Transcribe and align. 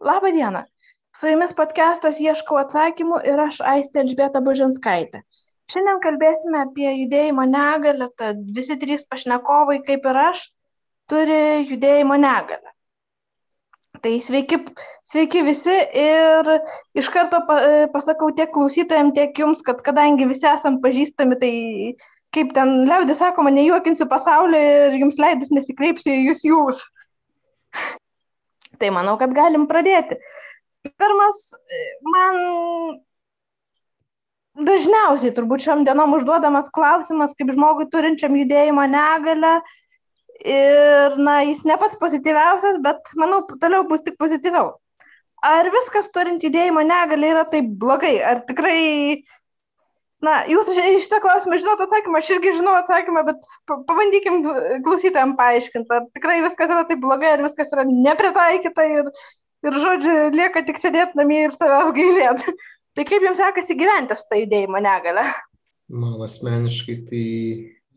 Labą 0.00 0.32
dieną. 0.32 0.62
Su 1.16 1.26
jumis 1.26 1.52
podcastas 1.58 2.20
Ieškau 2.22 2.58
atsakymų 2.60 3.16
ir 3.26 3.40
aš 3.42 3.56
Aistė 3.66 4.04
Elžbieta 4.04 4.38
Bužinskaitė. 4.46 5.24
Šiandien 5.72 5.98
kalbėsime 6.04 6.60
apie 6.60 6.86
judėjimo 7.00 7.46
negalę, 7.50 8.06
tad 8.22 8.44
visi 8.58 8.76
trys 8.78 9.02
pašnekovai, 9.10 9.80
kaip 9.88 10.06
ir 10.06 10.20
aš, 10.22 10.44
turi 11.10 11.40
judėjimo 11.72 12.14
negalę. 12.22 12.70
Tai 14.04 14.14
sveiki, 14.22 14.60
sveiki 15.02 15.42
visi 15.50 15.74
ir 16.04 16.54
iš 17.02 17.10
karto 17.16 17.42
pasakau 17.96 18.30
tiek 18.38 18.54
klausytojams, 18.54 19.16
tiek 19.18 19.42
jums, 19.42 19.66
kad 19.66 19.82
kadangi 19.82 20.30
visi 20.30 20.46
esam 20.46 20.78
pažįstami, 20.84 21.42
tai 21.42 21.54
kaip 22.38 22.54
ten 22.54 22.84
liaudė 22.86 23.18
sakoma, 23.18 23.50
nejuokinsiu 23.50 24.06
pasaulio 24.06 24.62
ir 24.76 25.00
jums 25.02 25.18
leidus 25.18 25.50
nesikreipsiu 25.58 26.20
jūs 26.30 26.46
jūs. 26.52 26.86
Tai 28.78 28.90
manau, 28.94 29.16
kad 29.20 29.34
galim 29.34 29.66
pradėti. 29.70 30.18
Pirmas, 30.98 31.40
man 32.06 32.36
dažniausiai 34.68 35.34
turbūt 35.34 35.64
šiom 35.64 35.84
dienom 35.86 36.16
užduodamas 36.18 36.70
klausimas, 36.74 37.34
kaip 37.38 37.52
žmogui 37.54 37.88
turinčiam 37.92 38.36
judėjimo 38.38 38.86
negalę. 38.90 39.58
Ir, 40.38 41.16
na, 41.18 41.40
jis 41.42 41.64
ne 41.66 41.74
pats 41.80 41.98
pozityviausias, 41.98 42.78
bet 42.82 43.10
manau, 43.18 43.40
toliau 43.58 43.82
bus 43.90 44.04
tik 44.06 44.14
pozityviau. 44.22 44.76
Ar 45.48 45.70
viskas 45.70 46.10
turint 46.14 46.42
judėjimo 46.42 46.82
negalę 46.86 47.32
yra 47.32 47.44
taip 47.50 47.66
blogai? 47.78 48.16
Ar 48.22 48.44
tikrai 48.46 49.24
Na, 50.24 50.40
jūs 50.50 50.72
šitą 50.74 51.20
klausimą 51.22 51.60
žinot 51.62 51.82
atsakymą, 51.84 52.18
aš 52.18 52.32
irgi 52.34 52.56
žinau 52.56 52.72
atsakymą, 52.80 53.22
bet 53.28 53.44
pabandykim 53.70 54.40
klausytėm 54.82 55.36
paaiškinti, 55.38 55.94
ar 55.94 56.08
tikrai 56.16 56.40
viskas 56.42 56.72
yra 56.74 56.82
taip 56.88 57.02
blogai, 57.04 57.36
ar 57.36 57.44
viskas 57.44 57.70
yra 57.74 57.84
nepritaikyta 57.86 58.86
ir, 58.96 59.12
ir 59.68 59.76
žodžiu, 59.84 60.16
lieka 60.34 60.64
tik 60.66 60.80
sėdėti 60.82 61.20
namie 61.20 61.44
ir 61.46 61.54
savęs 61.54 61.92
gailėti. 61.94 62.56
Tai 62.98 63.04
kaip 63.06 63.22
jums 63.22 63.38
sekasi 63.38 63.76
gyventi 63.78 64.16
su 64.18 64.26
tą 64.26 64.40
judėjimo 64.40 64.80
negalę? 64.82 65.22
Man 65.86 66.16
asmeniškai 66.24 66.96
tai 67.06 67.26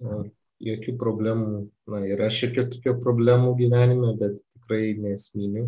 na, 0.06 0.20
jokių 0.62 0.94
problemų, 1.02 1.64
na, 1.90 2.02
yra 2.06 2.28
šiek 2.30 2.54
tiek 2.54 2.70
tokių 2.76 2.94
problemų 3.02 3.56
gyvenime, 3.64 4.12
bet 4.20 4.38
tikrai 4.54 4.92
nesminių. 5.02 5.66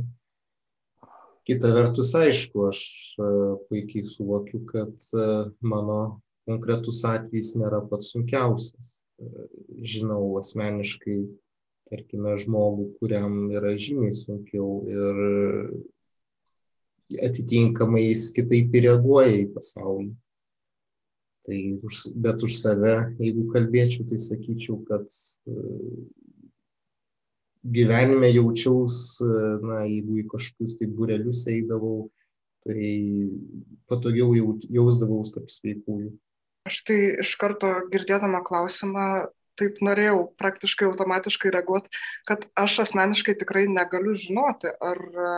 Kita 1.50 1.74
vertus, 1.74 2.14
aišku, 2.16 2.68
aš 2.70 2.84
puikiai 3.72 4.06
suvokiu, 4.06 4.62
kad 4.70 5.10
mano 5.66 5.98
konkretus 6.50 7.04
atvejis 7.08 7.54
nėra 7.60 7.82
pats 7.90 8.12
sunkiausias. 8.14 9.00
Žinau 9.94 10.38
asmeniškai, 10.40 11.18
tarkime, 11.92 12.34
žmogų, 12.42 12.90
kuriam 13.00 13.52
yra 13.54 13.76
žymiai 13.80 14.16
sunkiau 14.18 14.82
ir 14.90 15.22
atitinkamai 17.24 18.08
jis 18.08 18.32
kitaip 18.36 18.74
reaguoja 18.74 19.36
į 19.44 19.48
pasaulį. 19.54 20.12
Tai, 21.44 21.60
bet 22.24 22.44
už 22.48 22.56
save, 22.56 22.94
jeigu 23.20 23.50
kalbėčiau, 23.52 24.06
tai 24.08 24.20
sakyčiau, 24.24 24.78
kad 24.88 25.10
gyvenime 27.64 28.30
jaučiaus, 28.32 29.20
na, 29.64 29.84
jeigu 29.84 30.22
į 30.22 30.28
kažkokius 30.32 30.78
tai 30.80 30.88
burelius 30.88 31.44
eidavau, 31.52 32.08
tai 32.64 32.94
patogiau 33.92 34.32
jausdavaus 34.72 35.34
tarp 35.36 35.52
sveikųjų. 35.52 36.14
Aš 36.70 36.84
tai 36.88 36.98
iš 37.20 37.34
karto 37.40 37.70
girdėdama 37.92 38.40
klausimą 38.48 39.08
taip 39.60 39.80
norėjau 39.86 40.20
praktiškai 40.42 40.88
automatiškai 40.88 41.52
reaguoti, 41.54 41.92
kad 42.30 42.46
aš 42.60 42.80
asmeniškai 42.86 43.36
tikrai 43.42 43.66
negaliu 43.70 44.16
žinoti, 44.18 44.72
ar 44.82 45.02
e, 45.04 45.34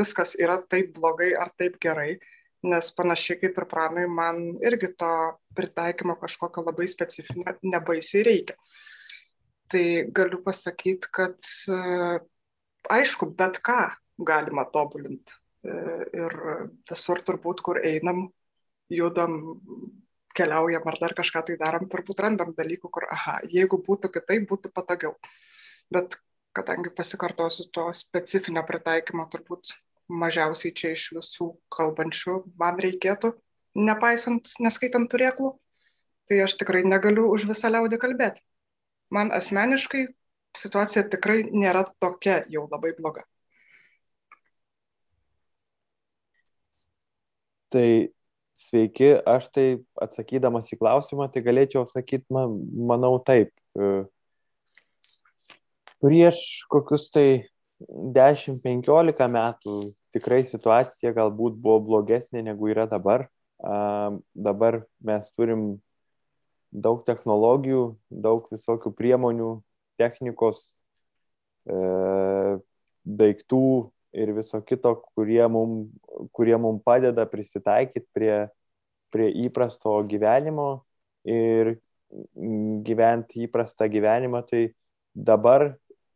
viskas 0.00 0.34
yra 0.40 0.58
taip 0.72 0.94
blogai 0.96 1.30
ar 1.38 1.52
taip 1.60 1.78
gerai, 1.82 2.16
nes 2.66 2.90
panašiai 2.96 3.38
kaip 3.44 3.60
ir 3.60 3.68
pranai, 3.70 4.06
man 4.10 4.40
irgi 4.66 4.90
to 5.00 5.12
pritaikymo 5.56 6.16
kažkokio 6.20 6.64
labai 6.66 6.88
specifinio 6.90 7.54
nebaisiai 7.62 8.26
reikia. 8.26 8.58
Tai 9.70 9.84
galiu 10.16 10.42
pasakyti, 10.42 11.12
kad 11.14 11.38
e, 11.70 12.18
aišku, 12.90 13.30
bet 13.38 13.62
ką 13.66 13.80
galima 14.32 14.66
tobulinti. 14.74 15.38
E, 15.60 15.78
ir 16.24 16.36
visur 16.90 17.22
turbūt, 17.24 17.62
kur 17.64 17.78
einam, 17.84 18.30
judam, 18.90 19.38
keliaujam 20.40 20.90
ar 20.92 20.98
dar 21.04 21.14
kažką 21.20 21.44
tai 21.50 21.58
darom, 21.60 21.86
turbūt 21.92 22.24
randam 22.24 22.56
dalykų, 22.56 22.90
kur, 22.96 23.06
aha, 23.12 23.38
jeigu 23.58 23.78
būtų 23.86 24.12
kitaip, 24.16 24.48
būtų 24.50 24.72
patogiau. 24.74 25.14
Bet 25.92 26.18
kadangi 26.56 26.90
pasikartosiu 26.96 27.68
to 27.74 27.86
specifinio 27.94 28.64
pritaikymo, 28.66 29.26
turbūt 29.32 29.74
mažiausiai 30.10 30.74
čia 30.74 30.92
iš 30.96 31.10
visų 31.14 31.50
kalbančių 31.76 32.36
man 32.60 32.80
reikėtų, 32.82 33.32
nepaisant, 33.78 34.50
neskaitant 34.62 35.10
turėklų, 35.12 35.52
tai 36.30 36.40
aš 36.46 36.56
tikrai 36.62 36.82
negaliu 36.86 37.28
už 37.30 37.46
visą 37.50 37.70
liaudį 37.70 37.98
kalbėti. 38.02 38.42
Man 39.14 39.30
asmeniškai 39.34 40.06
situacija 40.58 41.06
tikrai 41.10 41.44
nėra 41.50 41.84
tokia 42.02 42.40
jau 42.50 42.66
labai 42.70 42.92
bloga. 42.98 43.24
Tai 47.70 47.86
Sveiki, 48.60 49.14
aš 49.24 49.46
tai 49.54 49.66
atsakydamas 50.04 50.68
į 50.74 50.78
klausimą, 50.80 51.30
tai 51.32 51.42
galėčiau 51.46 51.86
sakyti, 51.88 52.26
man, 52.34 52.58
manau, 52.90 53.14
taip. 53.24 53.52
E, 53.72 54.04
prieš 56.04 56.42
kokius 56.72 57.08
tai 57.14 57.26
10-15 57.80 59.30
metų 59.32 59.76
tikrai 60.14 60.42
situacija 60.44 61.14
galbūt 61.16 61.56
buvo 61.62 61.80
blogesnė 61.86 62.44
negu 62.50 62.68
yra 62.72 62.86
dabar. 62.90 63.28
Dabar 63.60 64.82
mes 65.04 65.28
turim 65.36 65.64
daug 66.72 67.02
technologijų, 67.04 67.96
daug 68.10 68.46
visokių 68.52 68.92
priemonių, 68.96 69.50
technikos, 70.00 70.70
e, 71.66 71.80
daiktų, 73.04 73.90
ir 74.16 74.32
viso 74.34 74.60
kito, 74.66 74.96
kurie 75.14 75.44
mums 75.48 75.90
kurie 76.32 76.56
mum 76.56 76.80
padeda 76.82 77.26
prisitaikyti 77.26 78.06
prie, 78.14 78.48
prie 79.10 79.30
įprasto 79.46 80.00
gyvenimo 80.08 80.82
ir 81.28 81.76
gyventi 82.86 83.44
įprastą 83.46 83.86
gyvenimą, 83.90 84.42
tai 84.48 84.72
dabar 85.14 85.70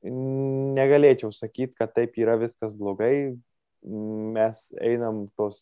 negalėčiau 0.04 1.32
sakyti, 1.32 1.74
kad 1.78 1.94
taip 1.94 2.18
yra 2.20 2.36
viskas 2.40 2.74
blogai. 2.76 3.36
Mes 3.84 4.60
einam 4.80 5.26
tos 5.36 5.60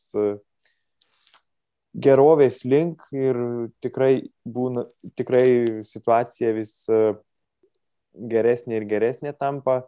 gerovės 1.92 2.62
link 2.64 3.02
ir 3.12 3.36
tikrai, 3.82 4.28
būna, 4.46 4.86
tikrai 5.18 5.82
situacija 5.84 6.52
vis 6.54 6.76
geresnė 8.14 8.78
ir 8.78 8.86
geresnė 8.88 9.34
tampa 9.34 9.82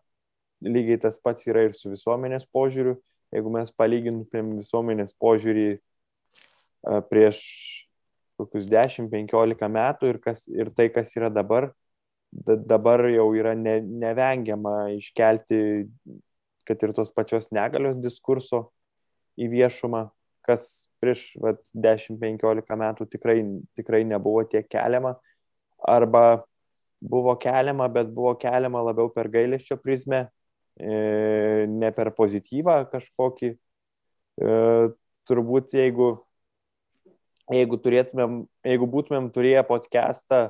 lygiai 0.64 1.00
tas 1.00 1.18
pats 1.20 1.46
yra 1.48 1.66
ir 1.68 1.74
su 1.76 1.92
visuomenės 1.92 2.48
požiūriu. 2.54 2.96
Jeigu 3.34 3.50
mes 3.52 3.72
palygintumėm 3.74 4.56
visuomenės 4.60 5.14
požiūrį 5.20 5.68
prieš 7.10 7.40
kokius 8.38 8.66
10-15 8.70 9.70
metų 9.70 10.10
ir, 10.12 10.20
kas, 10.22 10.44
ir 10.50 10.70
tai, 10.74 10.88
kas 10.92 11.12
yra 11.16 11.30
dabar, 11.32 11.70
dabar 12.32 13.06
jau 13.10 13.28
yra 13.36 13.54
ne, 13.58 13.78
nevengiama 13.80 14.90
iškelti, 14.96 15.60
kad 16.66 16.82
ir 16.82 16.94
tos 16.96 17.12
pačios 17.14 17.50
negalios 17.54 17.98
diskurso 18.02 18.68
į 19.38 19.50
viešumą, 19.52 20.08
kas 20.44 20.88
prieš 21.02 21.32
10-15 21.74 22.80
metų 22.80 23.06
tikrai, 23.12 23.38
tikrai 23.78 24.02
nebuvo 24.08 24.44
tiek 24.48 24.66
keliama, 24.70 25.14
arba 25.84 26.44
buvo 27.04 27.36
keliama, 27.40 27.88
bet 27.92 28.10
buvo 28.14 28.34
keliama 28.40 28.82
labiau 28.88 29.10
per 29.12 29.28
gailėščio 29.32 29.78
prizmę, 29.82 30.26
ne 30.80 31.90
per 31.94 32.10
pozityvą 32.16 32.78
kažkokį. 32.90 33.54
E, 33.54 34.54
turbūt 35.28 35.74
jeigu, 35.78 36.08
jeigu, 37.52 37.78
turėtumėm, 37.78 38.44
jeigu 38.66 38.88
būtumėm 38.90 39.30
turėję 39.34 39.62
podcastą 39.68 40.40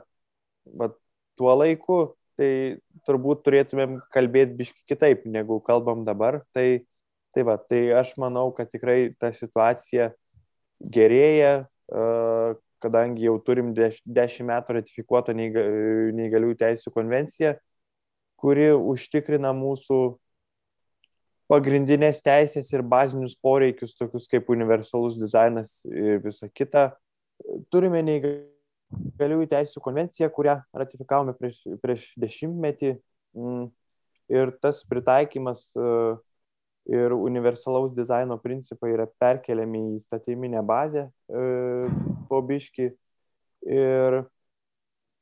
va, 0.65 0.91
tuo 1.39 1.53
laiku, 1.59 1.99
tai 2.39 2.81
turbūt 3.07 3.45
turėtumėm 3.47 4.01
kalbėti 4.15 4.57
biški 4.59 4.83
kitaip, 4.95 5.29
negu 5.29 5.61
kalbam 5.63 6.05
dabar. 6.09 6.41
Tai, 6.57 6.85
tai, 7.37 7.47
va, 7.47 7.59
tai 7.61 7.87
aš 8.01 8.15
manau, 8.21 8.49
kad 8.57 8.73
tikrai 8.73 9.13
ta 9.21 9.31
situacija 9.35 10.11
gerėja, 10.81 11.67
e, 11.93 12.09
kadangi 12.85 13.29
jau 13.29 13.37
turim 13.45 13.73
dešimt 13.77 14.49
metų 14.51 14.81
ratifikuotą 14.81 15.37
neįgaliųjų 15.37 16.59
teisų 16.61 16.93
konvenciją, 16.93 17.55
kuri 18.45 18.69
užtikrina 18.77 19.55
mūsų 19.57 19.99
pagrindinės 21.49 22.21
teisės 22.25 22.69
ir 22.75 22.83
bazinius 22.85 23.37
poreikius, 23.41 23.95
tokius 23.97 24.29
kaip 24.29 24.51
universalus 24.53 25.17
dizainas 25.21 25.79
ir 25.89 26.21
visa 26.25 26.51
kita. 26.53 26.91
Turime 27.73 28.03
neįgaliųjų 28.05 29.49
teisų 29.53 29.83
konvenciją, 29.85 30.29
kurią 30.33 30.59
ratifikavome 30.77 31.35
prieš, 31.39 31.63
prieš 31.81 32.11
dešimtmetį. 32.21 32.95
Mm. 33.37 33.65
Ir 34.33 34.55
tas 34.65 34.79
pritaikymas 34.89 35.67
e, 35.77 35.89
ir 36.97 37.13
universalaus 37.13 37.93
dizaino 37.97 38.39
principai 38.41 38.95
yra 38.95 39.05
perkeliami 39.21 39.83
į 39.99 39.99
statyminę 40.05 40.63
bazę 40.65 41.11
e, 41.29 41.43
po 42.31 42.41
biški 42.45 42.87
ir 43.69 44.23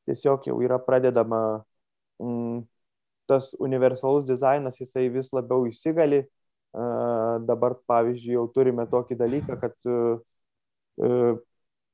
tiesiog 0.07 0.47
jau 0.47 0.55
yra 0.63 0.79
pradedama 0.79 1.41
mm, 2.23 2.63
tas 3.29 3.51
universalus 3.59 4.25
dizainas, 4.27 4.79
jisai 4.81 5.07
vis 5.13 5.31
labiau 5.35 5.67
įsigali. 5.69 6.23
Dabar, 6.73 7.75
pavyzdžiui, 7.85 8.33
jau 8.33 8.47
turime 8.49 8.87
tokį 8.89 9.17
dalyką, 9.19 9.57
kad 9.61 9.75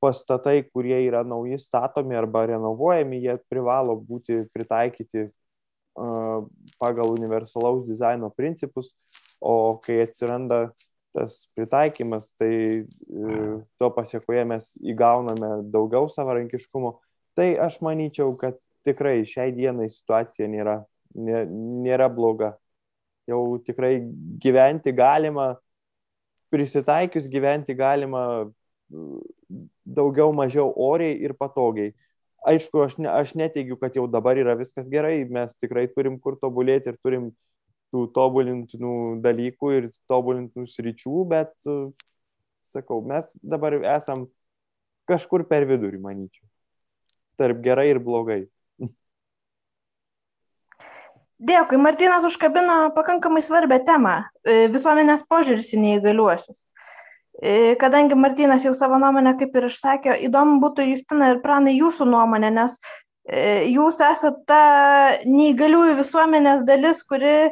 pastatai, 0.00 0.62
kurie 0.72 0.96
yra 1.04 1.20
nauji 1.24 1.58
statomi 1.60 2.16
arba 2.16 2.46
renovuojami, 2.48 3.20
jie 3.20 3.36
privalo 3.52 3.98
būti 4.00 4.46
pritaikyti 4.54 5.28
pagal 6.80 7.12
universalaus 7.12 7.84
dizaino 7.86 8.30
principus, 8.30 8.94
o 9.40 9.76
kai 9.84 10.00
atsiranda 10.06 10.70
tas 11.12 11.48
pritaikymas, 11.54 12.30
tai 12.38 12.54
e, 12.86 12.86
to 13.78 13.88
pasiekoje 13.90 14.44
mes 14.46 14.68
įgauname 14.78 15.64
daugiau 15.72 16.06
savarankiškumo. 16.08 16.92
Tai 17.34 17.48
aš 17.66 17.80
manyčiau, 17.82 18.36
kad 18.38 18.60
tikrai 18.86 19.24
šiai 19.26 19.50
dienai 19.54 19.88
situacija 19.90 20.46
nėra, 20.50 20.76
nėra 21.14 22.08
bloga. 22.12 22.54
Jau 23.28 23.58
tikrai 23.62 24.00
gyventi 24.42 24.92
galima, 24.96 25.54
prisitaikius 26.50 27.28
gyventi 27.30 27.76
galima 27.78 28.50
daugiau 29.86 30.32
mažiau 30.34 30.72
oriai 30.74 31.14
ir 31.22 31.36
patogiai 31.38 31.92
aišku, 32.46 32.82
aš, 32.84 32.96
ne, 32.98 33.08
aš 33.08 33.34
neteigiu, 33.38 33.76
kad 33.80 33.96
jau 33.96 34.06
dabar 34.10 34.38
yra 34.40 34.56
viskas 34.58 34.88
gerai, 34.90 35.24
mes 35.28 35.56
tikrai 35.60 35.86
turim 35.92 36.18
kur 36.20 36.38
tobulėti 36.40 36.92
ir 36.92 36.98
turim 37.04 37.30
tų 37.90 38.06
tobulintinų 38.14 38.94
dalykų 39.24 39.72
ir 39.76 39.88
tobulintinų 40.10 40.68
sričių, 40.70 41.24
bet, 41.30 41.52
sakau, 42.66 43.00
mes 43.06 43.32
dabar 43.42 43.80
esam 43.96 44.28
kažkur 45.10 45.44
per 45.50 45.66
vidurį, 45.68 46.00
manyčiau. 46.02 46.46
Tarp 47.40 47.62
gerai 47.64 47.90
ir 47.90 48.00
blogai. 48.04 48.44
Dėkui, 51.40 51.78
Martinas 51.80 52.24
užkabino 52.28 52.90
pakankamai 52.92 53.40
svarbę 53.40 53.78
temą- 53.86 54.18
visuomenės 54.74 55.24
požiūris 55.24 55.70
į 55.72 55.78
neįgaliuosius. 55.86 56.66
E, 57.40 57.74
kadangi 57.80 58.14
Martinas 58.14 58.64
jau 58.66 58.74
savo 58.76 58.98
nuomonę 59.00 59.32
kaip 59.40 59.54
ir 59.56 59.66
išsakė, 59.70 60.16
įdomu 60.26 60.58
būtų 60.60 60.84
Justina 60.90 61.30
ir 61.32 61.38
Pranai 61.40 61.72
jūsų 61.78 62.04
nuomonė, 62.12 62.50
nes 62.52 62.74
e, 63.24 63.70
jūs 63.72 64.02
esate 64.04 64.42
ta 64.50 64.64
neįgaliųjų 65.24 65.94
visuomenės 66.02 66.66
dalis, 66.68 67.00
kuri, 67.08 67.48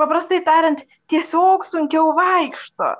paprastai 0.00 0.40
tariant, 0.48 0.82
tiesiog 1.12 1.62
sunkiau 1.68 2.10
vaikšto, 2.18 2.90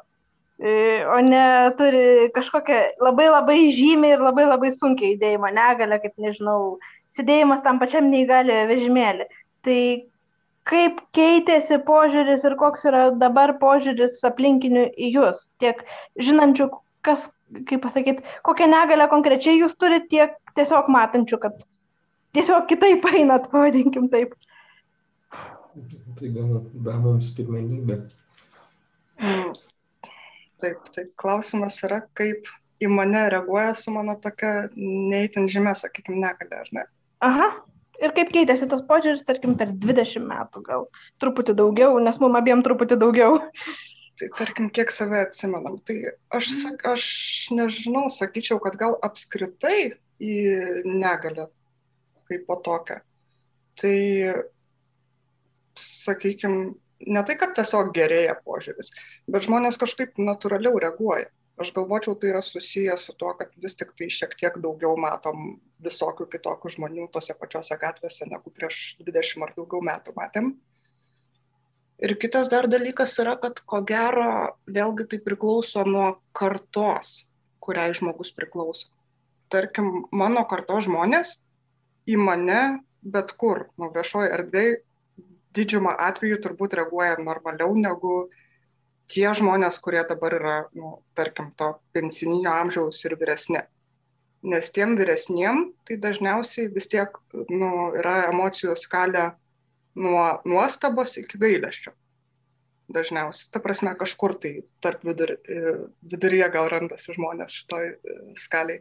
e, 0.63 0.77
o 1.11 1.19
ne 1.27 1.43
turi 1.81 2.31
kažkokią 2.37 2.79
labai 3.03 3.27
labai 3.33 3.59
žymę 3.75 4.15
ir 4.15 4.23
labai 4.29 4.47
labai 4.47 4.71
sunkiai 4.77 5.17
įdėjimo 5.17 5.51
negalę, 5.59 5.99
kaip 6.05 6.15
nežinau, 6.23 6.77
sėdėjimas 7.19 7.67
tam 7.67 7.83
pačiam 7.83 8.07
neįgaliojo 8.15 8.71
vežimėlį. 8.71 9.27
Tai 9.67 9.81
kaip 10.69 11.01
keitėsi 11.17 11.81
požiūris 11.87 12.45
ir 12.49 12.57
koks 12.61 12.87
yra 12.91 13.09
dabar 13.17 13.57
požiūris 13.63 14.21
aplinkinių 14.29 14.87
į 14.95 15.11
jūs, 15.17 15.49
tiek 15.63 15.83
žinančių, 16.21 16.69
kas, 17.07 17.29
kaip 17.69 17.83
pasakyti, 17.87 18.27
kokią 18.47 18.69
negalę 18.71 19.09
konkrečiai 19.13 19.61
jūs 19.63 19.77
turite, 19.81 20.09
tiek 20.13 20.37
tiesiog 20.59 20.91
matančių, 20.93 21.41
kad 21.43 21.65
tiesiog 22.37 22.69
kitaip 22.71 23.07
einat, 23.15 23.49
pavadinkim 23.53 24.11
taip. 24.13 24.37
Tai 26.19 26.31
gal 26.35 26.63
damoms 26.87 27.31
pirmenybė. 27.37 28.01
Taip, 30.61 30.89
tai 30.93 31.07
klausimas 31.21 31.79
yra, 31.87 32.03
kaip 32.19 32.49
į 32.81 32.89
mane 32.93 33.23
reaguoja 33.33 33.73
su 33.79 33.93
mano 33.95 34.17
tokia 34.21 34.69
neįtin 34.77 35.49
žymė, 35.53 35.75
sakykime, 35.79 36.21
negalė, 36.21 36.63
ar 36.65 36.73
ne? 36.77 36.85
Aha, 37.25 37.49
ir 38.01 38.15
kaip 38.17 38.33
keitėsi 38.35 38.69
tas 38.71 38.83
požiūris, 38.89 39.25
tarkim, 39.29 39.57
per 39.61 39.73
20 39.85 40.27
metų, 40.27 40.65
gal 40.67 40.87
truputį 41.23 41.57
daugiau, 41.59 41.99
nes 42.03 42.21
mum 42.23 42.37
abiem 42.39 42.65
truputį 42.67 42.99
daugiau. 43.01 43.39
Tai 44.21 44.29
tarkim, 44.37 44.69
kiek 44.77 44.93
save 44.93 45.23
atsimenam. 45.25 45.79
Tai 45.89 45.97
aš, 46.37 46.51
aš 46.85 47.05
nežinau, 47.57 48.09
sakyčiau, 48.13 48.61
kad 48.61 48.77
gal 48.81 48.99
apskritai 49.07 49.95
į 50.21 50.35
negalę 50.85 51.49
kaip 52.29 52.45
po 52.47 52.59
tokią. 52.61 53.01
Tai, 53.81 53.97
sakykime, 55.81 56.75
ne 57.09 57.23
tai, 57.25 57.37
kad 57.41 57.57
tiesiog 57.57 57.95
gerėja 57.97 58.37
požiūris, 58.45 58.93
bet 59.31 59.49
žmonės 59.49 59.81
kažkaip 59.81 60.21
natūraliau 60.21 60.77
reaguoja 60.85 61.31
aš 61.61 61.73
galvočiau 61.77 62.17
tai 62.17 62.33
yra 62.33 62.43
susiję 62.43 62.97
su 62.97 63.13
tuo 63.21 63.35
kad 63.39 63.53
vis 63.63 63.77
tiktai 63.77 64.09
šiek 64.17 64.35
tiek 64.41 64.59
daugiau 64.65 64.97
matom 65.01 65.61
visokių 65.85 66.27
kitokių 66.35 66.75
žmonių 66.77 67.09
tose 67.15 67.37
pačiose 67.37 67.77
gatvėse 67.81 68.29
negu 68.31 68.53
prieš 68.57 68.83
dvidešimt 69.01 69.49
ar 69.49 69.55
daugiau 69.57 69.85
metų 69.91 70.17
matėm. 70.17 70.53
Ir 72.01 72.17
kitas 72.17 72.49
dar 72.49 72.69
dalykas 72.73 73.13
yra 73.21 73.37
kad 73.41 73.61
ko 73.69 73.83
gero 73.85 74.57
vėlgi 74.79 75.09
tai 75.13 75.19
priklauso 75.25 75.85
nuo 75.85 76.15
kartos 76.33 77.19
kuriai 77.61 77.93
žmogus 77.95 78.33
priklauso. 78.33 78.89
Tarkim 79.53 80.07
mano 80.13 80.47
kartos 80.49 80.87
žmonės 80.89 81.37
į 82.09 82.17
mane 82.17 82.63
bet 83.03 83.35
kur 83.41 83.67
nu 83.81 83.91
viešoj 83.95 84.31
erdvėj 84.37 84.79
didžiumą 85.57 85.93
atvejų 86.09 86.39
turbūt 86.45 86.77
reaguoja 86.79 87.19
normaliau 87.21 87.75
negu 87.77 88.15
tie 89.11 89.29
žmonės, 89.37 89.79
kurie 89.83 90.03
dabar 90.09 90.37
yra, 90.39 90.57
nu, 90.77 90.97
tarkim, 91.19 91.51
to 91.59 91.75
pensininio 91.95 92.53
amžiaus 92.55 93.03
ir 93.07 93.17
vyresni. 93.21 93.63
Nes 94.51 94.71
tiem 94.73 94.95
vyresniem 94.97 95.67
tai 95.85 95.99
dažniausiai 96.01 96.71
vis 96.73 96.89
tiek 96.89 97.17
nu, 97.35 97.91
yra 98.01 98.31
emocijų 98.31 98.77
skalė 98.81 99.33
nuo 100.01 100.41
nuostabos 100.49 101.19
iki 101.21 101.41
gailesčio. 101.43 101.93
Dažniausiai, 102.91 103.51
ta 103.55 103.61
prasme, 103.63 103.93
kažkur 103.99 104.35
tai 104.43 104.55
tarp 104.83 105.05
vidur, 105.07 105.37
viduryje 106.11 106.49
gal 106.55 106.71
randasi 106.73 107.15
žmonės 107.15 107.61
šitoj 107.61 107.93
e, 107.93 108.17
skaliai 108.41 108.81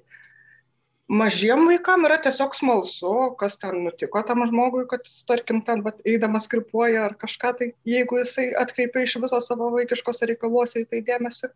mažiem 1.09 1.65
vaikam 1.67 2.05
yra 2.07 2.19
tiesiog 2.21 2.53
smalsu, 2.55 3.13
kas 3.39 3.57
ten 3.61 3.81
nutiko 3.85 4.21
tam 4.27 4.45
žmogui, 4.47 4.85
kad 4.89 5.07
jis, 5.07 5.23
tarkim, 5.29 5.63
ten 5.65 5.81
vat, 5.85 6.03
eidamas 6.07 6.47
kripuoja 6.51 7.07
ar 7.07 7.15
kažką, 7.19 7.55
tai 7.57 7.71
jeigu 7.89 8.21
jisai 8.21 8.51
atkreipia 8.61 9.07
iš 9.07 9.17
viso 9.23 9.41
savo 9.43 9.71
vaikiškos 9.73 10.23
reikaluose 10.29 10.85
į 10.85 10.89
tai 10.93 11.01
dėmesį. 11.09 11.49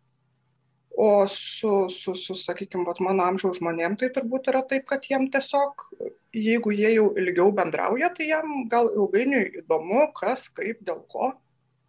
O 1.04 1.26
su, 1.30 1.88
su, 1.90 2.14
su 2.14 2.36
sakykime, 2.38 2.86
mano 3.02 3.24
amžiaus 3.26 3.58
žmonėm 3.58 3.96
tai 3.98 4.12
turbūt 4.14 4.50
yra 4.52 4.62
taip, 4.70 4.84
kad 4.90 5.06
jiem 5.10 5.26
tiesiog, 5.34 5.88
jeigu 6.34 6.70
jie 6.74 6.92
jau 6.94 7.08
ilgiau 7.18 7.50
bendrauja, 7.54 8.12
tai 8.14 8.28
jam 8.28 8.68
gal 8.70 8.92
ilgainiui 8.94 9.64
įdomu, 9.64 10.04
kas, 10.18 10.46
kaip, 10.54 10.82
dėl 10.86 11.02
ko. 11.10 11.32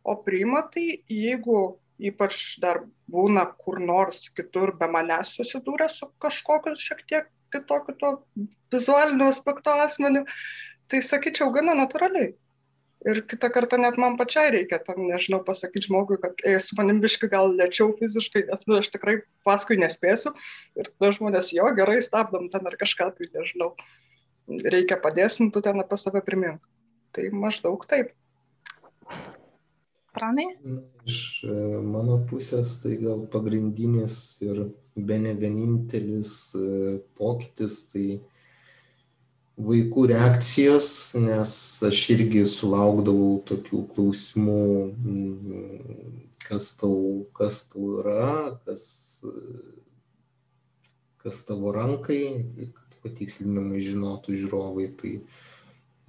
O 0.06 0.18
priima 0.26 0.64
tai, 0.74 1.04
jeigu 1.10 1.78
ypač 2.02 2.58
dar 2.62 2.82
būna 3.12 3.46
kur 3.62 3.80
nors 3.80 4.26
kitur 4.36 4.74
be 4.80 4.90
manęs 4.92 5.32
susidūrę 5.38 5.88
su 5.90 6.10
kažkokiu 6.22 6.76
šiek 6.82 7.06
tiek 7.10 7.30
kitokiu 7.56 7.96
to 8.02 8.12
vizualiniu 8.76 9.30
aspektu 9.32 9.74
asmeniu, 9.86 10.26
tai 10.92 11.02
sakyčiau 11.06 11.54
gana 11.56 11.76
natūraliai. 11.82 12.34
Ir 13.06 13.20
kitą 13.30 13.52
kartą 13.54 13.78
net 13.78 14.00
man 14.02 14.16
pačiai 14.18 14.50
reikia, 14.54 14.80
tam 14.82 15.04
nežinau, 15.06 15.44
pasakyti 15.46 15.92
žmogui, 15.92 16.18
kad 16.22 16.40
ei, 16.48 16.58
su 16.64 16.78
manim 16.78 17.04
biškai 17.04 17.30
gal 17.30 17.52
lėčiau 17.54 17.92
fiziškai, 18.00 18.48
nes 18.48 18.64
nu, 18.66 18.80
aš 18.80 18.90
tikrai 18.96 19.20
paskui 19.46 19.78
nespėsiu. 19.78 20.34
Ir 20.80 20.90
tada 20.90 21.12
žmonės, 21.14 21.52
jo, 21.54 21.70
gerai, 21.78 22.00
stabdom 22.02 22.50
ten 22.54 22.66
ar 22.66 22.78
kažką, 22.82 23.12
tai 23.20 23.30
nežinau, 23.36 23.76
reikia 24.50 24.98
padėsim, 25.04 25.52
tu 25.54 25.62
ten 25.62 25.86
apie 25.86 26.02
save 26.02 26.24
primink. 26.26 26.66
Tai 27.14 27.30
maždaug 27.46 27.86
taip. 27.92 28.16
Pranai? 30.16 30.48
Iš 31.06 31.20
e, 31.44 31.56
mano 31.84 32.22
pusės 32.30 32.78
tai 32.84 32.96
gal 33.02 33.26
pagrindinis 33.34 34.16
ir 34.46 34.64
bene 34.96 35.34
vienintelis 35.36 36.32
e, 36.56 36.70
pokytis 37.20 37.82
tai 37.92 38.06
vaikų 39.56 40.08
reakcijos, 40.12 40.88
nes 41.20 41.52
aš 41.88 42.00
irgi 42.16 42.44
sulaukdavau 42.50 43.40
tokių 43.48 43.84
klausimų, 43.94 44.64
mm, 44.92 46.16
kas 46.46 46.74
tau, 46.80 47.26
kas 47.38 47.62
tau 47.72 48.00
yra, 48.02 48.56
kas, 48.68 48.86
kas 51.24 51.44
tavo 51.48 51.72
rankai, 51.76 52.22
kad 52.76 53.00
patikslinimai 53.06 53.84
žinotų 53.84 54.36
žiūrovai. 54.44 54.90
Tai 55.00 55.14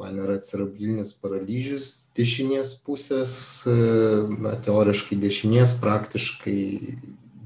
man 0.00 0.18
yra 0.20 0.36
cerebralinis 0.44 1.14
paralyžius 1.22 1.86
dešinės 2.16 2.74
pusės, 2.86 3.36
e, 3.68 3.76
na, 4.44 4.56
teoriškai 4.66 5.16
dešinės, 5.22 5.76
praktiškai 5.82 6.58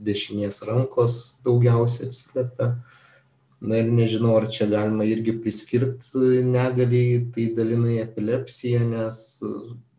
dešinės 0.07 0.65
rankos 0.69 1.21
daugiausiai 1.47 2.09
atsiliepia. 2.09 2.73
Na 3.61 3.77
ir 3.83 3.91
nežinau, 3.93 4.39
ar 4.41 4.49
čia 4.49 4.67
galima 4.73 5.05
irgi 5.05 5.35
priskirti 5.45 6.41
negaliai, 6.49 7.21
tai 7.35 7.51
dalinai 7.57 7.99
epilepsija, 8.01 8.81
nes 8.89 9.19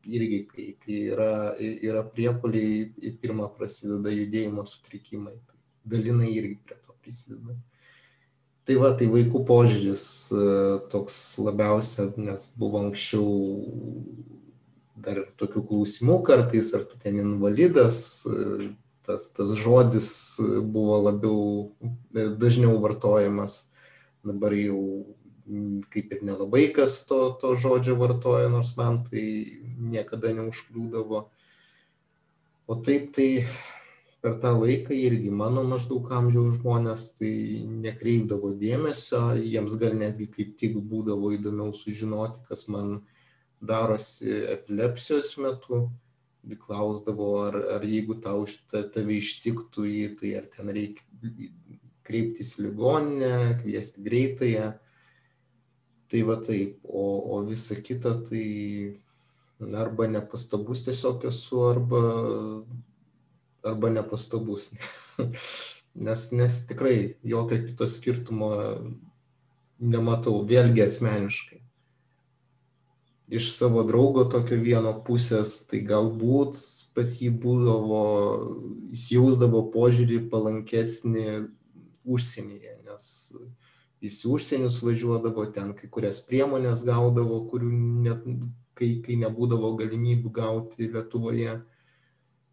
irgi, 0.10 0.40
kai, 0.50 0.68
kai 0.82 1.02
yra, 1.14 1.32
yra 1.62 2.02
priepoliai, 2.10 2.88
pirmą 3.22 3.52
prasideda 3.58 4.14
judėjimo 4.16 4.66
sutrikimai. 4.66 5.36
Dalinai 5.86 6.32
irgi 6.34 6.58
prie 6.66 6.80
to 6.82 6.98
prisideda. 7.04 7.56
Tai 8.70 8.76
va, 8.78 8.92
tai 8.98 9.08
vaikų 9.10 9.42
požiūris 9.50 10.04
e, 10.38 10.44
toks 10.92 11.16
labiausia, 11.42 12.12
nes 12.22 12.52
buvo 12.62 12.84
anksčiau 12.86 13.26
dar 15.02 15.24
tokių 15.42 15.64
klausimų 15.72 16.20
kartais, 16.28 16.70
ar 16.78 16.86
tu 16.86 17.00
ten 17.02 17.18
invalidas, 17.24 18.22
e, 18.30 18.70
tas, 19.08 19.32
tas 19.34 19.56
žodis 19.58 20.12
buvo 20.62 21.00
labiau, 21.08 21.42
e, 22.14 22.28
dažniau 22.38 22.78
vartojamas. 22.84 23.72
Dabar 24.22 24.54
jau 24.54 24.82
kaip 25.92 26.14
ir 26.14 26.22
nelabai 26.24 26.68
kas 26.76 27.02
to, 27.10 27.20
to 27.42 27.56
žodžio 27.60 27.98
vartoja, 28.00 28.50
nors 28.54 28.76
man 28.78 29.02
tai 29.08 29.26
niekada 29.82 30.36
neužkliūdavo. 30.38 31.26
O 32.70 32.78
taip 32.86 33.10
tai 33.18 33.30
per 34.22 34.38
tą 34.42 34.52
laiką 34.62 34.94
irgi 34.94 35.32
mano 35.34 35.64
maždaug 35.66 36.12
amžiaus 36.18 36.60
žmonės 36.60 37.06
tai 37.18 37.32
nekreipdavo 37.86 38.54
dėmesio, 38.62 39.22
jiems 39.42 39.78
gal 39.82 39.98
netgi 39.98 40.30
kaip 40.36 40.54
tik 40.62 40.78
būdavo 40.92 41.34
įdomiau 41.38 41.74
sužinoti, 41.78 42.44
kas 42.46 42.68
man 42.70 43.00
darosi 43.62 44.44
epilepsijos 44.58 45.36
metu. 45.42 45.88
Klausdavo, 46.62 47.26
ar, 47.46 47.56
ar 47.78 47.84
jeigu 47.86 48.16
tau 48.18 48.48
tave 48.74 49.20
ištiktų 49.20 49.84
jį, 49.86 50.06
tai 50.18 50.32
ar 50.40 50.48
ten 50.50 50.72
reikia 50.74 51.06
kreiptis 52.08 52.56
į 52.58 52.66
ligoninę, 52.66 53.60
kviesti 53.60 54.02
greitąją. 54.06 54.72
Tai 56.12 56.22
va 56.28 56.40
taip, 56.42 56.80
o, 56.84 57.04
o 57.36 57.44
visa 57.46 57.78
kita 57.78 58.16
tai 58.26 58.46
arba 59.78 60.10
nepastabus 60.10 60.82
tiesiog 60.88 61.30
esu, 61.30 61.62
arba, 61.70 62.02
arba 63.68 63.92
nepastabus. 63.94 64.72
nes, 66.08 66.28
nes 66.32 66.60
tikrai 66.70 67.16
jokio 67.24 67.62
kito 67.68 67.88
skirtumo 67.88 68.52
nematau, 69.82 70.42
vėlgi 70.48 70.86
asmeniškai. 70.86 71.60
Iš 73.32 73.54
savo 73.56 73.86
draugo 73.88 74.26
tokio 74.28 74.58
vieno 74.60 74.92
pusės, 75.08 75.62
tai 75.72 75.80
galbūt 75.88 76.58
pas 76.96 77.14
jį 77.22 77.30
būdavo, 77.44 78.02
jis 78.92 79.06
jausdavo 79.16 79.64
požiūrį 79.72 80.26
palankesnį 80.34 81.28
užsienyje, 82.04 82.76
nes 82.90 83.06
jis 84.04 84.18
į 84.26 84.34
užsienius 84.36 84.82
važiuodavo, 84.84 85.46
ten 85.56 85.72
kai 85.78 85.88
kurias 85.88 86.20
priemonės 86.28 86.84
gaudavo, 86.88 87.40
kurių 87.48 87.70
net, 88.04 88.26
kai, 88.78 88.98
kai 89.06 89.16
nebūdavo 89.22 89.76
galimybių 89.80 90.34
gauti 90.36 90.90
Lietuvoje. 90.92 91.62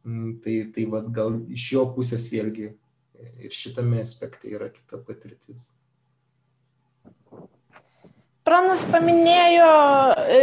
Mm, 0.06 0.36
tai, 0.44 0.60
tai 0.74 0.86
vad 0.90 1.10
gal 1.14 1.40
iš 1.52 1.72
jo 1.74 1.88
pusės 1.96 2.28
vėlgi 2.32 2.70
ir 3.42 3.54
šitame 3.54 4.00
aspekte 4.02 4.50
yra 4.52 4.70
kita 4.70 5.00
patirtis. 5.06 5.70
Pranas 8.46 8.84
paminėjo 8.88 9.72
e, 10.32 10.38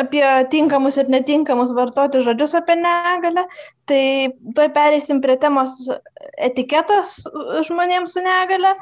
apie 0.00 0.22
tinkamus 0.52 0.96
ir 1.00 1.10
netinkamus 1.12 1.74
vartoti 1.76 2.22
žodžius 2.24 2.54
apie 2.60 2.78
negalę, 2.80 3.44
tai 3.90 4.04
tuoj 4.56 4.70
pereisim 4.76 5.20
prie 5.24 5.36
temos 5.42 5.76
etiketas 6.38 7.18
žmonėms 7.68 8.16
su 8.16 8.24
negale. 8.24 8.72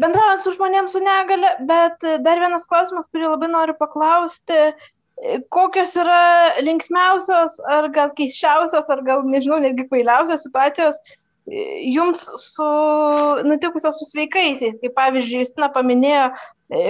Bendraujant 0.00 0.40
su 0.40 0.54
žmonėms 0.56 0.96
su 0.96 1.02
negale, 1.04 1.52
bet 1.68 2.02
dar 2.24 2.40
vienas 2.40 2.64
klausimas, 2.70 3.10
kurį 3.12 3.28
labai 3.28 3.50
noriu 3.52 3.76
paklausti, 3.78 4.72
kokios 5.54 5.96
yra 6.00 6.60
linksmiausios, 6.64 7.58
ar 7.70 7.88
gal 7.94 8.12
keiščiausios, 8.18 8.88
ar 8.90 9.02
gal, 9.06 9.26
nežinau, 9.28 9.60
netgi 9.62 9.86
kvailiausios 9.90 10.46
situacijos 10.46 10.98
jums 11.46 12.30
su 12.38 12.66
nutikusios 13.44 13.98
su 13.98 14.08
sveikaisiais. 14.10 14.78
Kaip 14.82 14.94
pavyzdžiui, 14.98 15.42
Justina 15.42 15.68
paminėjo, 15.74 16.28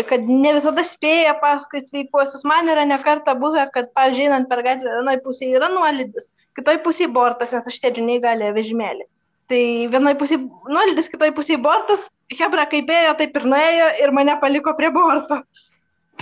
kad 0.08 0.28
ne 0.28 0.54
visada 0.58 0.84
spėja 0.86 1.34
paskui 1.40 1.82
sveikuosius. 1.86 2.44
Man 2.48 2.68
yra 2.70 2.84
nekarta 2.88 3.34
buvę, 3.38 3.66
kad, 3.74 3.90
pavyzdžiui, 3.96 4.28
einant 4.28 4.50
per 4.50 4.62
gatvę, 4.66 4.98
vienoje 5.00 5.22
pusėje 5.24 5.58
yra 5.58 5.72
nuolydis, 5.72 6.28
kitoje 6.58 6.82
pusėje 6.84 7.10
bortas, 7.12 7.52
nes 7.54 7.66
aš 7.68 7.80
sėdžiu 7.80 8.06
neįgalėje 8.06 8.56
vežimėlį. 8.58 9.08
Tai 9.50 9.62
vienoje 9.92 10.18
pusėje 10.20 10.44
nuolydis, 10.70 11.10
kitoje 11.12 11.34
pusėje 11.36 11.60
bortas, 11.64 12.10
Hebra 12.32 12.64
kaip 12.70 12.88
ėjo, 12.88 13.12
taip 13.18 13.34
ir 13.36 13.44
nuėjo 13.44 13.88
ir 14.00 14.12
mane 14.16 14.38
paliko 14.40 14.72
prie 14.78 14.88
borto. 14.94 15.42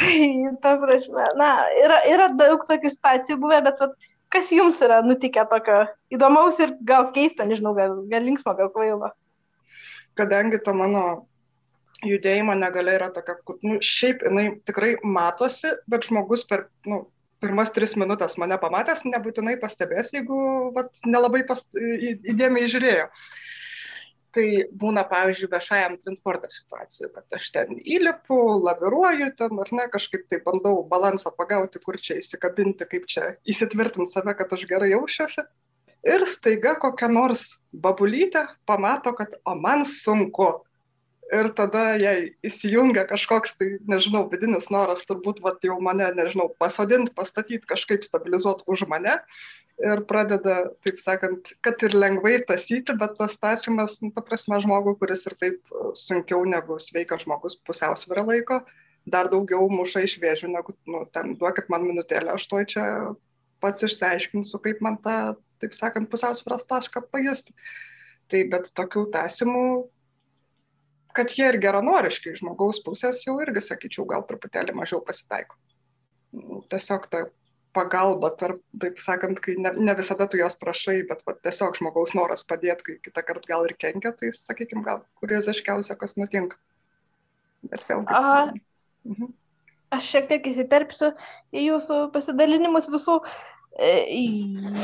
Tai, 0.01 0.57
ta 0.63 0.77
prasme, 0.81 1.25
na, 1.37 1.51
yra, 1.85 1.99
yra 2.09 2.29
daug 2.39 2.63
tokių 2.69 2.93
situacijų 2.95 3.37
buvę, 3.43 3.59
bet 3.67 3.83
vat, 3.83 3.97
kas 4.33 4.53
jums 4.55 4.81
yra 4.85 5.01
nutikę 5.05 5.45
tokio 5.51 5.83
įdomaus 6.15 6.61
ir 6.65 6.73
gal 6.89 7.11
keista, 7.17 7.45
nežinau, 7.49 7.75
gal, 7.77 7.99
gal 8.09 8.25
linksmo, 8.25 8.55
gal 8.57 8.71
kvailo? 8.73 9.11
Kadangi 10.17 10.61
ta 10.65 10.73
mano 10.77 11.05
judėjimo 12.07 12.57
negalia 12.57 12.97
yra 12.97 13.11
tokia, 13.13 13.37
kur, 13.45 13.61
nu, 13.67 13.77
šiaip 13.85 14.25
jinai 14.25 14.47
tikrai 14.69 14.95
matosi, 15.05 15.75
bet 15.91 16.09
žmogus 16.09 16.47
per, 16.49 16.71
nu, 16.89 17.03
pirmas 17.45 17.73
tris 17.77 17.93
minutės 18.01 18.39
mane 18.41 18.57
pamatęs 18.61 19.05
nebūtinai 19.09 19.59
pastebės, 19.61 20.15
jeigu 20.17 20.41
vat, 20.77 20.97
nelabai 21.05 21.45
pas, 21.49 21.67
įdėmiai 21.77 22.73
žiūrėjo. 22.73 23.07
Uh, 23.11 23.29
tai 24.37 24.47
būna 24.83 25.05
pavyzdžiui 25.11 25.51
viešajam 25.53 25.97
transporte 26.03 26.51
situacijų 26.53 27.11
kad 27.15 27.39
aš 27.39 27.49
ten 27.57 27.81
įlipu 27.81 28.39
laviruoju 28.67 29.33
ten 29.39 29.65
ar 29.65 29.73
ne 29.79 29.89
kažkaip 29.93 30.29
tai 30.31 30.41
bandau 30.45 30.85
balansą 30.93 31.33
pagauti 31.37 31.83
kur 31.83 31.99
čia 31.99 32.21
įsikabinti 32.23 32.89
kaip 32.91 33.11
čia 33.11 33.35
įsitvirtint 33.45 34.11
save 34.13 34.37
kad 34.39 34.53
aš 34.57 34.67
gerai 34.71 34.93
jausčiausi 34.95 35.47
ir 36.07 36.25
staiga 36.27 36.75
kokia 36.81 37.09
nors 37.13 37.55
babulytė 37.73 38.47
pamato 38.67 39.13
kad 39.17 39.37
o 39.45 39.55
man 39.55 39.87
sunku. 39.87 40.51
Ir 41.31 41.47
tada 41.55 41.95
jai 41.95 42.33
įsijungia 42.43 43.05
kažkoks 43.07 43.53
tai 43.55 43.69
nežinau 43.87 44.25
vidinis 44.33 44.67
noras 44.75 45.05
turbūt 45.07 45.39
vat 45.45 45.63
jau 45.63 45.77
mane 45.79 46.09
nežinau 46.17 46.49
pasodint 46.59 47.13
pastatyt 47.15 47.69
kažkaip 47.71 48.03
stabilizuot 48.03 48.65
už 48.67 48.83
mane 48.91 49.15
ir 49.81 50.03
pradeda, 50.09 50.57
taip 50.85 51.01
sakant, 51.01 51.53
kad 51.65 51.83
ir 51.87 51.97
lengvai 51.97 52.37
tasyti, 52.47 52.95
bet 53.01 53.17
tas 53.19 53.39
tasymas, 53.41 53.99
nu, 54.05 54.11
ta 54.15 54.23
prasme, 54.25 54.61
žmogų, 54.65 54.97
kuris 55.01 55.27
ir 55.29 55.37
taip 55.41 55.59
e, 55.73 55.91
sunkiau 55.99 56.45
negu 56.49 56.79
sveikas 56.83 57.25
žmogus 57.25 57.57
pusiausvyrą 57.67 58.27
laiko, 58.29 58.61
dar 59.11 59.31
daugiau 59.33 59.69
muša 59.73 60.05
iš 60.07 60.19
vėžių, 60.23 60.51
negu, 60.53 60.77
nu, 60.91 61.05
ten 61.15 61.37
duokit 61.41 61.71
man 61.73 61.87
minutėlę, 61.89 62.35
aš 62.37 62.49
to 62.51 62.65
čia 62.75 62.85
pats 63.65 63.87
išsiaiškinsiu, 63.87 64.61
kaip 64.65 64.85
man 64.85 65.01
tą, 65.05 65.17
taip 65.63 65.77
sakant, 65.77 66.11
pusiausvyros 66.13 66.69
tašką 66.69 67.05
pajusti. 67.13 67.57
Tai 68.31 68.45
bet 68.53 68.71
tokių 68.77 69.09
tasymų, 69.15 69.65
kad 71.17 71.33
jie 71.35 71.49
ir 71.51 71.59
geranoriškai 71.63 72.37
žmogaus 72.39 72.79
pusės 72.87 73.25
jau 73.27 73.35
irgi, 73.43 73.65
sakyčiau, 73.67 74.07
gal 74.09 74.23
truputėlį 74.29 74.77
mažiau 74.79 75.03
pasitaiko. 75.05 75.59
Tiesiog 76.71 77.09
ta 77.11 77.25
pagalba 77.77 78.31
tarp, 78.39 78.63
taip 78.83 78.99
sakant, 79.03 79.39
kai 79.43 79.55
ne, 79.59 79.73
ne 79.79 79.95
visada 79.99 80.27
tu 80.31 80.39
jos 80.41 80.57
prašai, 80.59 81.01
bet 81.09 81.23
va, 81.27 81.35
tiesiog 81.47 81.79
žmogaus 81.79 82.15
noras 82.19 82.43
padėti, 82.47 82.87
kai 82.87 82.97
kitą 83.05 83.23
kartą 83.27 83.53
gal 83.53 83.69
ir 83.69 83.77
kenkia, 83.79 84.13
tai 84.17 84.33
sakykime, 84.35 84.83
gal 84.87 85.05
kurioziškiausia, 85.21 85.97
kas 86.01 86.17
nutinka. 86.19 86.59
Bet 87.71 87.85
vėlgi. 87.89 88.11
Aha. 88.17 88.41
Mhm. 89.09 89.37
Aš 89.95 90.07
šiek 90.07 90.27
tiek 90.31 90.45
įsiterpsiu 90.47 91.13
į 91.51 91.65
jūsų 91.67 92.01
pasidalinimus 92.15 92.87
visų. 92.91 93.21
E, 93.81 93.91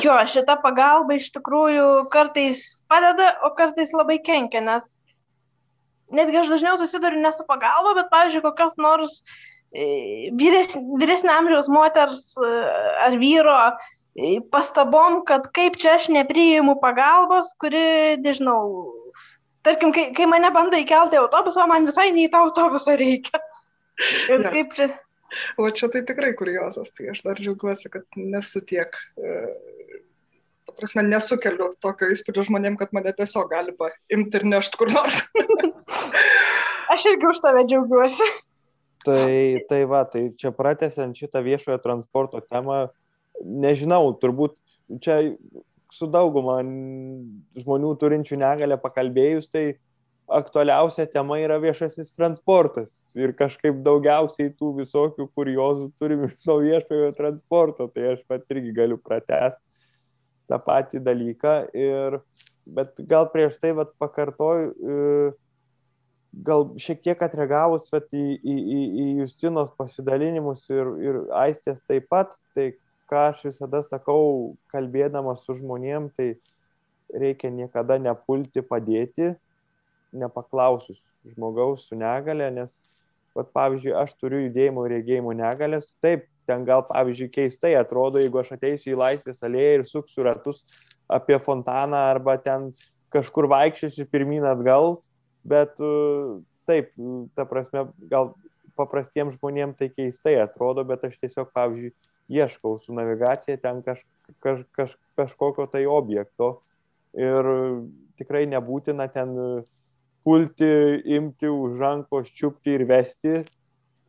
jo, 0.02 0.14
šita 0.30 0.56
pagalba 0.62 1.18
iš 1.18 1.28
tikrųjų 1.34 2.06
kartais 2.10 2.64
padeda, 2.90 3.32
o 3.46 3.52
kartais 3.58 3.92
labai 3.94 4.18
kenkia, 4.22 4.62
nes 4.66 4.88
netgi 6.14 6.40
aš 6.42 6.54
dažniau 6.54 6.78
susiduriu 6.78 7.18
ne 7.22 7.32
su 7.34 7.46
pagalba, 7.46 7.96
bet, 7.98 8.10
pavyzdžiui, 8.14 8.44
kokios 8.46 8.78
nors 8.82 9.20
uh, 9.20 9.36
vyresnio 9.76 11.32
amžiaus 11.36 11.68
moters 11.68 12.32
e, 12.40 12.50
ar 13.04 13.16
vyro 13.20 13.56
e, 14.16 14.38
pastabom, 14.52 15.22
kad 15.28 15.50
kaip 15.56 15.76
čia 15.80 15.96
aš 15.98 16.08
nepriimu 16.14 16.78
pagalbos, 16.80 17.52
kuri, 17.60 18.16
nežinau, 18.24 18.92
tarkim, 19.66 19.92
kai, 19.92 20.08
kai 20.16 20.28
mane 20.30 20.50
bando 20.54 20.80
įkelti 20.80 21.20
autobusą, 21.20 21.66
man 21.68 21.88
visai 21.88 22.08
nei 22.14 22.30
tą 22.32 22.46
autobusą 22.46 22.96
reikia. 22.96 23.42
Ir 24.30 24.44
ja. 24.44 24.52
kaip 24.52 24.76
čia. 24.76 24.88
O 25.60 25.68
čia 25.74 25.88
tai 25.92 26.04
tikrai 26.06 26.32
kuriozas, 26.38 26.92
tai 26.96 27.10
aš 27.12 27.24
dar 27.26 27.40
džiaugiuosi, 27.40 27.90
kad 27.92 28.04
nesu 28.16 28.62
tiek, 28.64 28.96
e, 29.18 29.36
prasme, 30.76 31.04
nesukeliu 31.08 31.72
tokio 31.82 32.08
įspūdžio 32.14 32.46
žmonėm, 32.48 32.78
kad 32.80 32.92
mane 32.96 33.12
tiesiog 33.16 33.50
gali 33.52 33.74
paimti 33.76 34.40
ir 34.40 34.46
nešti 34.48 34.80
kur 34.80 34.92
nors. 34.94 35.22
aš 36.94 37.08
irgi 37.12 37.32
už 37.32 37.42
tave 37.44 37.66
džiaugiuosi. 37.68 38.28
Tai, 39.06 39.62
tai 39.70 39.84
va, 39.86 40.02
tai 40.10 40.28
čia 40.38 40.50
pratesiant 40.54 41.14
šitą 41.14 41.42
viešojo 41.46 41.78
transporto 41.84 42.40
temą, 42.42 42.86
nežinau, 43.38 44.10
turbūt 44.18 44.56
čia 45.04 45.20
su 45.94 46.08
dauguma 46.10 46.58
žmonių 47.60 47.92
turinčių 48.00 48.38
negalę 48.40 48.78
pakalbėjus, 48.82 49.46
tai 49.52 49.66
aktualiausia 50.26 51.06
tema 51.06 51.38
yra 51.38 51.58
viešasis 51.62 52.10
transportas. 52.16 52.90
Ir 53.14 53.32
kažkaip 53.38 53.78
daugiausiai 53.86 54.50
tų 54.58 54.72
visokių 54.80 55.28
kuriozų 55.36 55.90
turim 56.00 56.26
iš 56.26 56.34
to 56.42 56.58
viešojo 56.64 57.12
transporto. 57.18 57.86
Tai 57.94 58.12
aš 58.16 58.24
pat 58.28 58.50
irgi 58.54 58.74
galiu 58.74 58.98
pratesti 58.98 59.62
tą 60.50 60.58
patį 60.62 61.02
dalyką. 61.06 61.54
Ir, 61.78 62.18
bet 62.66 62.98
gal 63.10 63.30
prieš 63.30 63.60
tai 63.62 63.72
vat, 63.78 63.94
pakartoju, 64.02 64.72
e, 64.74 65.30
gal 66.44 66.66
šiek 66.80 67.00
tiek 67.04 67.22
atreagavus 67.22 67.88
vat, 67.92 68.08
į, 68.12 68.24
į, 68.36 68.56
į, 68.56 68.80
į 69.02 69.06
Justinos 69.22 69.70
pasidalinimus 69.78 70.66
ir, 70.72 70.90
ir 71.00 71.20
Aistės 71.36 71.80
taip 71.86 72.08
pat, 72.12 72.34
tai 72.56 72.74
ką 73.10 73.28
aš 73.30 73.46
visada 73.48 73.82
sakau, 73.86 74.56
kalbėdamas 74.72 75.44
su 75.46 75.56
žmonėm, 75.56 76.10
tai 76.18 76.34
reikia 77.14 77.52
niekada 77.54 77.98
nepulti 78.02 78.64
padėti, 78.66 79.32
nepaklausus 80.16 80.98
žmogaus 81.26 81.86
su 81.88 81.98
negale, 81.98 82.50
nes, 82.54 82.72
vat, 83.36 83.50
pavyzdžiui, 83.54 83.94
aš 83.98 84.14
turiu 84.20 84.46
judėjimo 84.46 84.86
ir 84.86 84.96
regėjimo 84.98 85.34
negalės, 85.36 85.88
taip, 86.02 86.26
ten 86.46 86.66
gal, 86.66 86.84
pavyzdžiui, 86.86 87.32
keistai 87.32 87.74
atrodo, 87.78 88.20
jeigu 88.22 88.38
aš 88.42 88.54
ateisiu 88.54 88.92
į 88.94 89.00
laisvės 89.00 89.42
alėją 89.46 89.80
ir 89.80 89.88
suksiu 89.88 90.26
ratus 90.26 90.62
apie 91.10 91.38
fontaną 91.42 91.98
arba 92.12 92.36
ten 92.42 92.70
kažkur 93.14 93.48
vaikščiosiu 93.50 94.06
pirmin 94.10 94.46
atgal, 94.46 94.96
bet 95.46 95.78
taip, 96.66 96.92
ta 97.38 97.46
prasme, 97.48 97.86
gal 98.10 98.34
paprastiems 98.76 99.38
žmonėms 99.38 99.78
tai 99.78 99.88
keistai 99.92 100.36
atrodo, 100.42 100.84
bet 100.84 101.06
aš 101.08 101.16
tiesiog, 101.22 101.52
pavyzdžiui, 101.56 101.94
ieškau 102.36 102.80
su 102.82 102.94
navigacija 102.94 103.56
ten 103.62 103.82
kaž, 103.86 104.02
kaž, 104.42 104.64
kaž, 104.74 104.96
kažkokio 105.18 105.68
tai 105.70 105.84
objekto 105.86 106.56
ir 107.14 107.46
tikrai 108.18 108.44
nebūtina 108.50 109.06
ten 109.14 109.34
pulti, 110.26 110.68
imti 111.16 111.48
už 111.48 111.78
rankos, 111.78 112.32
čiupti 112.34 112.74
ir 112.74 112.84
vesti, 112.88 113.44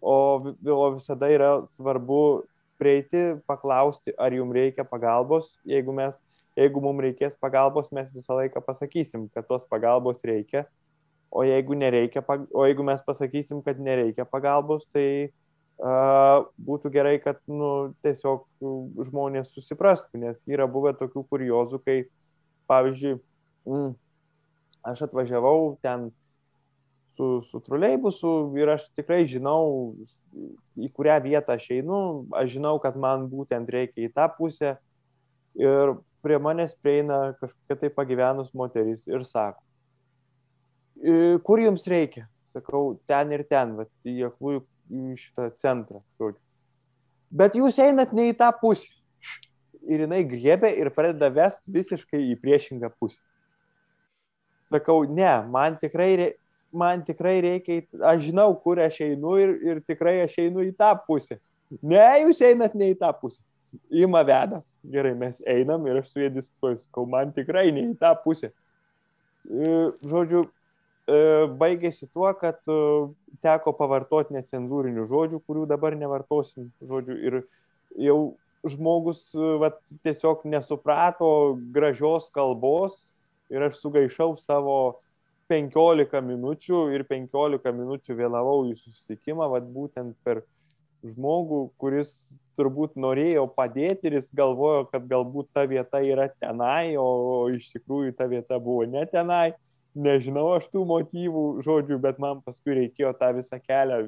o, 0.01 0.17
o 0.49 0.85
visada 0.95 1.29
yra 1.29 1.51
svarbu 1.69 2.21
prieiti, 2.81 3.37
paklausti, 3.49 4.13
ar 4.17 4.33
jums 4.33 4.55
reikia 4.57 4.85
pagalbos. 4.85 5.55
Jeigu, 5.65 5.93
mes, 5.93 6.17
jeigu 6.57 6.81
mums 6.81 7.05
reikės 7.05 7.37
pagalbos, 7.41 7.91
mes 7.93 8.09
visą 8.13 8.37
laiką 8.41 8.61
pasakysim, 8.65 9.27
kad 9.33 9.47
tos 9.49 9.65
pagalbos 9.69 10.25
reikia. 10.25 10.65
O 11.31 11.43
jeigu, 11.43 11.75
nereikia, 11.75 12.23
o 12.55 12.65
jeigu 12.65 12.85
mes 12.87 13.01
pasakysim, 13.03 13.59
kad 13.61 13.79
nereikia 13.83 14.23
pagalbos, 14.25 14.85
tai 14.95 15.27
uh, 15.27 16.45
būtų 16.55 16.91
gerai, 16.93 17.17
kad 17.19 17.41
nu, 17.51 17.93
tiesiog 18.05 18.45
žmonės 19.09 19.51
susiprastų, 19.51 20.21
nes 20.23 20.39
yra 20.47 20.69
buvę 20.71 20.95
tokių 20.97 21.25
kuriozų, 21.27 21.81
kai, 21.83 21.97
pavyzdžiui, 22.71 23.17
mm, 23.67 23.91
aš 24.87 25.03
atvažiavau 25.09 25.75
ten 25.83 26.09
su, 27.17 27.41
su 27.43 27.59
troleibusu 27.59 28.53
ir 28.57 28.71
aš 28.77 28.87
tikrai 28.95 29.25
žinau, 29.27 29.93
į 30.77 30.89
kurią 30.93 31.17
vietą 31.25 31.57
aš 31.57 31.69
einu, 31.79 32.01
aš 32.37 32.55
žinau, 32.57 32.77
kad 32.81 32.97
man 32.99 33.25
būtent 33.31 33.69
reikia 33.73 34.05
į 34.05 34.13
tą 34.15 34.27
pusę 34.37 34.75
ir 35.57 35.95
prie 36.21 36.37
manęs 36.41 36.75
prieina 36.81 37.33
kažkokia 37.41 37.79
tai 37.81 37.89
pagyvenus 37.93 38.53
moteris 38.53 39.07
ir 39.09 39.25
sako, 39.25 39.63
kur 41.47 41.61
jums 41.61 41.85
reikia? 41.89 42.27
Sakau, 42.53 42.97
ten 43.09 43.31
ir 43.35 43.43
ten, 43.49 43.75
bet 43.77 43.91
į 44.07 44.29
aklųjų 44.31 44.63
šitą 45.19 45.49
centrą. 45.61 46.01
Žodžiu. 46.17 46.41
Bet 47.37 47.57
jūs 47.59 47.79
einat 47.83 48.13
ne 48.15 48.29
į 48.31 48.37
tą 48.39 48.49
pusę. 48.61 48.89
Ir 49.87 50.03
jinai 50.03 50.23
griebė 50.27 50.71
ir 50.79 50.89
pradeda 50.95 51.29
vest 51.31 51.67
visiškai 51.71 52.19
į 52.33 52.37
priešingą 52.41 52.89
pusę. 52.99 53.19
Sakau, 54.67 55.05
ne, 55.07 55.31
man 55.47 55.77
tikrai 55.79 56.33
man 56.71 57.03
tikrai 57.05 57.39
reikia, 57.41 57.81
aš 58.03 58.27
žinau, 58.27 58.51
kur 58.61 58.79
aš 58.83 58.99
einu 59.05 59.37
ir, 59.39 59.53
ir 59.63 59.83
tikrai 59.87 60.19
aš 60.25 60.35
einu 60.43 60.65
į 60.65 60.73
tą 60.77 60.91
pusę. 61.07 61.39
Ne, 61.81 62.03
jūs 62.23 62.41
einat 62.45 62.75
ne 62.77 62.91
į 62.93 62.97
tą 62.99 63.11
pusę. 63.15 63.41
Ima 63.91 64.23
veda. 64.27 64.61
Gerai, 64.87 65.13
mes 65.19 65.41
einam 65.47 65.83
ir 65.87 65.99
aš 66.01 66.13
su 66.13 66.21
jie 66.21 66.29
diskutuoju, 66.31 66.79
sakau, 66.85 67.07
man 67.09 67.33
tikrai 67.35 67.69
ne 67.75 67.89
į 67.89 67.95
tą 67.99 68.13
pusę. 68.23 68.51
Žodžiu, 69.47 70.45
baigėsi 71.07 72.09
tuo, 72.11 72.27
kad 72.35 72.59
e, 72.67 72.79
teko 73.45 73.73
pavartoti 73.77 74.35
necenzūrinių 74.35 75.07
žodžių, 75.07 75.39
kurių 75.47 75.65
dabar 75.69 75.95
nevartosim. 75.95 76.71
Žodžiu, 76.83 77.15
ir 77.15 77.39
jau 77.95 78.19
žmogus 78.67 79.29
vat, 79.61 79.79
tiesiog 80.03 80.43
nesuprato 80.49 81.57
gražios 81.71 82.27
kalbos 82.33 82.97
ir 83.53 83.63
aš 83.69 83.79
sugaišau 83.79 84.33
savo 84.41 84.99
15 85.47 86.19
minučių 86.27 86.81
ir 86.95 87.05
15 87.07 87.71
minučių 87.71 88.17
vėlavau 88.17 88.65
į 88.67 88.75
susitikimą, 88.81 89.47
vad 89.53 89.69
būtent 89.71 90.17
per 90.27 90.43
žmogų, 91.07 91.61
kuris 91.79 92.11
turbūt 92.57 92.97
norėjo 92.99 93.45
padėti 93.55 94.09
ir 94.09 94.17
jis 94.17 94.33
galvojo, 94.35 94.87
kad 94.91 95.05
galbūt 95.07 95.53
ta 95.53 95.63
vieta 95.69 96.01
yra 96.03 96.27
tenai, 96.41 96.97
o 96.99 97.47
iš 97.53 97.69
tikrųjų 97.75 98.15
ta 98.17 98.27
vieta 98.27 98.59
buvo 98.59 98.83
ne 98.89 99.05
tenai. 99.07 99.53
Nežinau 99.97 100.51
aš 100.53 100.67
tų 100.69 100.83
motyvų 100.85 101.43
žodžių, 101.65 101.97
bet 102.03 102.19
man 102.21 102.41
paskui 102.45 102.75
reikėjo 102.77 103.15
tą 103.17 103.31
visą 103.37 103.57
kelią, 103.63 104.01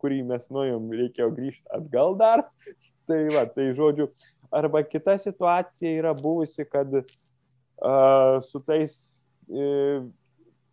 kurį 0.00 0.22
mes 0.30 0.46
nuėjom, 0.54 0.86
reikėjo 1.02 1.28
grįžti 1.36 1.64
atgal 1.76 2.16
dar. 2.20 2.46
Tai 3.08 3.22
va, 3.32 3.46
tai 3.48 3.70
žodžiu, 3.72 4.04
arba 4.52 4.82
kita 4.84 5.14
situacija 5.16 5.94
yra 5.96 6.10
buvusi, 6.12 6.66
kad 6.68 6.92
uh, 6.92 7.06
su 8.44 8.60
tais 8.60 8.92
uh, 9.48 10.04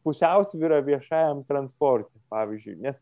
pusiausvyrą 0.03 0.81
viešajam 0.83 1.45
transportui, 1.47 2.19
pavyzdžiui. 2.27 2.75
Nes 2.83 2.99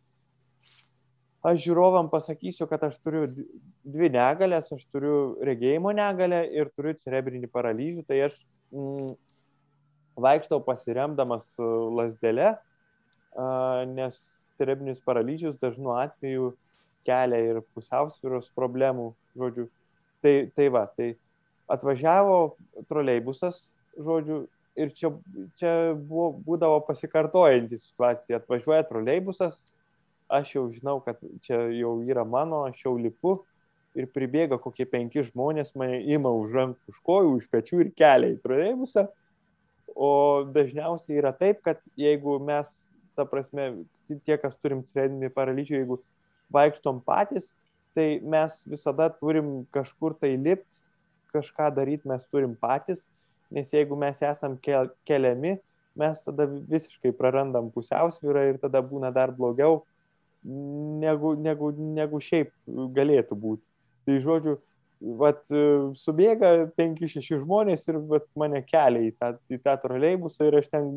aš 1.43 1.59
žiūrovam 1.65 2.11
pasakysiu, 2.13 2.69
kad 2.69 2.85
aš 2.87 3.01
turiu 3.03 3.25
dvi 3.27 4.11
negalės, 4.13 4.69
aš 4.75 4.85
turiu 4.93 5.17
regėjimo 5.43 5.91
negalę 5.97 6.45
ir 6.55 6.71
turiu 6.77 6.93
cerebrinį 7.01 7.49
paralyžių, 7.51 8.05
tai 8.07 8.21
aš 8.29 8.37
mm, 8.69 9.11
vaikštau 10.19 10.61
pasiremdamas 10.65 11.55
lasdelę, 11.97 12.53
nes 13.93 14.19
cerebrinis 14.57 15.01
paralyžius 15.01 15.57
dažnu 15.61 15.95
atveju 15.97 16.53
kelia 17.07 17.39
ir 17.51 17.61
pusiausvyros 17.75 18.51
problemų, 18.55 19.11
žodžiu. 19.37 19.67
Tai, 20.23 20.33
tai 20.55 20.69
va, 20.71 20.85
tai 20.87 21.09
atvažiavo 21.73 22.55
troleibusas, 22.87 23.57
žodžiu, 23.99 24.45
ir 24.79 24.93
čia, 24.95 25.11
čia 25.59 25.71
buvo, 25.97 26.29
būdavo 26.45 26.79
pasikartojanti 26.87 27.79
situacija. 27.81 28.39
Atvažiuoja 28.39 28.85
troleibusas, 28.87 29.57
aš 30.31 30.55
jau 30.55 30.67
žinau, 30.73 30.99
kad 31.03 31.19
čia 31.45 31.65
jau 31.75 31.97
yra 32.07 32.23
mano, 32.25 32.63
aš 32.69 32.85
jau 32.85 32.95
lipu 32.97 33.41
ir 33.93 34.07
pribėga 34.09 34.57
kokie 34.61 34.87
penki 34.89 35.25
žmonės, 35.27 35.75
mane 35.77 35.99
ima 36.09 36.31
už 36.33 36.55
rankų, 36.57 36.93
už 36.93 37.01
kojų, 37.05 37.35
už 37.41 37.49
pečių 37.51 37.83
ir 37.83 37.91
kelia 37.97 38.33
į 38.33 38.39
troleibusą. 38.45 39.07
O 39.95 40.43
dažniausiai 40.53 41.19
yra 41.21 41.33
taip, 41.37 41.61
kad 41.65 41.81
jeigu 41.99 42.39
mes, 42.41 42.71
ta 43.17 43.25
prasme, 43.29 43.85
tie, 44.25 44.37
kas 44.41 44.55
turim 44.57 44.81
cerebrinį 44.89 45.29
paralyžių, 45.33 45.79
jeigu 45.81 45.99
vaikštom 46.53 47.01
patys, 47.05 47.51
tai 47.93 48.17
mes 48.25 48.61
visada 48.65 49.09
turim 49.13 49.67
kažkur 49.73 50.17
tai 50.17 50.33
lipti, 50.37 50.69
kažką 51.33 51.69
daryti 51.73 52.09
mes 52.09 52.25
turim 52.29 52.57
patys 52.57 53.05
nes 53.53 53.69
jeigu 53.69 53.95
mes 53.95 54.21
esam 54.21 54.57
keliami, 55.05 55.57
mes 55.95 56.21
tada 56.25 56.47
visiškai 56.49 57.13
prarandam 57.13 57.69
pusiausvyrą 57.73 58.47
ir 58.49 58.57
tada 58.61 58.81
būna 58.81 59.11
dar 59.13 59.31
blogiau, 59.31 59.83
negu, 60.43 61.35
negu, 61.37 61.69
negu 61.77 62.21
šiaip 62.21 62.49
galėtų 62.97 63.37
būti. 63.37 63.65
Tai 64.07 64.17
žodžiu, 64.25 64.57
vat, 65.19 65.43
subėga 65.99 66.53
5-6 66.79 67.41
žmonės 67.41 67.85
ir 67.91 67.99
vat, 68.09 68.25
mane 68.39 68.63
kelia 68.65 69.09
į 69.09 69.13
tą, 69.19 69.33
į 69.51 69.59
tą 69.63 69.75
troleibusą 69.83 70.47
ir 70.47 70.59
aš 70.61 70.69
ten 70.71 70.91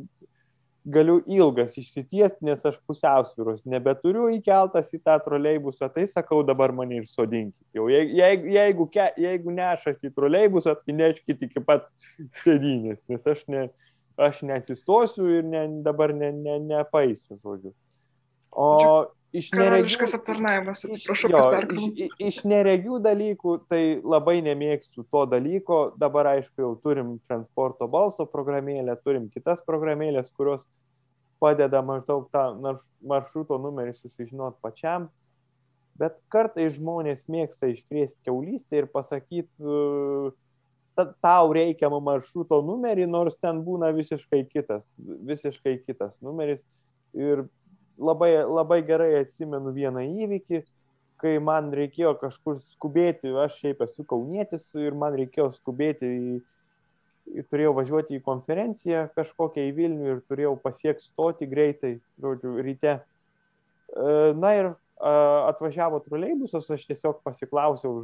galiu 0.86 1.18
ilgas 1.26 1.74
išsitiesti, 1.80 2.46
nes 2.46 2.62
aš 2.68 2.76
pusiausvyros 2.86 3.64
nebeturiu 3.66 4.28
įkeltas 4.36 4.92
į 4.94 5.00
tą 5.02 5.16
troleibusą, 5.24 5.88
tai 5.90 6.06
sakau 6.06 6.44
dabar 6.46 6.70
mane 6.74 7.00
ir 7.00 7.08
sodinkit. 7.10 7.58
Jau 7.74 7.88
jeigu, 7.90 8.46
jeigu, 8.54 8.86
jeigu 9.18 9.56
nešat 9.56 10.06
į 10.06 10.12
troleibusą, 10.14 10.76
tai 10.78 10.94
neškit 11.00 11.42
iki 11.48 11.64
pat 11.66 11.90
sėdynės, 12.44 13.02
nes 13.10 13.26
aš, 13.34 13.42
ne, 13.50 13.66
aš 14.28 14.44
neatsistosiu 14.46 15.26
ir 15.40 15.50
ne, 15.50 15.66
dabar 15.86 16.14
ne, 16.14 16.30
ne, 16.30 16.60
nepaisiu, 16.70 17.40
žodžiu. 17.42 17.74
O 18.54 18.70
iš 19.34 19.50
neregių, 19.56 20.06
aptarnavimas, 20.18 20.84
atsiprašau. 20.86 21.30
Jo, 21.32 21.42
iš, 21.74 22.14
iš 22.28 22.38
neregių 22.48 23.00
dalykų, 23.04 23.56
tai 23.70 23.82
labai 24.02 24.38
nemėgstu 24.46 25.06
to 25.10 25.24
dalyko. 25.30 25.80
Dabar, 26.00 26.30
aišku, 26.36 26.62
jau 26.62 26.72
turim 26.82 27.16
transporto 27.26 27.88
balso 27.90 28.26
programėlę, 28.30 28.96
turim 29.04 29.28
kitas 29.34 29.62
programėlės, 29.66 30.30
kurios 30.36 30.66
padeda 31.42 31.82
maždaug 31.84 32.30
tą 32.32 32.48
maršruto 33.04 33.58
numerį 33.60 33.96
susižinot 33.98 34.60
pačiam. 34.64 35.10
Bet 35.96 36.18
kartai 36.32 36.68
žmonės 36.72 37.24
mėgsta 37.32 37.70
iškrėsti 37.72 38.28
keulystę 38.28 38.82
ir 38.82 38.88
pasakyti, 38.92 39.48
tau 41.24 41.52
reikiamą 41.52 42.00
maršruto 42.04 42.60
numerį, 42.64 43.06
nors 43.08 43.36
ten 43.40 43.62
būna 43.64 43.92
visiškai 43.96 44.44
kitas, 44.48 44.84
visiškai 44.98 45.78
kitas 45.84 46.16
numeris. 46.24 46.60
Ir 47.16 47.46
labai, 47.98 48.32
labai 48.44 48.80
gerai 48.86 49.12
atsimenu 49.20 49.72
vieną 49.74 50.04
įvykį, 50.24 50.62
kai 51.22 51.36
man 51.40 51.70
reikėjo 51.74 52.14
kažkur 52.20 52.60
skubėti, 52.76 53.32
aš 53.40 53.58
šiaip 53.62 53.82
esu 53.86 54.04
kaunietis 54.08 54.68
ir 54.76 54.96
man 54.98 55.16
reikėjo 55.16 55.48
skubėti 55.56 56.10
į, 56.12 56.38
turėjau 57.50 57.72
važiuoti 57.78 58.18
į 58.18 58.24
konferenciją 58.26 59.06
kažkokią 59.16 59.64
į 59.70 59.76
Vilnių 59.76 60.10
ir 60.12 60.24
turėjau 60.28 60.56
pasiekti 60.62 61.08
stoti 61.08 61.48
greitai, 61.50 61.96
žodžiu, 62.22 62.58
ryte. 62.62 62.98
E, 63.00 64.10
na 64.36 64.52
ir 64.58 64.74
atvažiavo 64.96 66.00
troleibusas, 66.06 66.68
aš 66.72 66.86
tiesiog 66.88 67.20
pasiklausiau 67.24 68.00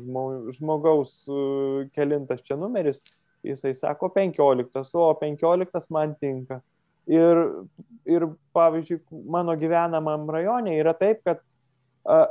žmogaus, 0.56 1.22
e, 1.24 1.86
kelintas 1.96 2.42
čia 2.44 2.58
numeris, 2.60 3.00
jisai 3.46 3.72
sako 3.74 4.10
15, 4.12 4.92
o 5.00 5.14
15 5.20 5.88
man 5.94 6.14
tinka. 6.20 6.60
Ir, 7.10 7.38
ir 8.06 8.26
pavyzdžiui, 8.54 9.00
mano 9.26 9.56
gyvenamam 9.58 10.28
rajone 10.30 10.76
yra 10.78 10.94
taip, 10.94 11.22
kad 11.26 11.40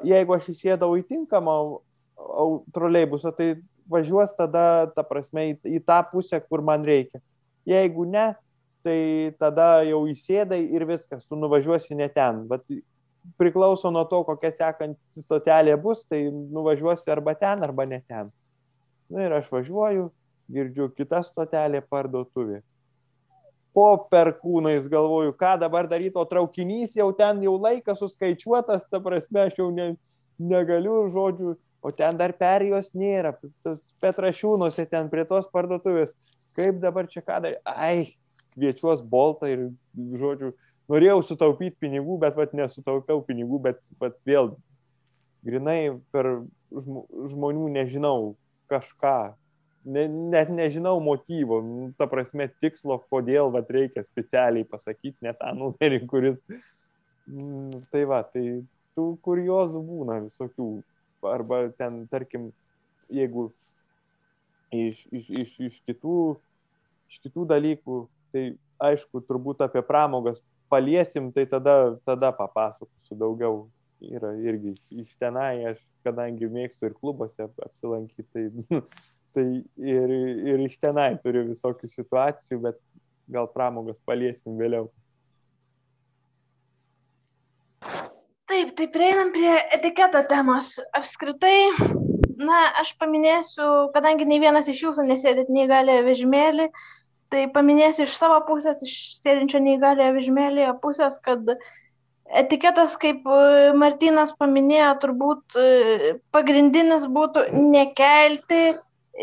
jeigu 0.07 0.36
aš 0.36 0.51
įsėdau 0.53 0.93
į 0.99 1.03
tinkamą 1.10 1.55
troleibusą, 2.75 3.34
tai 3.36 3.55
važiuos 3.91 4.31
tada, 4.38 4.91
ta 4.95 5.03
prasme, 5.03 5.51
į, 5.51 5.57
į 5.77 5.81
tą 5.84 5.99
pusę, 6.12 6.39
kur 6.47 6.63
man 6.63 6.86
reikia. 6.88 7.19
Jeigu 7.67 8.05
ne, 8.07 8.31
tai 8.86 9.34
tada 9.41 9.81
jau 9.86 10.05
įsėdai 10.10 10.62
ir 10.73 10.86
viskas, 10.89 11.27
tu 11.27 11.38
nuvažiuosi 11.39 11.97
ne 11.97 12.07
ten. 12.12 12.45
Bet 12.49 12.65
priklauso 13.38 13.91
nuo 13.93 14.03
to, 14.10 14.23
kokia 14.25 14.51
sekanti 14.55 15.23
stotelė 15.23 15.75
bus, 15.81 16.05
tai 16.10 16.23
nuvažiuosi 16.31 17.12
arba 17.13 17.36
ten, 17.38 17.63
arba 17.67 17.86
ne 17.86 18.01
ten. 18.07 18.31
Na 19.12 19.27
ir 19.27 19.36
aš 19.36 19.51
važiuoju, 19.51 20.10
girdžiu 20.51 20.89
kitą 20.95 21.21
stotelę 21.25 21.84
parduotuvė. 21.89 22.62
Po 23.71 23.88
perkūnais 24.12 24.88
galvoju, 24.91 25.31
ką 25.39 25.53
dabar 25.62 25.88
daryti, 25.88 26.17
o 26.19 26.25
traukinys 26.27 26.97
jau 26.97 27.07
ten 27.15 27.39
jau 27.45 27.53
laikas 27.55 28.01
suskaičiuotas, 28.03 28.89
ta 28.91 28.99
prasme, 28.99 29.45
aš 29.47 29.62
jau 29.62 29.69
ne, 29.71 29.93
negaliu 30.41 31.05
žodžių, 31.13 31.53
o 31.81 31.91
ten 31.95 32.19
dar 32.19 32.34
perėjos 32.36 32.91
nėra, 32.97 33.38
Petrašiūnuose 34.03 34.86
ten 34.91 35.07
prie 35.13 35.23
tos 35.29 35.47
parduotuvės. 35.53 36.12
Kaip 36.57 36.81
dabar 36.84 37.07
čia 37.07 37.23
ką 37.23 37.39
daryti? 37.45 37.63
Ai, 37.63 38.17
kviečiuos 38.57 39.05
boltą 39.07 39.47
ir, 39.47 39.63
žodžiu, 39.95 40.51
norėjau 40.91 41.21
sutaupyti 41.29 41.79
pinigų, 41.79 42.19
bet 42.25 42.36
vat, 42.36 42.51
nesutaupiau 42.57 43.23
pinigų, 43.23 43.62
bet 43.69 43.79
vat, 44.01 44.17
vėl 44.27 44.51
grinai 45.47 45.95
per 46.13 46.43
žmonių 46.71 47.69
nežinau 47.71 48.34
kažką, 48.71 49.34
ne, 49.85 50.05
net 50.07 50.51
nežinau 50.53 50.99
motyvo, 51.03 51.61
nu, 51.65 51.87
ta 51.97 52.07
prasme 52.09 52.47
tikslo, 52.61 52.99
kodėl 53.11 53.51
vat, 53.53 53.71
reikia 53.71 54.03
specialiai 54.05 54.67
pasakyti 54.67 55.25
ne 55.25 55.33
tą 55.37 55.53
numerį, 55.57 56.03
kuris. 56.11 56.37
Mm, 57.29 57.83
tai 57.93 58.03
va, 58.09 58.21
tai 58.27 58.61
tų 58.97 59.07
kuriozų 59.25 59.81
būna 59.85 60.21
visokių. 60.25 60.69
Arba 61.29 61.67
ten, 61.77 62.05
tarkim, 62.09 62.49
jeigu 63.13 63.51
iš, 64.73 65.03
iš, 65.13 65.27
iš, 65.29 65.51
iš, 65.67 65.75
kitų, 65.85 66.15
iš 67.11 67.19
kitų 67.21 67.45
dalykų, 67.51 67.97
tai 68.33 68.45
aišku, 68.81 69.21
turbūt 69.27 69.61
apie 69.61 69.83
pramogas 69.85 70.41
paliesim, 70.71 71.29
tai 71.35 71.45
tada, 71.45 71.99
tada 72.07 72.31
papasakosiu 72.31 73.19
daugiau. 73.19 73.67
Yra 74.01 74.31
irgi 74.41 74.71
iš 74.97 75.11
tenai, 75.21 75.61
aš 75.69 75.81
kadangi 76.01 76.47
mėgstu 76.49 76.87
ir 76.87 76.95
klubuose 76.97 77.45
apsilankyti, 77.45 78.25
tai, 78.33 78.79
tai 79.35 79.45
ir, 79.81 80.15
ir 80.53 80.65
iš 80.67 80.77
tenai 80.83 81.13
turiu 81.23 81.45
visokių 81.49 81.89
situacijų, 81.91 82.59
bet 82.67 82.79
gal 83.31 83.47
pramogas 83.51 83.99
paliesim 84.05 84.57
vėliau. 84.59 84.89
Taip, 88.51 88.73
tai 88.75 88.87
prieinam 88.91 89.31
prie 89.31 89.51
etiketo 89.77 90.21
temos. 90.27 90.73
Apskritai, 90.97 91.71
na, 92.35 92.57
aš 92.81 92.95
paminėsiu, 92.99 93.67
kadangi 93.95 94.27
nei 94.27 94.41
vienas 94.43 94.67
iš 94.67 94.81
jūsų 94.89 95.05
nesėdėt 95.07 95.51
neįgalioje 95.55 96.03
vežimėlį, 96.09 96.65
tai 97.31 97.45
paminėsiu 97.55 98.03
iš 98.05 98.17
savo 98.19 98.41
pusės, 98.49 98.81
iš 98.83 98.97
sėdinčio 99.21 99.61
neįgalioje 99.63 100.17
vežimėlėje 100.17 100.73
pusės, 100.83 101.15
kad 101.23 101.47
etiketas, 102.41 102.97
kaip 102.99 103.23
e, 103.23 103.71
Martinas 103.79 104.35
paminėjo, 104.39 104.91
turbūt 105.05 105.55
e, 105.59 106.13
pagrindinis 106.35 107.07
būtų 107.07 107.47
nekelti, 107.71 108.75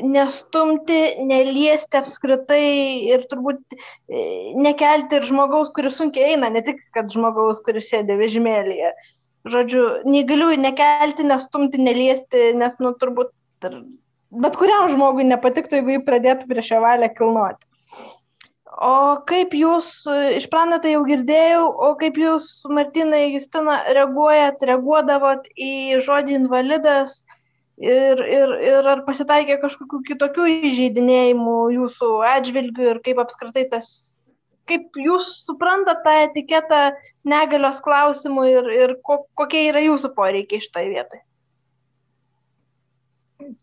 nestumti, 0.04 0.98
neliesti 1.28 2.00
apskritai 2.00 2.64
ir 3.12 3.24
turbūt 3.30 3.60
e, 3.74 3.78
nekelti 4.58 5.18
ir 5.18 5.28
žmogaus, 5.28 5.70
kuris 5.76 5.98
sunkiai 6.00 6.34
eina, 6.34 6.50
ne 6.54 6.62
tik 6.66 6.82
kad 6.96 7.10
žmogaus, 7.12 7.62
kuris 7.64 7.90
sėdė 7.92 8.18
vežimėlėje. 8.20 8.92
Žodžiu, 9.48 9.84
neįgaliųjų 10.08 10.60
nekelti, 10.60 11.26
nestumti, 11.28 11.80
neliesti, 11.80 12.50
nes, 12.58 12.76
nu, 12.82 12.92
turbūt 13.00 13.32
bet 14.30 14.58
kuriam 14.60 14.90
žmogui 14.92 15.26
nepatiktų, 15.28 15.80
jeigu 15.80 15.96
jį 15.96 16.04
pradėtų 16.06 16.48
prieš 16.50 16.72
šią 16.72 16.82
valią 16.84 17.10
kilnoti. 17.16 17.64
O 18.78 19.18
kaip 19.26 19.54
jūs, 19.58 19.88
iš 20.38 20.46
prano 20.52 20.76
tai 20.82 20.92
jau 20.92 21.00
girdėjau, 21.08 21.64
o 21.66 21.88
kaip 21.98 22.18
jūs, 22.20 22.46
Martinai, 22.70 23.24
Justina, 23.32 23.80
reaguojat, 23.96 24.62
reaguodavot 24.68 25.48
į 25.58 25.98
žodį 26.04 26.36
invalidas 26.38 27.22
ir, 27.80 28.22
ir, 28.26 28.54
ir 28.70 28.90
ar 28.94 29.04
pasitaikė 29.06 29.58
kažkokių 29.62 30.02
kitokių 30.12 30.46
įžeidinėjimų 30.70 31.58
jūsų 31.76 32.12
atžvilgių 32.34 32.90
ir 32.92 33.00
kaip 33.04 33.22
apskritai 33.22 33.64
tas, 33.70 34.18
kaip 34.68 34.98
jūs 34.98 35.30
suprantat 35.46 36.02
tą 36.06 36.16
etiketą 36.26 36.82
negalios 37.28 37.80
klausimų 37.84 38.46
ir, 38.50 38.70
ir 38.82 38.94
ko, 39.02 39.22
kokie 39.38 39.68
yra 39.70 39.84
jūsų 39.86 40.12
poreikiai 40.16 40.64
šitoje 40.64 40.92
vietoje? 40.94 41.24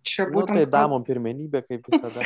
Čia 0.08 0.25
būtent... 0.32 0.56
Nu, 0.56 0.63
tai 0.63 0.71
damom 0.71 1.04
pirmenybė, 1.06 1.62
kaip 1.67 1.89
visada. 1.91 2.23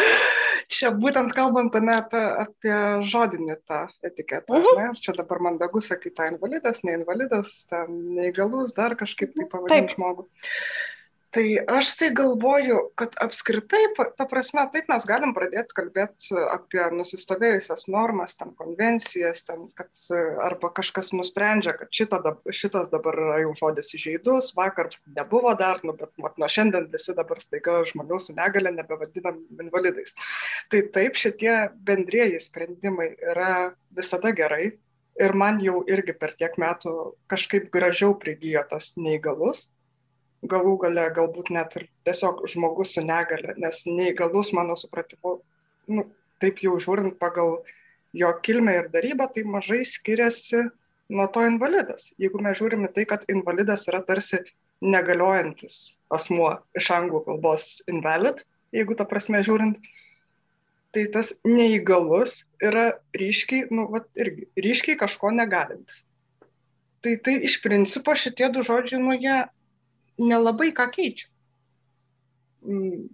čia 0.76 0.90
būtent 0.94 1.32
kalbant 1.34 1.74
ne 1.80 1.94
apie, 1.96 2.22
apie 2.42 2.76
žodinį 3.10 3.56
tą 3.66 3.86
etiketą. 4.04 4.58
Uh 4.58 4.66
-huh. 4.66 4.82
ne? 4.82 4.88
Čia 5.00 5.16
dabar 5.16 5.40
mandagu 5.48 5.80
sakyti, 5.80 6.14
tai 6.18 6.28
invalidas, 6.34 6.82
neinvalidas, 6.84 7.64
ten 7.70 7.96
neįgalus, 8.18 8.74
dar 8.76 8.96
kažkaip 8.98 9.34
tai 9.34 9.48
pavadinti 9.50 9.96
žmogų. 9.96 10.28
Tai 11.34 11.44
aš 11.68 11.88
tai 11.98 12.08
galvoju, 12.14 12.76
kad 12.98 13.16
apskritai, 13.20 13.82
ta 14.16 14.24
prasme, 14.30 14.62
taip 14.72 14.86
mes 14.90 15.04
galim 15.08 15.32
pradėti 15.36 15.74
kalbėti 15.76 16.38
apie 16.52 16.84
nusistovėjusias 16.94 17.86
normas, 17.92 18.36
ten 18.38 18.52
konvencijas, 18.60 19.42
ten, 19.48 19.66
kad 19.78 19.90
arba 20.46 20.70
kažkas 20.78 21.10
nusprendžia, 21.16 21.74
kad 21.80 21.90
šita, 21.98 22.22
šitas 22.60 22.92
dabar 22.94 23.18
yra 23.24 23.40
jau 23.42 23.52
žodis 23.58 23.92
įžeidus, 23.98 24.52
vakar 24.56 24.92
nebuvo 25.18 25.52
dar, 25.58 25.82
nu, 25.84 25.96
bet 25.98 26.14
mat, 26.22 26.38
nuo 26.38 26.48
šiandien 26.52 26.88
visi 26.94 27.16
dabar 27.18 27.42
staiga 27.42 27.80
žmonių 27.90 28.22
su 28.22 28.36
negale 28.38 28.72
nebevadinam 28.78 29.42
invalidais. 29.66 30.14
Tai 30.70 30.84
taip 30.94 31.18
šitie 31.18 31.56
bendrieji 31.90 32.40
sprendimai 32.46 33.12
yra 33.34 33.54
visada 33.98 34.32
gerai. 34.36 34.76
Ir 35.16 35.32
man 35.32 35.62
jau 35.64 35.80
irgi 35.88 36.12
per 36.12 36.34
tiek 36.36 36.58
metų 36.60 36.92
kažkaip 37.32 37.70
gražiau 37.72 38.12
prigijo 38.20 38.60
tas 38.68 38.92
neįgalus 39.00 39.64
galų 40.50 40.76
gale 40.84 41.06
galbūt 41.16 41.50
net 41.54 41.76
ir 41.80 41.88
tiesiog 42.08 42.44
žmogus 42.50 42.94
su 42.96 43.04
negale, 43.04 43.54
nes 43.62 43.84
neįgalus 43.88 44.52
mano 44.56 44.76
supratimu, 44.78 45.38
nu, 45.92 46.06
taip 46.42 46.62
jau 46.64 46.76
žiūrint 46.82 47.18
pagal 47.20 47.58
jo 48.16 48.32
kilmę 48.46 48.76
ir 48.80 48.90
darybą, 48.92 49.28
tai 49.32 49.44
mažai 49.44 49.82
skiriasi 49.84 50.66
nuo 51.12 51.26
to 51.32 51.44
invalidas. 51.46 52.10
Jeigu 52.20 52.40
mes 52.42 52.58
žiūrime 52.58 52.90
tai, 52.94 53.06
kad 53.08 53.26
invalidas 53.32 53.86
yra 53.90 54.02
tarsi 54.06 54.42
negaliojantis 54.84 55.96
asmuo 56.12 56.56
iš 56.76 56.90
anglų 56.94 57.22
kalbos 57.26 57.68
invalid, 57.90 58.42
jeigu 58.74 58.96
ta 58.98 59.06
prasme 59.08 59.42
žiūrint, 59.46 59.78
tai 60.96 61.06
tas 61.12 61.32
neįgalus 61.44 62.42
yra 62.62 62.90
ryškiai, 63.16 63.68
nu, 63.74 63.86
vat, 63.92 64.08
irgi, 64.18 64.48
ryškiai 64.64 64.98
kažko 65.00 65.32
negalintis. 65.34 66.04
Tai 67.04 67.14
tai 67.22 67.36
iš 67.46 67.60
principo 67.62 68.14
šitie 68.16 68.48
du 68.54 68.64
žodžiai, 68.66 69.00
nu, 69.02 69.14
jie 69.14 69.44
nelabai 70.22 70.72
ką 70.76 70.88
keičia. 70.94 71.28
Mm, 72.66 73.08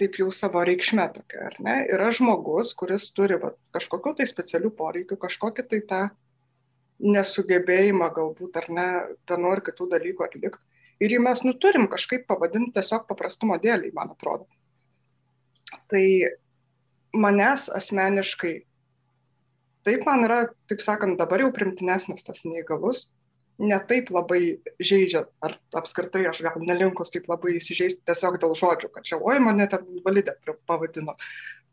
taip 0.00 0.18
jau 0.20 0.28
savo 0.34 0.62
reikšmė 0.66 1.06
tokia, 1.14 1.48
ar 1.50 1.58
ne? 1.62 1.76
Yra 1.92 2.10
žmogus, 2.14 2.72
kuris 2.78 3.10
turi 3.16 3.38
va, 3.42 3.52
kažkokiu 3.76 4.14
tai 4.18 4.28
specialių 4.28 4.72
poreikių, 4.78 5.18
kažkokį 5.20 5.66
tai 5.70 5.82
tą 5.90 6.02
nesugebėjimą 7.04 8.08
galbūt 8.16 8.56
ar 8.60 8.70
ne 8.72 8.86
vienu 9.28 9.52
ar 9.52 9.62
kitų 9.64 9.88
dalykų 9.92 10.26
atlikti. 10.26 10.62
Ir 11.04 11.12
jį 11.12 11.20
mes 11.26 11.42
nu 11.44 11.52
turim 11.60 11.90
kažkaip 11.92 12.24
pavadinti 12.28 12.72
tiesiog 12.78 13.04
paprastumo 13.08 13.58
dėliai, 13.60 13.92
man 13.96 14.14
atrodo. 14.14 14.48
Tai 15.92 16.04
manęs 17.16 17.68
asmeniškai, 17.76 18.54
taip 19.84 20.06
man 20.08 20.24
yra, 20.24 20.38
taip 20.70 20.80
sakant, 20.84 21.18
dabar 21.20 21.44
jau 21.44 21.52
primtinesnis 21.52 22.24
tas 22.24 22.42
neįgalus, 22.48 23.06
netaip 23.58 24.10
labai 24.12 24.40
žaidžia, 24.80 25.24
ar 25.44 25.56
apskritai 25.80 26.26
aš 26.28 26.42
gal 26.44 26.58
nelinkus 26.60 27.12
taip 27.14 27.28
labai 27.30 27.56
įsižeisti 27.56 28.04
tiesiog 28.08 28.38
dėl 28.42 28.56
žodžių, 28.58 28.90
kad 28.92 29.06
čia, 29.08 29.18
oi, 29.20 29.38
mane 29.42 29.68
ten 29.72 29.86
validė 30.04 30.36
pavadino. 30.68 31.16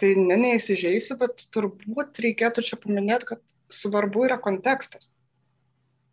Tai 0.01 0.13
ne, 0.19 0.37
neįsižeisiu, 0.45 1.17
bet 1.19 1.45
turbūt 1.53 2.21
reikėtų 2.23 2.63
čia 2.69 2.79
paminėti, 2.79 3.33
kad 3.33 3.43
svarbu 3.73 4.25
yra 4.29 4.39
kontekstas. 4.41 5.11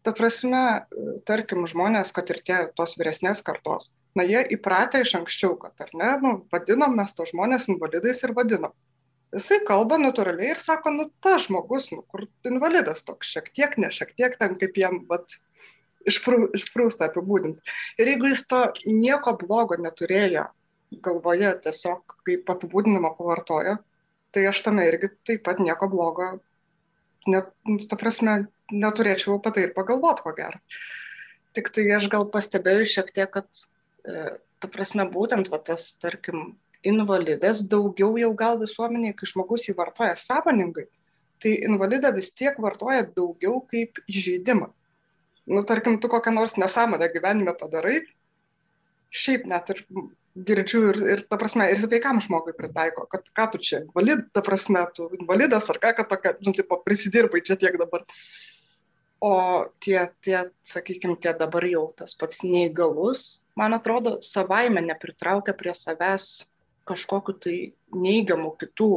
Ta 0.05 0.13
prasme, 0.17 0.87
tarkim, 1.29 1.67
žmonės, 1.69 2.13
kad 2.17 2.31
ir 2.33 2.41
tie 2.45 2.61
tos 2.77 2.97
vyresnės 2.97 3.43
kartos, 3.45 3.91
na 4.17 4.25
jie 4.25 4.41
įpratę 4.57 5.03
iš 5.05 5.13
anksčiau, 5.19 5.59
kad 5.61 5.77
ar 5.85 5.91
ne, 5.93 6.13
nu, 6.23 6.31
vadinom 6.53 6.97
mes 6.97 7.13
to 7.17 7.27
žmonės 7.29 7.69
invalidais 7.69 8.25
ir 8.25 8.33
vadinom. 8.37 8.73
Jisai 9.37 9.61
kalba 9.67 10.01
natūraliai 10.01 10.55
ir 10.55 10.59
sako, 10.59 10.91
nu, 10.97 11.05
ta 11.23 11.37
žmogus, 11.39 11.91
nu, 11.93 12.01
kur 12.11 12.25
invalidas 12.49 13.05
toks, 13.07 13.29
šiek 13.37 13.53
tiek, 13.55 13.77
ne 13.79 13.93
šiek 13.95 14.17
tiek, 14.17 14.35
ten 14.41 14.57
kaip 14.59 14.81
jam, 14.81 15.05
bet 15.11 15.37
išsprūsta 16.09 17.09
apibūdinti. 17.09 17.61
Ir 18.01 18.13
jeigu 18.13 18.31
jis 18.31 18.45
to 18.49 18.63
nieko 18.87 19.35
blogo 19.41 19.77
neturėjo 19.81 20.47
galvoje, 21.05 21.51
tiesiog 21.65 22.17
kaip 22.27 22.49
apibūdinimą 22.55 23.13
pavartojo, 23.19 23.77
tai 24.35 24.47
aš 24.51 24.63
tame 24.67 24.87
irgi 24.89 25.13
taip 25.29 25.45
pat 25.47 25.61
nieko 25.63 25.89
blogo, 25.91 26.31
net, 27.31 27.53
ta 27.91 27.99
prasme, 28.01 28.47
neturėčiau 28.73 29.37
apie 29.37 29.53
tai 29.57 29.67
ir 29.69 29.77
pagalvoti, 29.77 30.25
ko 30.25 30.35
gero. 30.39 30.63
Tik 31.57 31.71
tai 31.75 31.87
aš 31.97 32.09
gal 32.11 32.27
pastebėjau 32.31 32.89
šiek 32.95 33.13
tiek, 33.15 33.31
kad, 33.35 33.63
e, 34.07 34.35
ta 34.63 34.71
prasme, 34.71 35.07
būtent 35.11 35.51
va, 35.53 35.61
tas, 35.67 35.93
tarkim, 36.03 36.55
invalidas 36.87 37.61
daugiau 37.69 38.17
jau 38.19 38.33
gal 38.39 38.59
visuomeniai, 38.63 39.15
kai 39.19 39.29
žmogus 39.29 39.69
jį 39.69 39.77
vartoja 39.79 40.17
sąmoningai, 40.17 40.87
tai 41.43 41.57
invalidą 41.67 42.13
vis 42.17 42.31
tiek 42.33 42.57
vartoja 42.63 43.05
daugiau 43.17 43.61
kaip 43.69 44.01
įžeidimą 44.09 44.71
nu, 45.47 45.63
tarkim, 45.65 46.01
tu 46.01 46.09
kokią 46.09 46.33
nors 46.35 46.57
nesąmonę 46.61 47.09
gyvenime 47.15 47.55
padarai, 47.59 48.01
šiaip 49.11 49.47
net 49.51 49.71
ir 49.75 49.85
girdžiu 50.35 50.83
ir, 50.93 51.01
ir 51.15 51.23
ta 51.29 51.39
prasme, 51.41 51.67
ir 51.73 51.81
sveikam 51.81 52.21
žmogui 52.23 52.55
pritaiko, 52.57 53.07
kad 53.11 53.27
ką 53.37 53.47
tu 53.55 53.63
čia, 53.67 53.81
valid, 53.97 54.29
ta 54.35 54.43
prasme, 54.47 54.85
tu 54.95 55.09
invalidas 55.19 55.71
ar 55.73 55.81
ką, 55.83 55.95
kad 55.99 56.11
tokia, 56.13 56.35
nu, 56.47 56.55
tipo, 56.57 56.79
prisidirbai 56.85 57.43
čia 57.47 57.59
tiek 57.61 57.79
dabar. 57.81 58.07
O 59.21 59.33
tie, 59.85 59.99
tie, 60.25 60.47
sakykime, 60.65 61.19
tie 61.21 61.35
dabar 61.37 61.67
jau 61.69 61.91
tas 61.99 62.15
pats 62.17 62.41
neįgalus, 62.47 63.43
man 63.59 63.77
atrodo, 63.77 64.17
savaime 64.25 64.81
nepritraukia 64.87 65.53
prie 65.59 65.75
savęs 65.77 66.47
kažkokiu 66.89 67.35
tai 67.37 67.57
neigiamų 67.93 68.55
kitų, 68.63 68.93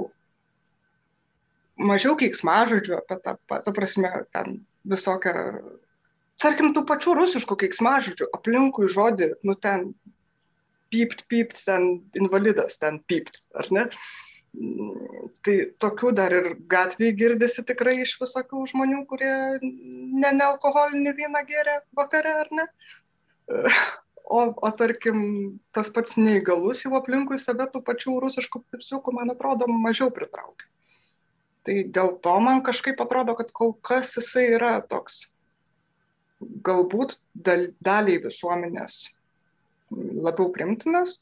mažiau 1.89 2.15
keiksmažodžių 2.19 2.95
apie 3.01 3.17
tą, 3.25 3.35
ta 3.51 3.73
prasme, 3.75 4.13
ten 4.31 4.61
visokią 4.87 5.33
tarkim, 6.43 6.73
tų 6.75 6.83
pačių 6.89 7.15
rusiškų 7.19 7.57
keiksmažodžių 7.63 8.29
aplinkui 8.35 8.89
žodį, 8.91 9.29
nu 9.47 9.55
ten 9.59 9.91
pypt, 10.93 11.25
pypt, 11.31 11.57
ten 11.65 12.03
invalidas, 12.19 12.77
ten 12.81 12.99
pypt, 13.09 13.41
ar 13.57 13.69
ne? 13.73 13.87
Tai 15.45 15.55
tokių 15.81 16.11
dar 16.13 16.33
ir 16.37 16.51
gatvėje 16.69 17.15
girdisi 17.17 17.63
tikrai 17.65 17.95
iš 18.03 18.19
visokių 18.21 18.67
žmonių, 18.69 18.99
kurie 19.09 19.33
ne 19.63 20.33
nealkoholinį 20.37 21.15
vyną 21.17 21.41
geria 21.49 21.79
vakare, 21.97 22.35
ar 22.43 22.51
ne? 22.59 22.67
O, 24.23 24.43
o 24.53 24.69
tarkim, 24.79 25.17
tas 25.75 25.89
pats 25.91 26.15
neįgalus 26.21 26.85
jau 26.85 26.93
aplinkui 26.99 27.39
save 27.41 27.65
tų 27.73 27.81
pačių 27.89 28.13
rusiškų 28.23 28.61
pipsiukų, 28.71 29.17
man 29.17 29.33
atrodo, 29.33 29.67
mažiau 29.67 30.13
pritraukia. 30.15 30.69
Tai 31.67 31.75
dėl 31.95 32.13
to 32.23 32.37
man 32.43 32.61
kažkaip 32.63 33.01
atrodo, 33.03 33.35
kad 33.39 33.51
kol 33.55 33.73
kas 33.89 34.13
jisai 34.19 34.45
yra 34.55 34.77
toks 34.87 35.25
galbūt 36.65 37.17
dal, 37.33 37.69
daliai 37.83 38.21
visuomenės 38.23 39.03
labiau 39.93 40.49
primtinas, 40.53 41.17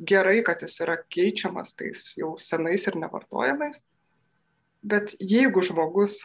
gerai, 0.00 0.40
kad 0.46 0.62
jis 0.64 0.80
yra 0.84 0.96
keičiamas 1.12 1.74
tais 1.78 2.12
jau 2.18 2.34
senais 2.40 2.86
ir 2.88 2.96
nevartojamais, 2.98 3.82
bet 4.82 5.14
jeigu 5.20 5.62
žmogus 5.66 6.22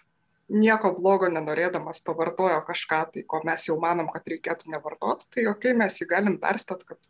nieko 0.49 0.91
blogo 0.95 1.27
nenorėdamas 1.31 2.03
pavartojo 2.05 2.61
kažką, 2.67 3.01
tai 3.13 3.25
ko 3.27 3.41
mes 3.47 3.65
jau 3.67 3.77
manom, 3.81 4.11
kad 4.13 4.27
reikėtų 4.29 4.71
nevartoti, 4.73 5.27
tai 5.33 5.47
ok, 5.49 5.71
mes 5.77 5.99
jį 5.99 6.07
galim 6.11 6.37
perspėti, 6.41 6.87
kad 6.91 7.09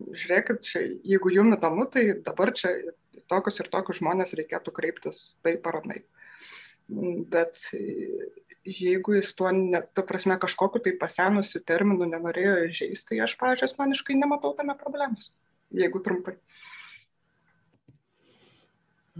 žiūrėkit, 0.00 0.62
čia, 0.64 0.84
jeigu 1.04 1.32
jum 1.34 1.52
įdomu, 1.56 1.86
tai 1.90 2.06
dabar 2.24 2.54
čia 2.56 2.72
tokius 3.30 3.60
ir 3.60 3.70
tokius 3.72 4.00
žmonės 4.00 4.36
reikėtų 4.38 4.74
kreiptis 4.76 5.36
taip 5.44 5.66
ar 5.66 5.80
anaip. 5.82 6.06
Bet 7.30 7.60
jeigu 8.64 9.14
jis 9.16 9.34
tuo, 9.36 9.50
ne, 9.54 9.82
ta 9.94 10.02
prasme, 10.06 10.36
kažkokiu 10.40 10.82
tai 10.84 10.92
pasenusiu 11.00 11.62
terminu 11.66 12.08
nenorėjo 12.08 12.56
įžeisti, 12.68 13.14
tai 13.14 13.22
aš, 13.26 13.36
pavyzdžiui, 13.40 13.70
asmeniškai 13.70 14.18
nematau 14.20 14.52
tame 14.58 14.76
problemos, 14.78 15.30
jeigu 15.72 16.02
trumpai. 16.04 16.36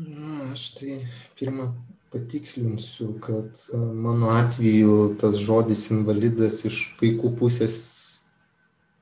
Na, 0.01 0.53
aš 0.53 0.67
tai 0.79 1.01
pirmą 1.39 1.71
patikslinsiu, 2.13 3.15
kad 3.23 3.59
e, 3.75 3.79
mano 3.79 4.31
atveju 4.35 5.17
tas 5.21 5.41
žodis 5.41 5.89
invalidas 5.95 6.63
iš 6.69 6.79
vaikų 7.01 7.35
pusės 7.39 7.77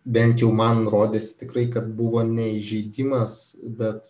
bent 0.04 0.40
jau 0.42 0.50
man 0.54 0.86
rodėsi 0.88 1.38
tikrai, 1.42 1.66
kad 1.72 1.88
buvo 1.96 2.22
neįžeidimas, 2.26 3.58
bet 3.78 4.08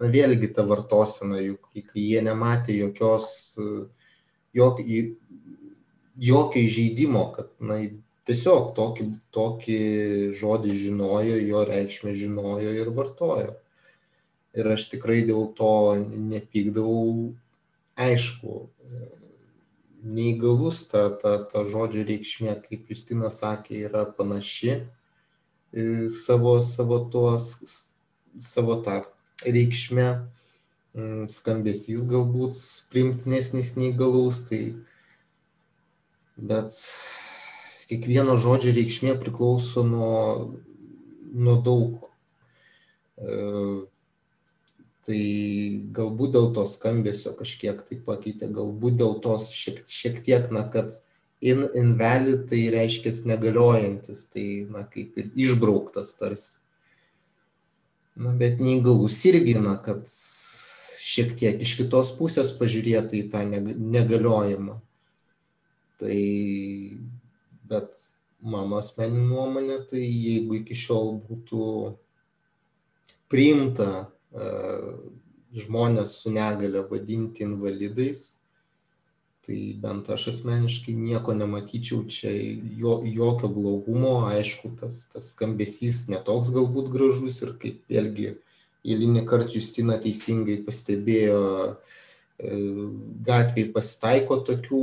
na, 0.00 0.10
vėlgi 0.12 0.52
ta 0.56 0.64
vartosena, 0.68 1.40
juk 1.44 1.70
kai 1.74 2.04
jie 2.08 2.22
nematė 2.24 2.78
jokios, 2.80 3.28
e, 3.60 3.86
jok, 4.56 4.80
jokio 6.16 6.62
įžeidimo, 6.64 7.24
kad 7.36 7.52
na, 7.60 7.78
tiesiog 8.26 8.72
tokį, 8.76 9.06
tokį 9.36 9.80
žodį 10.36 10.76
žinojo, 10.82 11.38
jo 11.44 11.64
reikšmę 11.68 12.14
žinojo 12.16 12.74
ir 12.82 12.92
vartojo. 12.96 13.56
Ir 14.56 14.70
aš 14.72 14.88
tikrai 14.94 15.20
dėl 15.28 15.50
to 15.56 15.72
nepykdavau, 16.00 17.34
aišku, 18.00 18.62
neįgalus 20.06 20.86
ta, 20.90 21.08
ta, 21.20 21.36
ta 21.50 21.64
žodžio 21.68 22.06
reikšmė, 22.08 22.54
kaip 22.64 22.88
Justina 22.90 23.30
sakė, 23.32 23.82
yra 23.88 24.06
panaši 24.16 24.80
savo, 26.08 26.60
savo, 26.62 26.98
tuos, 27.12 27.50
savo 28.40 28.78
tą 28.86 29.02
reikšmę, 29.44 30.06
skambesys 31.28 32.06
galbūt 32.08 32.56
primtinesnis 32.92 33.74
neįgalus, 33.76 34.40
tai 34.48 34.60
bet 36.36 36.72
kiekvieno 37.90 38.36
žodžio 38.40 38.74
reikšmė 38.76 39.16
priklauso 39.20 39.84
nuo, 39.86 40.54
nuo 41.32 41.56
daug 41.64 42.00
ko. 42.00 42.10
E, 43.16 43.36
tai 45.06 45.20
galbūt 45.94 46.34
dėl 46.34 46.48
to 46.54 46.64
skambesio 46.66 47.32
kažkiek 47.38 47.82
tai 47.86 47.98
pakeitė, 48.08 48.50
galbūt 48.52 48.98
dėl 49.00 49.20
tos 49.22 49.52
šiek, 49.54 49.84
šiek 49.86 50.18
tiek, 50.26 50.48
na, 50.50 50.64
kad 50.72 50.90
in, 51.40 51.62
invalid 51.78 52.48
tai 52.50 52.64
reiškia 52.74 53.14
negaliojantis, 53.30 54.24
tai, 54.32 54.46
na, 54.72 54.82
kaip 54.90 55.16
ir 55.20 55.30
išbrauktas 55.46 56.16
tarsi. 56.18 56.64
Na, 58.16 58.32
bet 58.34 58.58
neįgalus 58.64 59.20
irgi, 59.28 59.54
na, 59.60 59.76
kad 59.84 60.08
šiek 60.08 61.36
tiek 61.38 61.60
iš 61.62 61.76
kitos 61.78 62.10
pusės 62.18 62.50
pažiūrėti 62.58 63.22
į 63.22 63.30
tą 63.30 63.44
negaliojimą. 63.46 64.80
Tai, 66.00 66.16
bet 67.70 68.00
mano 68.44 68.80
asmeninė 68.82 69.28
nuomonė, 69.30 69.78
tai 69.90 70.02
jeigu 70.02 70.58
iki 70.60 70.76
šiol 70.76 71.14
būtų 71.24 71.68
priimta 73.32 73.90
uh, 74.04 74.90
žmonės 75.56 76.18
su 76.22 76.32
negale 76.34 76.82
vadinti 76.90 77.46
invalidais, 77.46 78.26
tai 79.46 79.58
bent 79.82 80.08
aš 80.10 80.28
asmeniškai 80.32 80.92
nieko 80.98 81.34
nematyčiau 81.38 82.02
čia 82.10 82.32
jo, 82.80 82.98
jokio 83.06 83.50
blogumo, 83.52 84.16
aišku, 84.26 84.74
tas, 84.80 85.04
tas 85.12 85.30
skambesys 85.36 86.06
netoks 86.10 86.50
galbūt 86.54 86.90
gražus 86.92 87.38
ir 87.46 87.54
kaip 87.62 87.84
vėlgi 87.92 88.32
eilinį 88.86 89.22
kartą 89.26 89.54
Justina 89.54 89.98
teisingai 90.02 90.58
pastebėjo, 90.66 91.42
e, 92.38 92.58
gatvėje 93.26 93.70
pasitaiko 93.74 94.40
tokių 94.50 94.82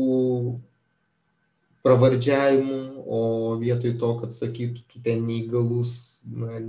pravardžiavimų, 1.83 2.79
o 3.03 3.21
vietoj 3.59 3.97
to, 3.99 4.11
kad 4.21 4.31
sakytų, 4.33 4.85
tu 4.87 5.01
ten 5.03 5.25
neįgalus, 5.27 5.93
na, 6.31 6.59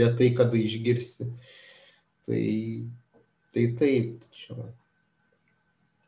retai 0.00 0.30
kada 0.36 0.56
išgirsi. 0.56 1.28
Tai, 2.26 2.42
tai 3.52 3.64
taip, 3.76 4.24
tačiau 4.24 4.68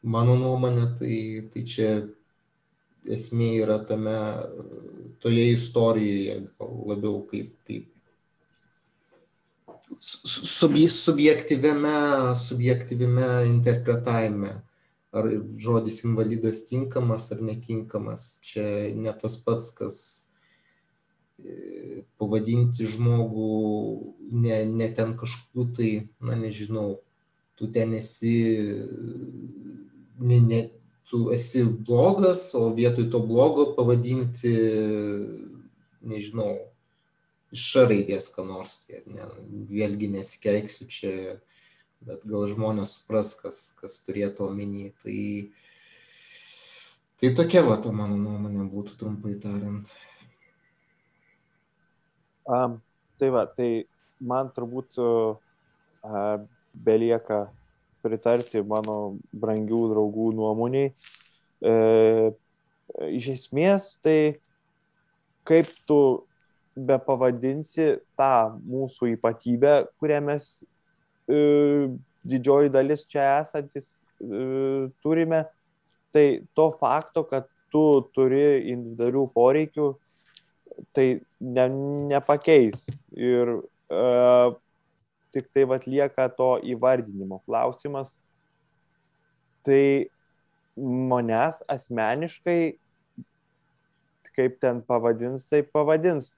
mano 0.03 0.37
nuomonė, 0.38 0.88
tai, 0.99 1.16
tai 1.53 1.62
čia 1.68 1.92
esmė 3.12 3.53
yra 3.62 3.79
tame, 3.87 4.16
toje 5.23 5.45
istorijoje 5.53 6.40
gal 6.47 6.77
labiau 6.92 7.23
kaip, 7.31 7.53
kaip 7.66 7.88
subjektyviame, 10.03 11.97
subjektyviame 12.38 13.29
interpretavime 13.51 14.53
ar 15.12 15.29
žodis 15.61 16.03
invalidas 16.09 16.64
tinkamas 16.64 17.31
ar 17.33 17.42
netinkamas. 17.44 18.40
Čia 18.44 18.64
ne 18.96 19.12
tas 19.20 19.37
pats, 19.44 19.70
kas 19.77 19.96
e, 21.38 22.03
pavadinti 22.16 22.88
žmogų 22.88 23.53
ne, 24.33 24.62
ne 24.66 24.88
ten 24.96 25.16
kažkokiu 25.18 25.68
tai, 25.77 25.90
na 26.25 26.38
nežinau, 26.40 26.96
tu 27.61 27.68
ten 27.72 27.92
esi, 27.94 28.37
ne, 30.18 30.40
ne, 30.40 30.62
tu 31.09 31.29
esi 31.35 31.66
blogas, 31.68 32.48
o 32.57 32.70
vietoj 32.75 33.11
to 33.12 33.20
blogo 33.20 33.68
pavadinti, 33.77 34.53
nežinau, 36.03 36.55
iš 37.53 37.66
raidės 37.85 38.31
ką 38.33 38.46
nors, 38.48 38.79
tai 38.87 39.03
ne, 39.12 39.29
vėlgi 39.68 40.09
nesikeiksiu 40.14 40.88
čia 40.88 41.12
bet 42.07 42.25
gal 42.29 42.47
žmonės 42.51 42.99
supras, 42.99 43.35
kas, 43.41 43.61
kas 43.81 44.01
turėtų 44.07 44.49
omeny. 44.49 44.91
Tai, 45.03 45.19
tai 47.21 47.33
tokia 47.38 47.65
va 47.67 47.79
ta 47.83 47.95
mano 47.95 48.19
nuomonė 48.21 48.67
būtų 48.73 48.99
trumpai 49.01 49.37
tariant. 49.43 49.93
Um, 52.43 52.81
tai 53.21 53.31
va, 53.31 53.47
tai 53.47 53.71
man 54.19 54.51
turbūt 54.55 54.99
uh, 54.99 55.38
belieka 56.73 57.47
pritarti 58.03 58.62
mano 58.67 59.17
brangių 59.31 59.83
draugų 59.93 60.33
nuomoniai. 60.35 60.91
E, 61.62 61.75
iš 63.15 63.29
esmės, 63.37 63.93
tai 64.03 64.43
kaip 65.47 65.71
tu 65.87 65.99
be 66.75 66.97
pavadinsi 67.07 68.01
tą 68.19 68.59
mūsų 68.59 69.12
ypatybę, 69.17 69.75
kurią 70.01 70.19
mes 70.33 70.49
didžioji 71.29 72.73
dalis 72.73 73.05
čia 73.11 73.43
esantis 73.43 73.95
e, 74.23 74.89
turime, 75.03 75.45
tai 76.13 76.43
to 76.55 76.71
fakto, 76.81 77.25
kad 77.29 77.49
tu 77.73 77.85
turi 78.15 78.69
individualių 78.73 79.27
poreikių, 79.33 79.87
tai 80.97 81.07
ne, 81.41 81.69
nepakeis. 82.13 82.85
Ir 83.17 83.55
uh, 83.63 84.53
tik 85.33 85.49
tai 85.53 85.65
atlieka 85.77 86.29
to 86.37 86.59
įvardinimo 86.75 87.41
klausimas. 87.47 88.19
Tai 89.65 90.11
manęs 90.77 91.63
asmeniškai, 91.71 92.75
kaip 94.37 94.61
ten 94.61 94.81
pavadins, 94.85 95.49
tai 95.49 95.63
pavadins. 95.63 96.33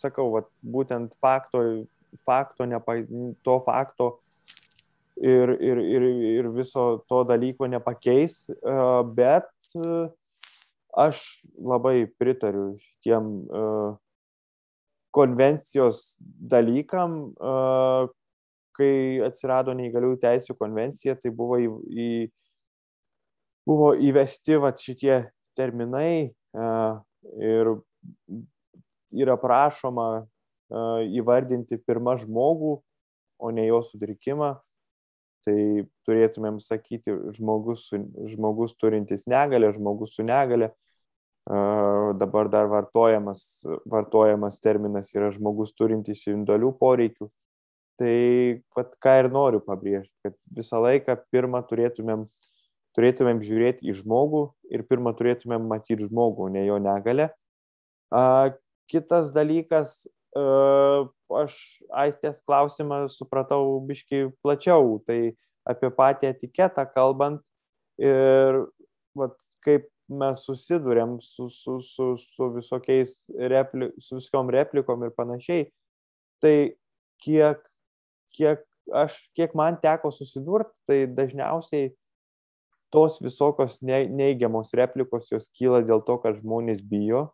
Sakau, 0.00 0.30
vat, 0.36 0.48
būtent 0.62 1.12
fakto 1.20 1.64
fakto, 2.26 2.66
nepa, 2.68 2.98
to 3.44 3.58
fakto 3.66 4.12
ir, 5.20 5.48
ir, 5.60 5.78
ir, 5.78 6.02
ir 6.38 6.48
viso 6.54 7.04
to 7.08 7.22
dalyko 7.24 7.66
nepakeis, 7.66 8.48
e, 8.50 8.76
bet 9.14 9.50
e, 9.74 10.08
aš 10.96 11.22
labai 11.58 12.06
pritariu 12.18 12.76
šitiem 12.78 13.32
e, 13.42 13.64
konvencijos 15.18 16.18
dalykam, 16.20 17.32
kai 18.76 18.90
atsirado 19.24 19.72
neįgaliųjų 19.74 20.18
teisų 20.22 20.54
konvencija, 20.60 21.16
tai 21.18 21.32
buvo, 21.34 21.56
į, 21.58 21.70
į, 21.90 22.08
buvo 23.66 23.88
įvesti 23.96 24.60
vat, 24.62 24.78
šitie 24.84 25.16
terminai 25.58 26.28
ir 27.40 27.72
yra 29.24 29.38
prašoma 29.40 30.28
įvardinti 30.68 31.78
pirmą 31.80 32.18
žmogų, 32.22 32.78
o 33.38 33.50
ne 33.54 33.68
jo 33.68 33.82
sutrikimą. 33.86 34.56
Tai 35.46 35.60
turėtumėm 36.04 36.58
sakyti 36.60 37.14
žmogus, 37.38 37.86
žmogus 38.28 38.74
turintis 38.76 39.24
negalę, 39.30 39.70
žmogus 39.72 40.16
su 40.18 40.26
negalė. 40.26 40.72
Dabar 41.48 42.50
dar 42.52 42.66
vartojamas, 42.68 43.64
vartojamas 43.88 44.58
terminas 44.60 45.14
yra 45.16 45.30
žmogus 45.32 45.72
turintis 45.72 46.26
individualių 46.26 46.74
poreikių. 46.76 47.30
Tai 47.98 48.16
pat 48.76 48.92
ką 49.02 49.14
ir 49.22 49.30
noriu 49.32 49.62
pabrėžti, 49.64 50.12
kad 50.22 50.36
visą 50.54 50.82
laiką 50.84 51.16
pirmą 51.32 51.64
turėtumėm, 51.66 52.28
turėtumėm 52.94 53.40
žiūrėti 53.42 53.88
į 53.88 53.96
žmogų 54.02 54.42
ir 54.70 54.84
pirmą 54.86 55.14
turėtumėm 55.18 55.64
matyti 55.70 56.04
žmogų, 56.04 56.50
ne 56.52 56.66
jo 56.68 56.76
negalę. 56.82 57.30
Kitas 58.88 59.32
dalykas, 59.34 60.04
aš 60.36 61.54
aistės 61.90 62.42
klausimą 62.46 63.06
supratau 63.12 63.78
biškai 63.88 64.28
plačiau, 64.42 64.98
tai 65.06 65.36
apie 65.68 65.90
patį 65.92 66.32
etiketą 66.32 66.84
kalbant 66.92 67.42
ir 67.98 68.66
vat, 69.18 69.36
kaip 69.64 69.88
mes 70.08 70.44
susidurėm 70.46 71.18
su, 71.20 71.48
su, 71.52 71.80
su, 71.84 72.16
su 72.16 72.50
visokiais 72.54 73.14
repli, 73.52 73.90
su 74.00 74.16
viskom 74.16 74.50
replikom 74.50 75.04
ir 75.04 75.12
panašiai, 75.16 75.66
tai 76.40 76.54
kiek, 77.24 77.60
kiek, 78.36 78.64
aš, 78.94 79.18
kiek 79.36 79.56
man 79.58 79.76
teko 79.82 80.12
susidurti, 80.14 80.72
tai 80.88 81.02
dažniausiai 81.12 81.90
tos 82.94 83.18
visokios 83.20 83.82
neigiamos 83.84 84.72
replikos 84.78 85.28
jos 85.28 85.50
kyla 85.52 85.82
dėl 85.84 86.00
to, 86.06 86.16
kad 86.22 86.38
žmonės 86.40 86.80
bijo, 86.80 87.28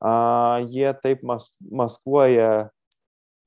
jie 0.00 0.92
taip 1.02 1.22
mas, 1.22 1.50
maskuoja 1.70 2.70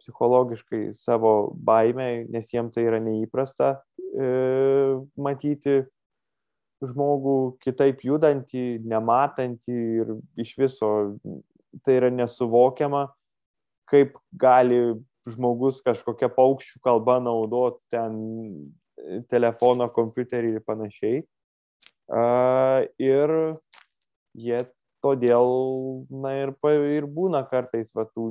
psichologiškai 0.04 0.94
savo 0.94 1.54
baimę, 1.56 2.28
nes 2.30 2.52
jiems 2.52 2.74
tai 2.76 2.84
yra 2.90 3.00
neįprasta 3.00 3.78
e, 3.98 4.28
matyti 5.16 5.82
žmogų 6.84 7.56
kitaip 7.64 8.04
judantį, 8.04 8.84
nematantį 8.84 9.80
ir 10.04 10.14
iš 10.44 10.54
viso 10.60 10.90
tai 11.86 11.98
yra 12.02 12.12
nesuvokiama, 12.12 13.08
kaip 13.90 14.18
gali 14.36 15.00
žmogus 15.30 15.80
kažkokią 15.86 16.28
paukščių 16.36 16.82
kalbą 16.84 17.22
naudoti 17.24 17.80
ten 17.94 18.18
telefono, 19.32 19.88
kompiuterį 19.96 20.58
ir 20.58 20.66
panašiai. 20.68 21.24
Uh, 22.04 22.84
ir 23.00 23.32
jie 24.36 24.60
todėl 25.04 25.50
na 26.10 26.34
ir, 26.40 26.54
ir 26.96 27.08
būna 27.08 27.44
kartais 27.50 27.92
va, 27.96 28.06
tų 28.08 28.30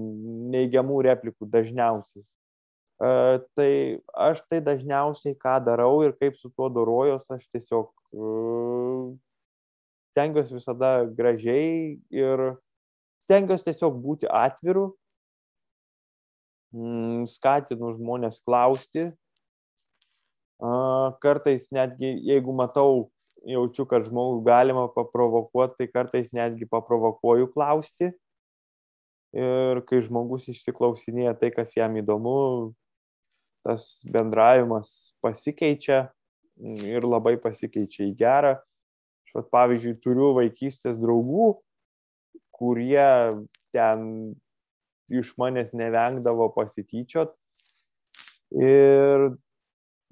neigiamų 0.55 1.03
replikų 1.09 1.49
dažniausiai. 1.53 2.25
Uh, 3.03 3.43
tai 3.59 3.73
aš 4.15 4.45
tai 4.47 4.61
dažniausiai 4.63 5.35
ką 5.35 5.57
darau 5.67 6.05
ir 6.07 6.13
kaip 6.21 6.37
su 6.39 6.53
tuo 6.55 6.69
dorojos, 6.71 7.27
aš 7.35 7.49
tiesiog 7.51 7.89
uh, 8.15 9.11
stengiuosi 10.13 10.55
visada 10.55 11.05
gražiai 11.19 11.99
ir 12.13 12.45
stengiuosi 13.25 13.67
tiesiog 13.71 13.97
būti 14.05 14.29
atviru, 14.29 14.93
mm, 16.77 17.25
skatinu 17.33 17.95
žmonės 17.97 18.43
klausti. 18.45 19.11
Kartais 21.23 21.65
netgi 21.75 22.13
jeigu 22.23 22.53
matau 22.55 23.09
jaučiu, 23.49 23.87
kad 23.89 24.07
žmogų 24.07 24.43
galima 24.47 24.87
paprovokuoti, 24.93 25.79
tai 25.81 25.89
kartais 25.91 26.33
netgi 26.35 26.69
paprovokuoju 26.71 27.51
klausti. 27.55 28.13
Ir 29.33 29.81
kai 29.89 30.03
žmogus 30.05 30.49
išsiklausinėja 30.53 31.33
tai, 31.41 31.49
kas 31.55 31.73
jam 31.77 31.97
įdomu, 31.97 32.75
tas 33.65 34.03
bendravimas 34.13 35.15
pasikeičia 35.25 36.05
ir 36.85 37.07
labai 37.09 37.39
pasikeičia 37.41 38.11
į 38.11 38.17
gerą. 38.19 38.57
Aš, 39.25 39.37
vat, 39.39 39.49
pavyzdžiui, 39.55 39.97
turiu 40.05 40.33
vaikystės 40.37 40.99
draugų, 41.01 41.55
kurie 42.53 43.09
ten 43.73 44.35
iš 45.13 45.33
manęs 45.41 45.73
nevengdavo 45.77 46.51
pasityčiot. 46.53 47.33
Ir, 48.53 49.31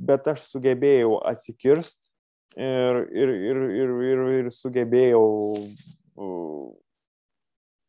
bet 0.00 0.30
aš 0.32 0.46
sugebėjau 0.48 1.18
atsikirst 1.28 2.09
ir, 2.56 3.02
ir, 3.12 3.34
ir, 3.50 3.60
ir, 3.80 3.92
ir, 4.10 4.24
ir 4.40 4.50
sugebėjau 4.54 5.26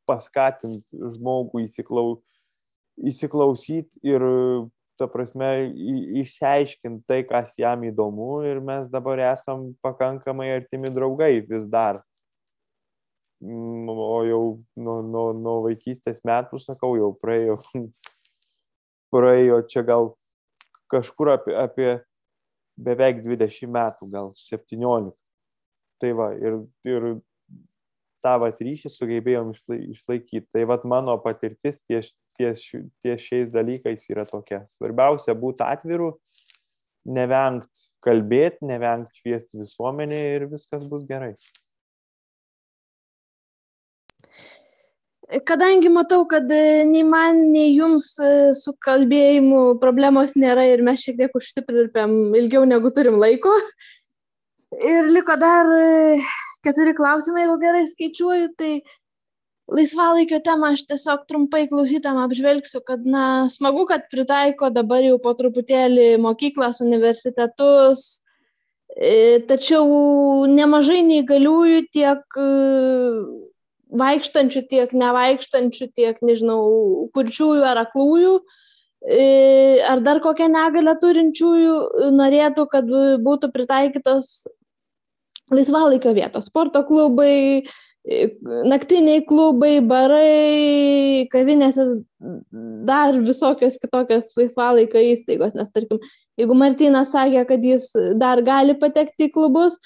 paskatinti 0.09 0.99
žmogų 1.15 1.65
įsiklau, 1.65 2.19
įsiklausyti 2.97 3.89
ir, 4.07 4.25
ta 4.99 5.07
prasme, 5.09 5.49
išsiaiškinti 6.21 7.07
tai, 7.09 7.21
kas 7.25 7.55
jam 7.59 7.83
įdomu 7.87 8.43
ir 8.45 8.61
mes 8.61 8.89
dabar 8.91 9.21
esam 9.31 9.71
pakankamai 9.81 10.51
artimi 10.53 10.91
draugai 10.93 11.39
vis 11.47 11.65
dar. 11.69 12.03
Mm, 13.41 13.89
o 13.89 14.19
jau 14.27 14.43
nuo, 14.77 14.99
nuo, 15.01 15.25
nuo 15.33 15.55
vaikystės 15.65 16.21
metų, 16.27 16.59
sakau, 16.61 16.93
jau 16.99 17.09
praėjo, 17.17 17.57
praėjo 19.13 19.63
čia 19.71 19.81
gal 19.87 20.11
kažkur 20.91 21.33
apie, 21.33 21.55
apie 21.57 21.89
beveik 22.81 23.21
20 23.25 23.71
metų, 23.71 24.07
gal 24.13 24.31
17. 24.37 25.11
Tai 26.01 26.11
va, 26.17 26.31
ir, 26.33 26.57
ir 26.87 27.11
tą 28.25 28.37
vat 28.41 28.61
ryšį 28.61 28.91
sugebėjom 28.93 29.51
išlaikyti. 29.53 30.47
Tai 30.53 30.65
vat 30.69 30.85
mano 30.89 31.17
patirtis 31.21 31.81
ties, 31.85 32.11
ties, 32.37 32.65
ties 33.03 33.25
šiais 33.25 33.51
dalykais 33.53 34.07
yra 34.13 34.25
tokia. 34.29 34.63
Svarbiausia 34.71 35.35
būti 35.37 35.65
atviru 35.65 36.13
nevengt 37.05 37.87
kalbėti, 38.05 38.65
nevengt 38.69 39.17
šviesti 39.17 39.61
visuomenį 39.61 40.21
ir 40.35 40.47
viskas 40.51 40.85
bus 40.89 41.05
gerai. 41.09 41.33
Kadangi 45.31 45.87
matau, 45.87 46.25
kad 46.27 46.49
e, 46.51 46.83
nei 46.83 47.03
man, 47.07 47.37
nei 47.53 47.69
jums 47.71 48.17
e, 48.19 48.51
su 48.51 48.73
kalbėjimu 48.83 49.77
problemos 49.79 50.33
nėra 50.35 50.65
ir 50.67 50.81
mes 50.83 51.05
šiek 51.05 51.15
tiek 51.21 51.35
užsipirpėm 51.39 52.35
ilgiau 52.35 52.65
negu 52.67 52.89
turim 52.91 53.15
laiko. 53.15 53.53
Ir 54.75 55.07
liko 55.07 55.37
dar 55.39 55.69
e, 55.71 56.17
keturi 56.67 56.91
klausimai, 56.97 57.45
jeigu 57.45 57.55
gerai 57.61 57.83
skaičiuoju, 57.87 58.49
tai 58.59 58.71
laisvalaikio 59.71 60.41
temą 60.43 60.73
aš 60.75 60.83
tiesiog 60.89 61.23
trumpai 61.29 61.63
klausytam 61.71 62.19
apžvelgsiu, 62.25 62.81
kad, 62.83 63.07
na, 63.07 63.47
smagu, 63.53 63.85
kad 63.87 64.09
pritaiko 64.11 64.67
dabar 64.75 64.99
jau 65.05 65.15
po 65.23 65.31
truputėlį 65.39 66.17
mokyklas, 66.19 66.83
universitetus, 66.83 68.19
tačiau 69.47 69.87
nemažai 70.51 70.99
neįgaliųjų 71.07 71.85
tiek 71.95 72.41
vaikštančių, 73.91 74.63
tiek 74.71 74.95
nevaikštančių, 74.95 75.87
tiek, 75.95 76.19
nežinau, 76.25 76.61
kurčiųjų 77.15 77.67
ar 77.67 77.83
aklųjų, 77.83 78.33
e, 79.03 79.25
ar 79.87 80.01
dar 80.05 80.21
kokią 80.23 80.47
negalę 80.51 80.95
turinčiųjų 81.01 81.77
norėtų, 82.15 82.67
kad 82.71 82.91
būtų 83.25 83.51
pritaikytos 83.53 84.47
laisvalaikio 85.51 86.13
vietos, 86.15 86.47
sporto 86.47 86.83
klubai, 86.87 87.63
e, 88.07 88.21
naktiniai 88.71 89.25
klubai, 89.27 89.79
barai, 89.83 91.27
kavinėse, 91.33 91.87
dar 92.87 93.19
visokios 93.25 93.77
kitokios 93.81 94.31
laisvalaikio 94.39 95.03
įstaigos, 95.11 95.57
nes 95.57 95.67
tarkim, 95.75 95.99
jeigu 96.39 96.55
Martinas 96.57 97.11
sakė, 97.11 97.43
kad 97.49 97.67
jis 97.67 97.91
dar 98.21 98.41
gali 98.47 98.77
patekti 98.79 99.27
į 99.27 99.35
klubus, 99.35 99.77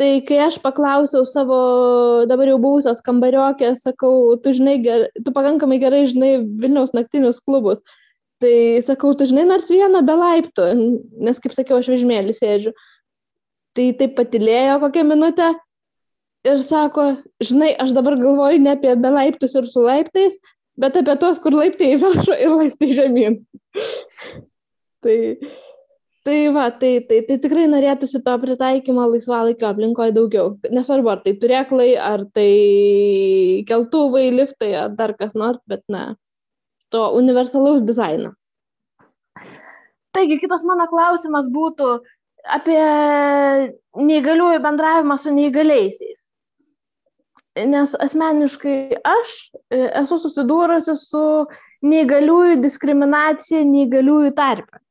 tai 0.00 0.20
kai 0.28 0.40
aš 0.44 0.58
paklausiau 0.64 1.24
savo 1.28 1.58
dabar 2.28 2.50
jau 2.50 2.58
buvusios 2.60 3.02
kambariokės, 3.04 3.84
sakau, 3.86 4.36
tu 4.42 4.52
žinai, 4.56 4.76
ger, 4.84 5.06
tu 5.24 5.32
pakankamai 5.32 5.78
gerai 5.80 6.04
žinai 6.10 6.32
Vilniaus 6.44 6.92
naktinius 6.96 7.40
klubus. 7.40 7.80
Tai 8.42 8.56
sakau, 8.84 9.14
tu 9.16 9.24
žinai 9.28 9.46
nors 9.48 9.70
vieną 9.72 10.02
be 10.04 10.16
laiptų, 10.20 10.66
nes 11.24 11.40
kaip 11.40 11.54
sakiau, 11.56 11.80
aš 11.80 11.88
vežmėlį 11.94 12.34
sėdžiu. 12.36 12.74
Tai 13.76 13.86
taip 14.00 14.12
patilėjo 14.18 14.76
kokią 14.82 15.04
minutę 15.08 15.54
ir 16.46 16.60
sako, 16.64 17.08
žinai, 17.42 17.72
aš 17.80 17.96
dabar 17.96 18.18
galvoju 18.20 18.60
ne 18.62 18.74
apie 18.76 18.92
be 19.00 19.12
laiptus 19.12 19.56
ir 19.56 19.68
su 19.70 19.84
laiptais, 19.84 20.36
bet 20.80 20.98
apie 21.00 21.16
tuos, 21.20 21.40
kur 21.40 21.56
laiptai 21.56 21.94
viršų 22.02 22.36
ir 22.36 22.52
laiptai 22.52 22.90
žemyn. 23.00 23.40
tai 25.04 25.16
tai 26.26 26.48
va 26.54 26.70
tai 26.80 26.92
tai 27.08 27.20
tai 27.28 27.36
tikrai 27.42 27.64
norėtųsi 27.70 28.20
to 28.26 28.32
pritaikymo 28.42 29.04
laisvalaikio 29.12 29.68
aplinkoje 29.68 30.14
daugiau. 30.16 30.54
Nesvarbu 30.74 31.12
ar 31.12 31.20
tai 31.22 31.34
turėklai 31.42 31.90
ar 32.02 32.24
tai 32.38 32.50
keltuvai 33.68 34.24
liftai 34.34 34.72
ar 34.82 34.96
dar 34.98 35.14
kas 35.20 35.36
nors 35.38 35.60
bet 35.70 35.84
na 35.96 36.02
to 36.90 37.04
universalaus 37.20 37.84
dizaino. 37.86 38.32
Taigi 40.16 40.38
kitas 40.42 40.64
mano 40.66 40.86
klausimas 40.90 41.46
būtų 41.52 41.90
apie 42.56 42.80
neįgaliųjų 44.08 44.62
bendravimą 44.64 45.18
su 45.22 45.34
neįgaliaisiais. 45.36 46.24
Nes 47.70 47.94
asmeniškai 48.04 48.98
aš 49.10 49.36
e, 49.72 49.78
esu 50.02 50.18
susidūrusi 50.20 50.96
su 50.98 51.22
neįgaliųjų 51.86 52.58
diskriminacija 52.64 53.62
neįgaliųjų 53.70 54.34
tarpe 54.36 54.82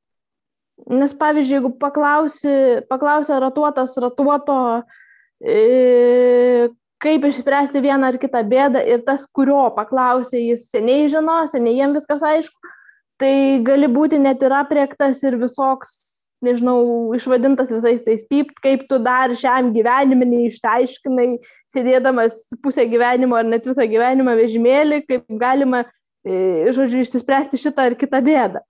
Nes 0.75 1.13
pavyzdžiui, 1.15 1.55
jeigu 1.55 1.71
paklausi, 1.79 2.55
paklausia 2.91 3.39
ratuotas 3.39 3.95
ratuoto, 4.01 4.57
e, 5.39 6.67
kaip 7.01 7.27
išspręsti 7.29 7.81
vieną 7.85 8.11
ar 8.11 8.17
kitą 8.19 8.41
bėdą 8.49 8.81
ir 8.91 9.05
tas, 9.07 9.23
kurio 9.31 9.69
paklausė, 9.77 10.41
jis 10.41 10.67
seniai 10.73 11.07
žino, 11.11 11.37
seniai 11.51 11.79
jiems 11.79 12.01
viskas 12.01 12.25
aišku, 12.27 12.73
tai 13.21 13.31
gali 13.65 13.87
būti 13.87 14.19
net 14.19 14.43
ir 14.43 14.53
apriektas 14.57 15.23
ir 15.23 15.39
visoks, 15.39 15.95
nežinau, 16.45 16.77
išvadintas 17.15 17.71
visais 17.73 18.03
tais 18.03 18.27
pypt, 18.29 18.59
kaip 18.61 18.85
tu 18.91 18.99
dar 19.01 19.33
šiam 19.39 19.71
gyvenimui 19.73 20.27
neištaiškinai, 20.27 21.29
sėdėdamas 21.71 22.41
pusę 22.61 22.85
gyvenimo 22.91 23.39
ar 23.39 23.47
net 23.47 23.65
visą 23.65 23.87
gyvenimą 23.89 24.35
vežimėlį, 24.43 25.01
kaip 25.07 25.39
galima, 25.41 25.85
e, 26.27 26.67
žodžiu, 26.75 27.07
išspręsti 27.07 27.63
šitą 27.63 27.89
ar 27.89 27.97
kitą 27.97 28.21
bėdą. 28.27 28.61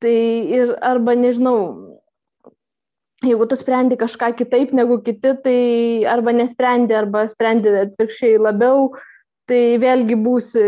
Tai 0.00 0.16
ir 0.56 0.74
arba 0.80 1.12
nežinau, 1.12 1.58
jeigu 3.20 3.46
tu 3.48 3.56
sprendi 3.60 3.98
kažką 4.00 4.32
kitaip 4.38 4.72
negu 4.72 4.96
kiti, 5.04 5.34
tai 5.44 5.60
arba 6.08 6.32
nesprendi, 6.32 6.96
arba 6.96 7.26
sprendi 7.28 7.72
atvirkščiai 7.82 8.38
labiau, 8.40 8.88
tai 9.50 9.76
vėlgi 9.82 10.16
būsi 10.24 10.64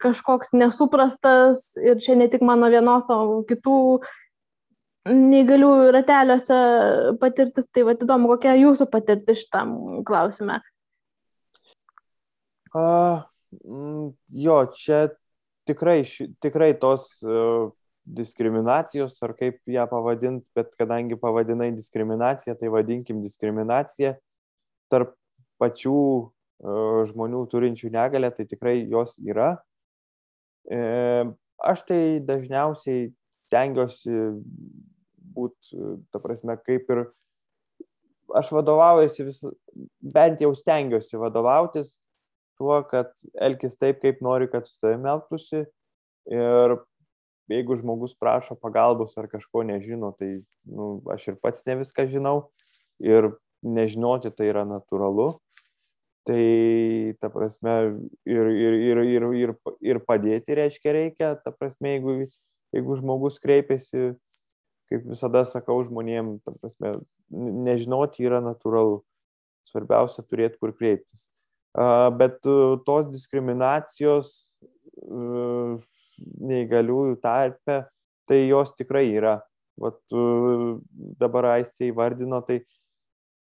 kažkoks 0.00 0.54
nesuprastas 0.56 1.74
ir 1.82 2.00
čia 2.00 2.16
ne 2.16 2.30
tik 2.32 2.44
mano 2.46 2.70
vienos, 2.72 3.10
o 3.12 3.42
kitų 3.48 3.76
neįgalių 5.10 5.72
rateliuose 5.96 6.60
patirtis. 7.20 7.68
Tai 7.74 7.84
va, 7.88 7.96
įdomu, 7.96 8.30
kokia 8.34 8.54
jūsų 8.60 8.86
patirtis 8.92 9.44
šitam 9.44 9.74
klausime. 10.08 10.60
Uh, 12.70 13.26
jo, 14.30 14.60
čia 14.78 15.08
tikrai, 15.66 16.04
tikrai 16.40 16.70
tos 16.78 17.16
uh, 17.26 17.72
diskriminacijos, 18.16 19.16
ar 19.24 19.34
kaip 19.38 19.60
ją 19.70 19.86
pavadinti, 19.90 20.48
bet 20.56 20.74
kadangi 20.78 21.18
pavadinai 21.20 21.70
diskriminaciją, 21.76 22.56
tai 22.58 22.70
vadinkim 22.72 23.22
diskriminaciją 23.24 24.14
tarp 24.90 25.14
pačių 25.60 25.96
uh, 26.00 27.02
žmonių 27.10 27.44
turinčių 27.52 27.92
negalę, 27.94 28.32
tai 28.34 28.46
tikrai 28.48 28.80
jos 28.90 29.16
yra. 29.22 29.54
E, 30.70 30.80
aš 31.56 31.84
tai 31.88 32.02
dažniausiai 32.26 33.08
tengiuosi 33.50 34.12
būti, 35.34 35.88
ta 36.12 36.20
prasme, 36.22 36.56
kaip 36.66 36.90
ir 36.92 37.04
aš 38.36 38.52
vadovaujuosi 38.54 39.26
vis, 39.26 39.40
bent 40.14 40.42
jau 40.42 40.52
stengiuosi 40.54 41.18
vadovautis 41.18 41.96
tuo, 42.60 42.76
kad 42.90 43.10
elgis 43.40 43.78
taip, 43.80 44.02
kaip 44.02 44.20
nori, 44.24 44.50
kad 44.52 44.68
su 44.68 44.76
tavimi 44.82 45.08
elgtųsi 45.10 45.64
ir 46.30 46.76
jeigu 47.50 47.76
žmogus 47.80 48.14
prašo 48.14 48.56
pagalbos 48.58 49.16
ar 49.18 49.28
kažko 49.30 49.64
nežino, 49.66 50.12
tai 50.18 50.40
nu, 50.64 51.00
aš 51.10 51.32
ir 51.32 51.38
pats 51.42 51.66
ne 51.66 51.80
viską 51.82 52.06
žinau 52.10 52.50
ir 53.02 53.32
nežinoti 53.62 54.32
tai 54.34 54.50
yra 54.52 54.64
natūralu. 54.68 55.32
Tai 56.28 56.44
ta 57.18 57.30
prasme 57.32 57.74
ir, 58.28 58.48
ir, 58.52 58.74
ir, 58.76 58.98
ir, 59.08 59.26
ir, 59.40 59.52
ir 59.80 60.00
padėti 60.04 60.56
reiškia 60.58 60.92
reikia, 60.94 61.30
ta 61.40 61.50
prasme, 61.50 61.96
jeigu, 61.96 62.16
jeigu 62.76 62.98
žmogus 63.00 63.40
kreipiasi, 63.42 64.12
kaip 64.92 65.06
visada 65.08 65.46
sakau 65.48 65.80
žmonėm, 65.86 66.36
ta 66.44 66.52
prasme, 66.60 66.98
nežinoti 67.30 68.28
yra 68.28 68.42
natūralu. 68.44 69.00
Svarbiausia 69.70 70.24
turėti 70.26 70.58
kur 70.60 70.74
kreiptis. 70.74 71.28
Bet 72.18 72.40
tos 72.42 73.06
diskriminacijos 73.10 74.32
neįgaliųjų 76.20 77.20
tarpe, 77.22 77.84
tai 78.28 78.42
jos 78.46 78.74
tikrai 78.78 79.06
yra. 79.12 79.38
Vat 79.80 80.00
dabar 81.20 81.54
aistė 81.56 81.88
įvardino, 81.88 82.42
tai 82.44 82.60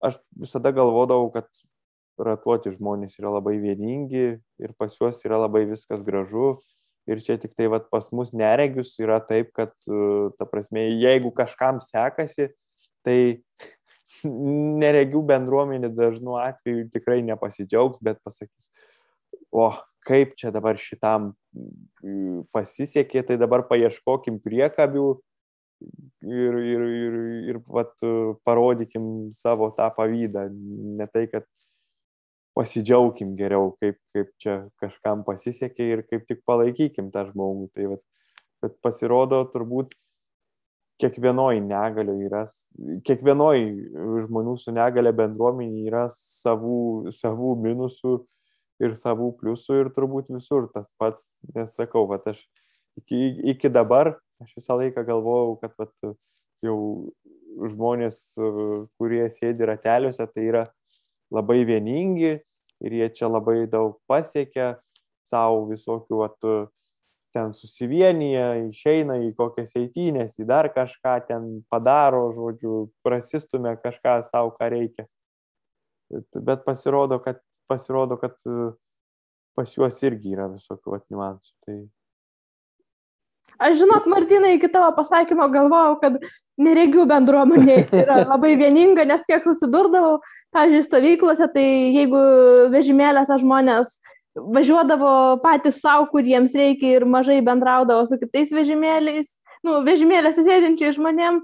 aš 0.05 0.21
visada 0.39 0.73
galvodavau, 0.75 1.31
kad 1.35 1.49
ratuoti 2.21 2.73
žmonės 2.75 3.17
yra 3.21 3.33
labai 3.39 3.57
vieningi 3.61 4.27
ir 4.39 4.75
pas 4.79 4.93
juos 4.97 5.23
yra 5.27 5.41
labai 5.41 5.65
viskas 5.69 6.05
gražu. 6.07 6.59
Ir 7.09 7.23
čia 7.25 7.39
tik 7.41 7.57
tai 7.57 7.67
vat, 7.73 7.89
pas 7.91 8.07
mus 8.15 8.31
neregius 8.37 8.93
yra 9.01 9.19
taip, 9.25 9.51
kad, 9.57 9.73
ta 10.39 10.47
prasme, 10.47 10.85
jeigu 11.01 11.33
kažkam 11.35 11.81
sekasi, 11.83 12.51
tai 13.03 13.41
neregių 14.85 15.23
bendruomenė 15.33 15.91
dažnu 15.97 16.37
atveju 16.39 16.91
tikrai 16.93 17.23
nepasidžiaugs, 17.27 18.03
bet 18.05 18.21
pasakys, 18.23 18.69
o 19.51 19.73
kaip 20.07 20.37
čia 20.39 20.53
dabar 20.55 20.79
šitam 20.79 21.33
pasisekė, 22.55 23.25
tai 23.27 23.37
dabar 23.41 23.65
paieškokim 23.69 24.39
priekabių 24.45 25.07
ir, 25.81 26.59
ir, 26.59 26.85
ir, 26.85 27.17
ir 27.53 27.61
vat, 27.67 27.95
parodykim 28.47 29.31
savo 29.37 29.71
tą 29.77 29.91
pavydą. 29.97 30.49
Ne 31.01 31.09
tai, 31.11 31.27
kad 31.33 31.49
pasidžiaugim 32.59 33.35
geriau, 33.39 33.73
kaip, 33.81 33.99
kaip 34.15 34.31
čia 34.43 34.61
kažkam 34.83 35.25
pasisekė 35.27 35.91
ir 35.95 36.05
kaip 36.11 36.27
tik 36.29 36.45
palaikykim 36.49 37.11
tą 37.15 37.27
žmogų. 37.31 37.71
Tai 37.75 37.91
vat, 37.95 38.05
bet 38.65 38.79
pasirodo 38.85 39.43
turbūt 39.53 39.95
kiekvienoj 41.01 41.63
negalio 41.65 42.17
yra, 42.21 42.45
kiekvienoj 43.09 43.63
žmonių 44.27 44.57
su 44.61 44.75
negale 44.77 45.15
bendruomenė 45.17 45.87
yra 45.89 46.03
savų, 46.13 47.13
savų 47.17 47.55
minusų 47.65 48.19
ir 48.81 48.97
savų 48.97 49.31
pliusų 49.41 49.83
ir 49.83 49.93
turbūt 49.97 50.31
visur 50.33 50.69
tas 50.75 50.89
pats, 51.01 51.37
nes 51.55 51.75
sakau, 51.77 52.07
vat, 52.11 52.27
aš 52.31 52.41
iki, 53.01 53.21
iki 53.55 53.71
dabar 53.73 54.15
aš 54.41 54.57
visą 54.57 54.79
laiką 54.81 55.05
galvojau, 55.09 55.57
kad 55.61 55.77
vat, 55.81 55.93
jau 56.65 56.79
žmonės, 57.71 58.21
kurie 59.01 59.25
sėdi 59.33 59.69
rateliuose, 59.69 60.27
tai 60.33 60.47
yra 60.49 60.67
labai 61.33 61.63
vieningi 61.69 62.37
ir 62.81 62.97
jie 62.97 63.09
čia 63.17 63.29
labai 63.29 63.65
daug 63.71 63.99
pasiekia 64.09 64.75
savo 65.29 65.67
visokių, 65.71 66.23
at, 66.27 66.51
ten 67.35 67.53
susivienyje, 67.55 68.71
išeina 68.71 69.21
į 69.23 69.31
kokias 69.39 69.75
eitynės, 69.79 70.35
į 70.41 70.47
dar 70.51 70.71
kažką 70.75 71.15
ten 71.29 71.49
padaro, 71.71 72.31
žodžiu, 72.35 72.89
prasistumė 73.07 73.77
kažką 73.83 74.17
savo, 74.27 74.55
ką 74.59 74.71
reikia. 74.75 75.07
Bet 76.35 76.65
pasirodo, 76.67 77.21
kad, 77.23 77.39
pasirodo, 77.71 78.19
kad 78.21 78.37
pas 79.57 79.73
juos 79.75 80.03
irgi 80.07 80.37
yra 80.37 80.51
visokių 80.51 81.01
niuansų. 81.09 81.55
Tai 81.67 81.79
Aš 83.59 83.81
žinok, 83.81 84.07
Martinai, 84.09 84.55
iki 84.57 84.71
tavo 84.73 84.93
pasakymo 84.97 85.49
galvojau, 85.53 85.97
kad 86.01 86.17
neregių 86.61 87.07
bendruomenė 87.11 87.77
yra 88.03 88.21
labai 88.33 88.55
vieninga, 88.61 89.05
nes 89.09 89.25
kiek 89.29 89.45
susidurdavau, 89.45 90.21
pavyzdžiui, 90.55 90.87
stovyklose, 90.87 91.49
tai 91.55 91.67
jeigu 91.97 92.21
vežimėlėse 92.73 93.41
žmonės 93.43 93.99
važiuodavo 94.55 95.41
patys 95.43 95.81
savo, 95.83 96.07
kur 96.13 96.25
jiems 96.25 96.55
reikia 96.57 97.01
ir 97.01 97.09
mažai 97.09 97.41
bendraudavo 97.45 98.07
su 98.07 98.21
kitais 98.21 98.55
vežimėliais, 98.55 99.35
nu, 99.67 99.81
vežimėlėse 99.87 100.47
sėdinčiai 100.47 100.95
žmonėm, 100.97 101.43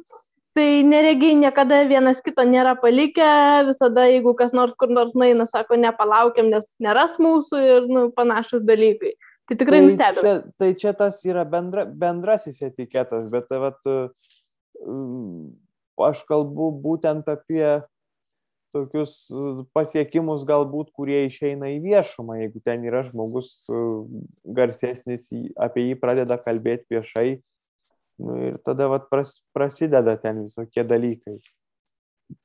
tai 0.57 0.82
neregiai 0.88 1.36
niekada 1.36 1.82
vienas 1.84 2.22
kito 2.24 2.44
nėra 2.48 2.72
palikę, 2.80 3.28
visada 3.68 4.07
jeigu 4.09 4.32
kas 4.38 4.54
nors 4.57 4.72
kur 4.80 4.88
nors 4.88 5.12
naina, 5.18 5.44
sako, 5.48 5.76
nepalaukiam, 5.80 6.48
nes 6.52 6.70
neras 6.80 7.18
mūsų 7.20 7.61
ir 7.64 7.88
nu, 7.92 8.07
panašus 8.16 8.64
dalykai. 8.64 9.12
Tai 9.46 9.59
tikrai 9.61 9.82
tai 9.82 9.86
nustebino. 9.86 10.32
Tai 10.59 10.70
čia 10.80 10.94
tas 10.96 11.20
yra 11.28 11.44
bendra, 11.46 11.84
bendrasis 11.86 12.62
etiketas, 12.64 13.28
bet 13.30 13.52
vat, 13.52 13.78
mm, 14.80 15.52
aš 16.09 16.24
kalbu 16.26 16.70
būtent 16.82 17.28
apie 17.30 17.76
tokius 18.74 19.12
pasiekimus 19.76 20.44
galbūt, 20.48 20.88
kurie 20.96 21.26
išeina 21.28 21.68
į 21.76 21.82
viešumą, 21.84 22.40
jeigu 22.40 22.64
ten 22.64 22.88
yra 22.88 23.04
žmogus 23.07 23.59
garsesnis, 24.57 25.28
apie 25.57 25.90
jį 25.90 26.00
pradeda 26.00 26.40
kalbėti 26.40 26.96
viešai 26.96 27.28
nu, 28.22 28.36
ir 28.48 28.58
tada 28.64 28.88
vat, 28.92 29.08
pras, 29.12 29.36
prasideda 29.56 30.16
ten 30.20 30.44
visokie 30.46 30.84
dalykai. 30.86 31.36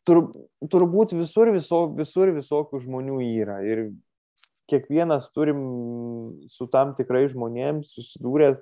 Tur, 0.06 0.28
turbūt 0.70 1.16
visur, 1.18 1.50
viso, 1.56 1.86
visur 1.98 2.32
visokių 2.36 2.82
žmonių 2.84 3.22
yra 3.42 3.62
ir 3.66 3.88
kiekvienas 4.72 5.32
turim 5.36 5.62
su 6.52 6.68
tam 6.72 6.94
tikrai 6.96 7.26
žmonėms 7.32 7.96
susidūrę, 7.96 8.54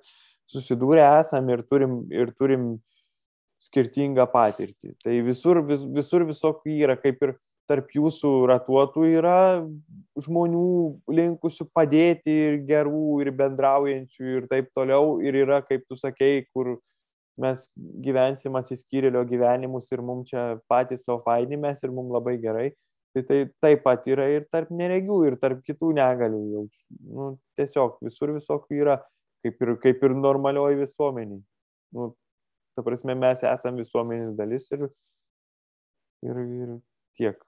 susidūrę 0.49 1.03
esam 1.19 1.49
ir 1.53 1.65
turim, 1.69 2.01
ir 2.13 2.31
turim 2.37 2.71
skirtingą 3.59 4.25
patirtį. 4.31 4.95
Tai 5.03 5.19
visur, 5.27 5.61
vis, 5.67 5.83
visur 5.99 6.25
visokių 6.29 6.79
yra, 6.87 6.95
kaip 6.99 7.21
ir 7.27 7.35
tarp 7.69 7.91
jūsų 7.93 8.31
ratuotų 8.49 9.05
yra 9.19 9.39
žmonių 10.17 10.69
linkusių 11.13 11.67
padėti 11.75 12.33
ir 12.47 12.61
gerų, 12.65 13.19
ir 13.25 13.33
bendraujančių 13.37 14.37
ir 14.39 14.47
taip 14.49 14.71
toliau. 14.73 15.19
Ir 15.21 15.37
yra, 15.43 15.61
kaip 15.65 15.85
tu 15.85 15.99
sakei, 15.99 16.47
kur 16.49 16.79
mes 17.41 17.65
gyvensim 18.03 18.57
atsiskyrėlio 18.59 19.23
gyvenimus 19.29 19.89
ir 19.93 20.03
mums 20.05 20.29
čia 20.31 20.45
patys 20.71 21.05
savo 21.07 21.23
fainimės 21.25 21.83
ir 21.83 21.93
mums 21.95 22.13
labai 22.15 22.37
gerai. 22.43 22.69
Tai 23.15 23.23
tai 23.25 23.39
taip 23.63 23.83
pat 23.85 24.05
yra 24.11 24.27
ir 24.29 24.45
tarp 24.53 24.69
neregių, 24.69 25.23
ir 25.25 25.37
tarp 25.41 25.63
kitų 25.65 25.95
negalių. 25.97 26.41
Jau, 26.53 26.65
nu, 27.09 27.29
tiesiog 27.57 27.97
visur 28.05 28.35
visokių 28.35 28.81
yra, 28.83 28.99
kaip 29.45 29.63
ir, 29.65 29.75
kaip 29.81 30.03
ir 30.05 30.13
normalioji 30.13 30.83
visuomeniai. 30.83 31.41
Nu, 31.97 32.11
ta 32.77 32.85
prasme, 32.85 33.17
mes 33.17 33.41
esame 33.41 33.81
visuomenės 33.81 34.35
dalis 34.37 34.69
ir, 34.75 34.85
ir, 36.27 36.43
ir 36.61 36.75
tiek. 37.17 37.39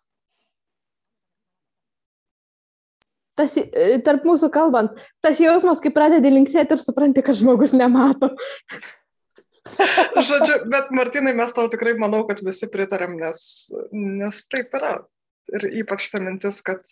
Tas, 3.37 3.53
e, 3.57 3.99
tarp 4.05 4.25
mūsų 4.27 4.49
kalbant, 4.53 4.97
tas 5.23 5.39
jausmas, 5.41 5.79
kai 5.81 5.93
pradedi 5.95 6.33
linksėti 6.33 6.75
ir 6.75 6.81
supranti, 6.81 7.23
kad 7.25 7.37
žmogus 7.39 7.71
nemato. 7.77 8.33
Žodžiu, 10.27 10.57
bet 10.73 10.89
Martinai, 10.95 11.33
mes 11.37 11.53
tau 11.53 11.69
tikrai 11.69 11.93
manau, 11.99 12.23
kad 12.29 12.41
visi 12.45 12.69
pritarėm, 12.71 13.17
nes, 13.21 13.41
nes 13.93 14.43
taip 14.49 14.73
yra 14.77 14.95
ir 15.51 15.67
ypač 15.83 16.07
ta 16.11 16.21
mintis, 16.23 16.61
kad, 16.65 16.83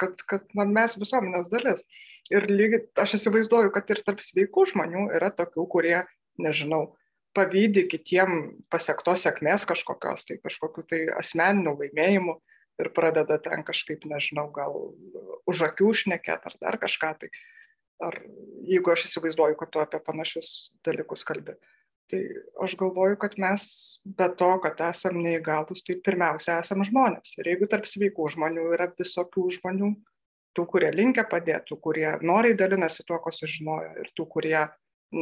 kad, 0.00 0.22
kad 0.28 0.44
na, 0.58 0.66
mes 0.68 0.96
visuomenės 1.00 1.50
dalis. 1.52 1.84
Ir 2.30 2.46
lygiai 2.50 2.84
aš 3.02 3.16
įsivaizduoju, 3.18 3.72
kad 3.74 3.90
ir 3.90 4.02
tarp 4.06 4.22
sveikų 4.24 4.68
žmonių 4.72 5.08
yra 5.16 5.32
tokių, 5.34 5.66
kurie, 5.72 5.96
nežinau, 6.40 6.94
pavydį 7.36 7.86
kitiem 7.90 8.40
pasiektos 8.72 9.24
sėkmės 9.26 9.64
kažkokios, 9.68 10.26
tai 10.28 10.38
kažkokiu 10.42 10.84
tai 10.88 11.00
asmeniniu 11.18 11.74
laimėjimu 11.80 12.36
ir 12.82 12.90
pradeda 12.96 13.38
ten 13.42 13.64
kažkaip, 13.66 14.04
nežinau, 14.08 14.48
gal 14.54 14.76
už 15.48 15.66
akių 15.70 15.92
šnekėt 16.02 16.48
ar 16.48 16.56
dar 16.60 16.78
kažką. 16.82 17.12
Tai, 17.22 17.30
ar 18.02 18.18
jeigu 18.68 18.92
aš 18.92 19.08
įsivaizduoju, 19.08 19.58
kad 19.60 19.72
tu 19.72 19.82
apie 19.82 20.00
panašius 20.04 20.72
dalykus 20.86 21.24
kalbė. 21.28 21.56
Tai 22.12 22.20
aš 22.60 22.74
galvoju, 22.76 23.16
kad 23.16 23.38
mes 23.40 23.62
be 24.04 24.26
to, 24.36 24.48
kad 24.60 24.80
esam 24.84 25.16
neįgalus, 25.24 25.80
tai 25.86 25.94
pirmiausia 26.04 26.58
esam 26.60 26.82
žmonės. 26.84 27.38
Ir 27.40 27.48
jeigu 27.54 27.68
tarp 27.72 27.88
sveikų 27.88 28.26
žmonių 28.34 28.66
yra 28.76 28.90
visokių 28.98 29.46
žmonių, 29.54 29.88
tų, 30.52 30.66
kurie 30.74 30.90
linkia 30.92 31.24
padėti, 31.30 31.70
tų, 31.70 31.78
kurie 31.86 32.10
noriai 32.20 32.58
dalinasi 32.58 33.06
tuo, 33.08 33.16
ko 33.24 33.32
sužinojo, 33.32 33.94
ir 34.02 34.12
tų, 34.18 34.26
kurie, 34.34 34.58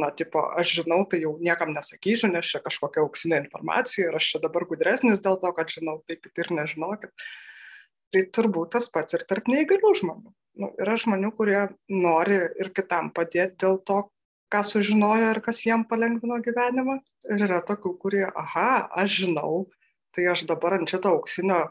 na, 0.03 0.11
tipo, 0.19 0.43
aš 0.59 0.75
žinau, 0.81 1.05
tai 1.07 1.21
jau 1.23 1.37
niekam 1.39 1.71
nesakysiu, 1.77 2.27
nes 2.33 2.51
čia 2.51 2.59
kažkokia 2.65 3.05
auksinė 3.05 3.39
informacija 3.45 4.09
ir 4.09 4.19
aš 4.19 4.33
čia 4.33 4.43
dabar 4.43 4.67
gudresnis 4.67 5.23
dėl 5.23 5.39
to, 5.39 5.55
kad 5.55 5.71
žinau, 5.71 6.01
taip 6.11 6.27
ir 6.27 6.53
nežinokit. 6.59 7.27
Tai 8.11 8.27
turbūt 8.35 8.75
tas 8.75 8.91
pats 8.91 9.15
ir 9.15 9.23
tarp 9.31 9.47
neįgalių 9.47 9.95
žmonių. 10.01 10.33
Nu, 10.59 10.73
yra 10.83 10.97
žmonių, 10.99 11.31
kurie 11.37 11.61
nori 11.87 12.41
ir 12.59 12.75
kitam 12.75 13.13
padėti 13.15 13.63
dėl 13.63 13.79
to, 13.87 14.03
ką 14.51 14.63
sužinojo 14.67 15.31
ir 15.33 15.41
kas 15.45 15.61
jiem 15.65 15.85
palengvino 15.89 16.39
gyvenimą. 16.45 16.99
Ir 17.31 17.45
yra 17.47 17.61
tokių, 17.65 17.93
kurie, 18.01 18.25
aha, 18.27 18.87
aš 19.03 19.21
žinau, 19.23 19.67
tai 20.15 20.25
aš 20.31 20.45
dabar 20.49 20.75
ant 20.79 20.89
šito 20.91 21.11
auksinio 21.15 21.61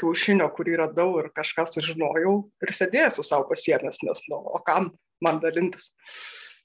kiaušinio, 0.00 0.48
kurį 0.56 0.78
radau 0.80 1.18
ir 1.20 1.30
kažką 1.36 1.66
sužinojau 1.70 2.34
ir 2.64 2.72
sėdėsiu 2.74 3.24
savo 3.26 3.46
pasienęs, 3.50 4.00
nes, 4.06 4.24
nu, 4.30 4.40
o 4.40 4.60
kam 4.66 4.90
man 5.22 5.40
dalintis. 5.44 5.92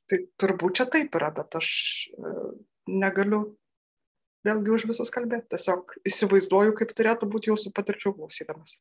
Tai 0.10 0.24
turbūt 0.42 0.80
čia 0.80 0.88
taip 0.90 1.14
yra, 1.20 1.30
bet 1.36 1.60
aš 1.60 1.70
e, 2.10 2.32
negaliu 2.90 3.44
vėlgi 4.48 4.74
už 4.74 4.88
visus 4.90 5.14
kalbėti. 5.14 5.52
Tiesiog 5.54 5.94
įsivaizduoju, 6.10 6.74
kaip 6.80 6.96
turėtų 6.98 7.30
būti 7.30 7.52
jūsų 7.52 7.74
patirčių 7.78 8.16
klausydamas. 8.18 8.80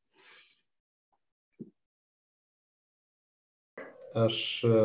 Aš 4.16 4.38
e, 4.64 4.78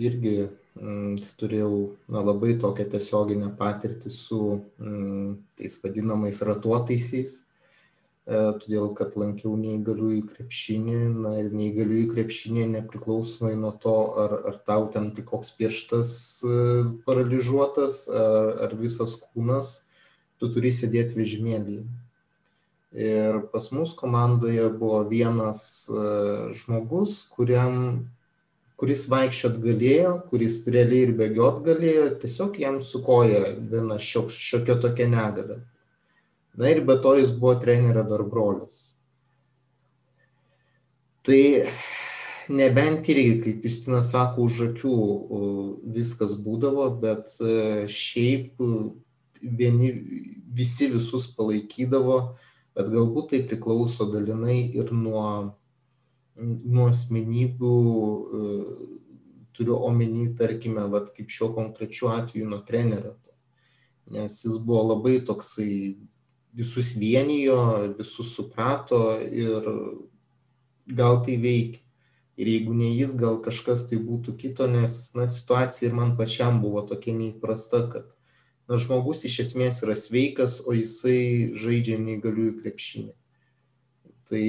irgi 0.00 0.36
turėjau 0.74 1.94
na, 2.10 2.20
labai 2.20 2.56
tokią 2.58 2.88
tiesioginę 2.90 3.52
patirtį 3.58 4.10
su 4.10 4.38
mm, 4.82 5.34
tais 5.58 5.76
vadinamais 5.82 6.40
ratuotaisiais, 6.42 7.34
e, 8.26 8.40
todėl 8.58 8.90
kad 8.98 9.14
lankiau 9.14 9.54
neįgaliųjų 9.60 10.24
krepšinį, 10.32 10.98
na 11.22 11.36
ir 11.44 11.52
neįgaliųjų 11.54 12.08
krepšinį 12.10 12.66
nepriklausomai 12.72 13.54
nuo 13.54 13.70
to, 13.78 13.96
ar, 14.24 14.34
ar 14.50 14.58
tau 14.66 14.88
ten 14.90 15.12
tik 15.14 15.30
koks 15.30 15.54
pirštas 15.58 16.10
e, 16.42 16.56
paralyžiuotas, 17.06 18.08
ar, 18.10 18.54
ar 18.66 18.74
visas 18.80 19.14
kūnas, 19.22 19.84
tu 20.42 20.50
turi 20.50 20.74
sėdėti 20.74 21.20
vežimėlį. 21.20 21.84
Ir 22.94 23.40
pas 23.50 23.70
mus 23.74 23.94
komandoje 23.98 24.66
buvo 24.74 25.04
vienas 25.06 25.86
e, 25.86 26.02
žmogus, 26.58 27.24
kuriam 27.30 28.10
kuris 28.80 29.04
vaikščiot 29.10 29.60
galėjo, 29.62 30.14
kuris 30.30 30.62
realiai 30.74 31.08
ir 31.08 31.12
bėgiot 31.18 31.62
galėjo, 31.66 32.08
tiesiog 32.22 32.58
jam 32.62 32.80
su 32.82 33.00
koja 33.06 33.54
viena 33.58 34.00
šiokia 34.02 34.78
tokia 34.82 35.06
negalė. 35.10 35.60
Na 36.58 36.70
ir 36.70 36.84
be 36.86 36.96
to 37.02 37.14
jis 37.18 37.32
buvo 37.34 37.54
trenerio 37.62 38.04
dar 38.06 38.22
brolius. 38.30 38.94
Tai 41.24 41.40
nebent 42.48 43.08
irgi, 43.08 43.38
kaip 43.42 43.64
Justina 43.64 44.02
sako, 44.04 44.44
už 44.48 44.60
akių 44.68 44.96
viskas 45.94 46.34
būdavo, 46.44 46.90
bet 47.00 47.32
e, 47.40 47.86
šiaip 47.90 48.60
vieni, 49.40 49.90
visi 50.54 50.90
visus 50.92 51.30
palaikydavo, 51.36 52.18
bet 52.76 52.90
galbūt 52.92 53.32
tai 53.32 53.42
priklauso 53.48 54.06
dalinai 54.12 54.58
ir 54.76 54.92
nuo 54.92 55.24
nuo 56.38 56.88
asmenybių, 56.90 57.74
e, 58.38 58.48
turiu 59.54 59.78
omeny, 59.86 60.32
tarkime, 60.38 60.88
vat, 60.90 61.12
kaip 61.14 61.30
šiuo 61.30 61.52
konkrečiu 61.54 62.10
atveju 62.14 62.48
nuo 62.50 62.58
trenerio. 62.66 63.14
Nes 64.10 64.42
jis 64.44 64.58
buvo 64.60 64.82
labai 64.90 65.20
toksai, 65.24 65.94
visus 66.54 66.94
vienijo, 66.98 67.58
visus 67.98 68.34
suprato 68.36 69.00
ir 69.22 69.64
gal 70.86 71.22
tai 71.24 71.38
veikia. 71.40 71.80
Ir 72.34 72.48
jeigu 72.50 72.74
ne 72.74 72.88
jis, 72.90 73.12
gal 73.14 73.36
kažkas 73.42 73.86
tai 73.86 74.00
būtų 74.02 74.32
kito, 74.34 74.66
nes 74.66 75.12
na, 75.14 75.28
situacija 75.30 75.86
ir 75.86 75.94
man 75.94 76.16
pačiam 76.18 76.58
buvo 76.62 76.82
tokia 76.82 77.14
neįprasta, 77.14 77.84
kad 77.92 78.16
nors 78.66 78.88
žmogus 78.88 79.22
iš 79.28 79.36
esmės 79.44 79.78
yra 79.86 79.94
sveikas, 79.94 80.58
o 80.66 80.74
jisai 80.74 81.54
žaidžia 81.54 82.00
neįgaliųjų 82.02 82.56
krepšinį. 82.58 83.12
Tai, 84.26 84.42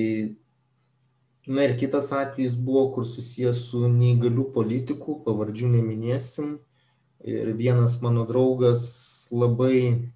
na 1.47 1.65
ir 1.67 1.75
kitas 1.77 2.11
atvejis 2.15 2.55
buvo, 2.57 2.87
kur 2.95 3.05
susijęs 3.05 3.61
su 3.69 3.85
neįgalių 3.91 4.49
politikų, 4.55 5.19
pavardžių 5.25 5.71
neminėsim. 5.75 6.55
Ir 7.25 7.51
vienas 7.57 7.99
mano 8.01 8.25
draugas 8.29 8.85
labai 9.33 10.11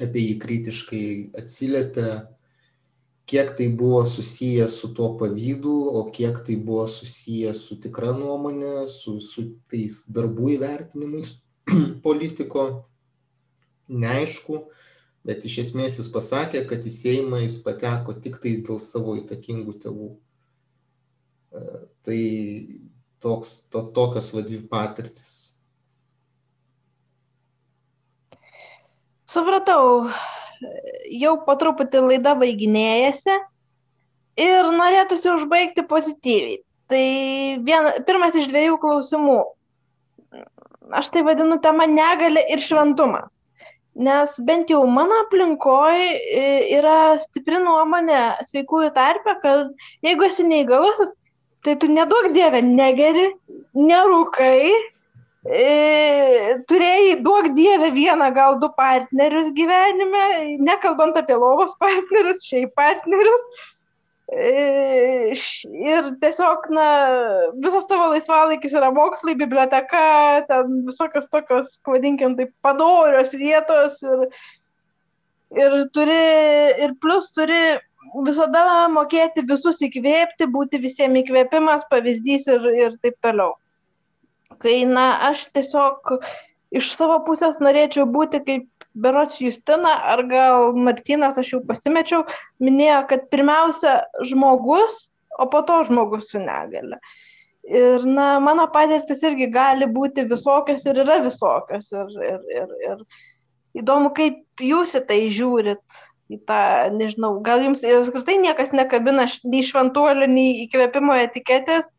apie 0.00 0.22
jį 0.24 0.36
kritiškai 0.40 1.06
atsiliepė, 1.40 2.08
kiek 3.28 3.52
tai 3.56 3.68
buvo 3.68 4.04
susiję 4.08 4.68
su 4.68 4.92
tuo 4.96 5.12
pavydu, 5.20 5.74
o 5.98 6.04
kiek 6.10 6.40
tai 6.44 6.56
buvo 6.56 6.88
susiję 6.88 7.54
su 7.54 7.78
tikra 7.80 8.12
nuomonė, 8.16 8.86
su, 8.88 9.20
su 9.20 9.46
tais 9.68 10.02
darbų 10.12 10.56
įvertinimais 10.56 11.36
politiko, 12.06 12.66
neaišku, 13.88 14.64
bet 15.28 15.44
iš 15.48 15.58
esmės 15.66 16.00
jis 16.00 16.10
pasakė, 16.12 16.64
kad 16.68 16.84
į 16.84 16.92
Seimą 16.92 17.44
jis 17.44 17.60
pateko 17.64 18.16
tik 18.16 18.40
tais 18.42 18.64
dėl 18.66 18.80
savo 18.82 19.16
įtakingų 19.20 19.78
tėvų. 19.84 20.12
Tai 22.02 22.20
toks, 23.22 23.54
to, 23.70 23.84
tokios 23.94 24.32
vadvi 24.34 24.58
patirtis. 24.70 25.52
Supratau, 29.32 30.10
jau 31.20 31.36
po 31.46 31.54
truputį 31.60 32.02
laida 32.04 32.34
vaiginėjasi 32.40 33.36
ir 34.42 34.72
norėtųsi 34.76 35.30
užbaigti 35.32 35.84
pozityviai. 35.88 36.58
Tai 36.92 37.04
vien, 37.64 37.88
pirmas 38.08 38.36
iš 38.36 38.50
dviejų 38.50 38.76
klausimų. 38.82 39.38
Aš 40.92 41.08
tai 41.14 41.22
vadinu 41.24 41.56
tema 41.64 41.86
negalė 41.88 42.42
ir 42.52 42.60
šventumas. 42.60 43.30
Nes 43.92 44.34
bent 44.44 44.70
jau 44.72 44.82
mano 44.88 45.22
aplinkoje 45.26 46.12
yra 46.76 47.16
stipri 47.20 47.60
nuomonė 47.60 48.20
sveikųjų 48.48 48.92
tarpe, 48.96 49.36
kad 49.40 49.72
jeigu 50.04 50.28
esi 50.28 50.44
neįgalusis, 50.48 51.12
tai 51.62 51.76
tu 51.78 51.88
nedaug 51.90 52.32
dievę 52.34 52.62
negeri, 52.66 53.28
nerūkai, 53.78 54.72
e, 55.46 55.66
turėjai 56.70 57.20
duok 57.22 57.52
dievę 57.58 57.92
vieną, 57.94 58.30
gal 58.34 58.58
du 58.62 58.70
partnerius 58.78 59.52
gyvenime, 59.54 60.24
nekalbant 60.62 61.18
apie 61.18 61.38
lovos 61.38 61.76
partnerius, 61.82 62.42
šiaip 62.48 62.74
partnerius. 62.78 63.46
E, 64.32 65.34
ir 65.92 66.10
tiesiog, 66.22 66.66
na, 66.72 66.88
visas 67.62 67.86
tavo 67.90 68.08
laisvalaikis 68.14 68.74
yra 68.78 68.88
mokslai, 68.94 69.36
biblioteka, 69.38 70.02
ten 70.48 70.82
visokios 70.88 71.28
tokios, 71.30 71.76
pavadinkim, 71.86 72.34
taip, 72.38 72.54
padorios 72.64 73.36
vietos 73.36 74.00
ir, 74.02 74.26
ir 75.62 75.78
turi, 75.94 76.22
ir 76.86 76.96
plus 77.02 77.28
turi 77.36 77.62
visada 78.26 78.88
mokėti 78.92 79.44
visus 79.48 79.80
įkvėpti, 79.84 80.50
būti 80.52 80.80
visiems 80.82 81.22
įkvėpimas, 81.22 81.88
pavyzdys 81.90 82.48
ir, 82.52 82.70
ir 82.84 82.96
taip 83.02 83.18
toliau 83.24 83.54
kai, 84.62 84.82
na, 84.88 85.06
aš 85.30 85.46
tiesiog 85.56 86.14
iš 86.76 86.92
savo 86.96 87.18
pusės 87.26 87.58
norėčiau 87.62 88.06
būti 88.10 88.42
kaip 88.46 88.68
Berots 88.92 89.40
Justina 89.40 89.94
ar 90.12 90.24
gal 90.28 90.74
Martinas, 90.76 91.38
aš 91.40 91.54
jau 91.54 91.60
pasimečiau, 91.68 92.26
minėjo, 92.60 93.02
kad 93.08 93.28
pirmiausia 93.32 94.02
žmogus, 94.28 95.06
o 95.40 95.48
po 95.52 95.62
to 95.68 95.80
žmogus 95.88 96.28
su 96.32 96.42
negale. 96.42 97.00
Ir, 97.62 98.04
na, 98.04 98.36
mano 98.42 98.66
patirtis 98.74 99.22
irgi 99.24 99.46
gali 99.52 99.86
būti 99.88 100.26
visokios 100.28 100.84
ir 100.84 100.98
yra 101.04 101.20
visokios. 101.24 101.88
Ir, 101.94 102.10
ir, 102.26 102.40
ir, 102.58 102.72
ir 102.90 103.82
įdomu, 103.82 104.10
kaip 104.16 104.60
jūs 104.60 104.96
į 104.98 105.04
tai 105.08 105.20
žiūrit, 105.32 106.00
į 106.32 106.38
tą, 106.48 106.62
nežinau, 106.96 107.34
gal 107.44 107.64
jums 107.64 107.84
apskritai 107.84 108.38
niekas 108.42 108.72
nekabina 108.76 109.26
nei 109.44 109.64
šventuolio, 109.66 110.28
nei 110.30 110.64
įkvėpimo 110.66 111.16
etiketės, 111.24 111.92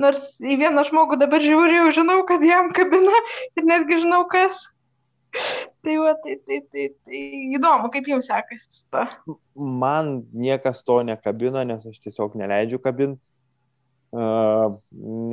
Nors 0.00 0.22
į 0.42 0.56
vieną 0.58 0.82
žmogų 0.88 1.18
dabar 1.20 1.42
žiūriu, 1.42 1.86
žinau, 1.94 2.22
kad 2.26 2.42
jam 2.42 2.72
kabina 2.74 3.14
ir 3.54 3.66
netgi 3.66 4.00
žinau, 4.02 4.24
kas. 4.30 4.64
Tai, 5.84 5.94
va, 6.00 6.14
tai, 6.22 6.38
tai, 6.46 6.60
tai, 6.72 6.84
tai 7.04 7.20
įdomu, 7.52 7.90
kaip 7.92 8.06
jums 8.08 8.30
sekasi 8.30 8.84
to. 8.88 9.34
Man 9.58 10.22
niekas 10.32 10.78
to 10.86 11.00
nekabina, 11.04 11.64
nes 11.68 11.82
aš 11.90 11.98
tiesiog 12.06 12.38
neleidžiu 12.40 12.78
kabinti. 12.80 13.20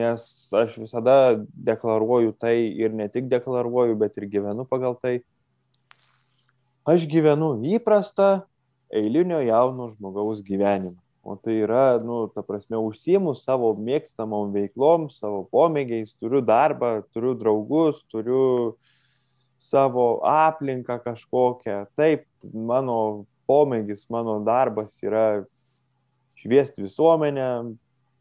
Nes 0.02 0.26
aš 0.58 0.74
visada 0.82 1.16
deklaruoju 1.70 2.34
tai 2.42 2.56
ir 2.82 2.92
ne 2.98 3.08
tik 3.14 3.30
deklaruoju, 3.32 3.96
bet 4.02 4.20
ir 4.20 4.28
gyvenu 4.34 4.66
pagal 4.68 4.98
tai. 5.00 5.22
Aš 6.82 7.06
gyvenu 7.06 7.60
įprastą 7.78 8.42
eilinio 8.90 9.38
jauno 9.46 9.92
žmogaus 9.92 10.40
gyvenimą. 10.42 10.98
O 11.22 11.36
tai 11.38 11.60
yra, 11.62 12.00
nu, 12.02 12.24
ta 12.34 12.42
prasme, 12.42 12.80
užsiemu 12.82 13.36
savo 13.38 13.76
mėgstamom 13.78 14.50
veiklom, 14.56 15.06
savo 15.14 15.44
pomėgiais, 15.54 16.16
turiu 16.18 16.42
darbą, 16.42 17.04
turiu 17.14 17.36
draugus, 17.38 18.00
turiu 18.10 18.74
savo 19.62 20.26
aplinką 20.26 20.98
kažkokią. 21.04 21.84
Taip, 21.94 22.26
mano 22.50 23.28
pomėgis, 23.46 24.08
mano 24.10 24.40
darbas 24.42 24.98
yra 25.06 25.44
šviesti 26.42 26.88
visuomenę, 26.88 27.52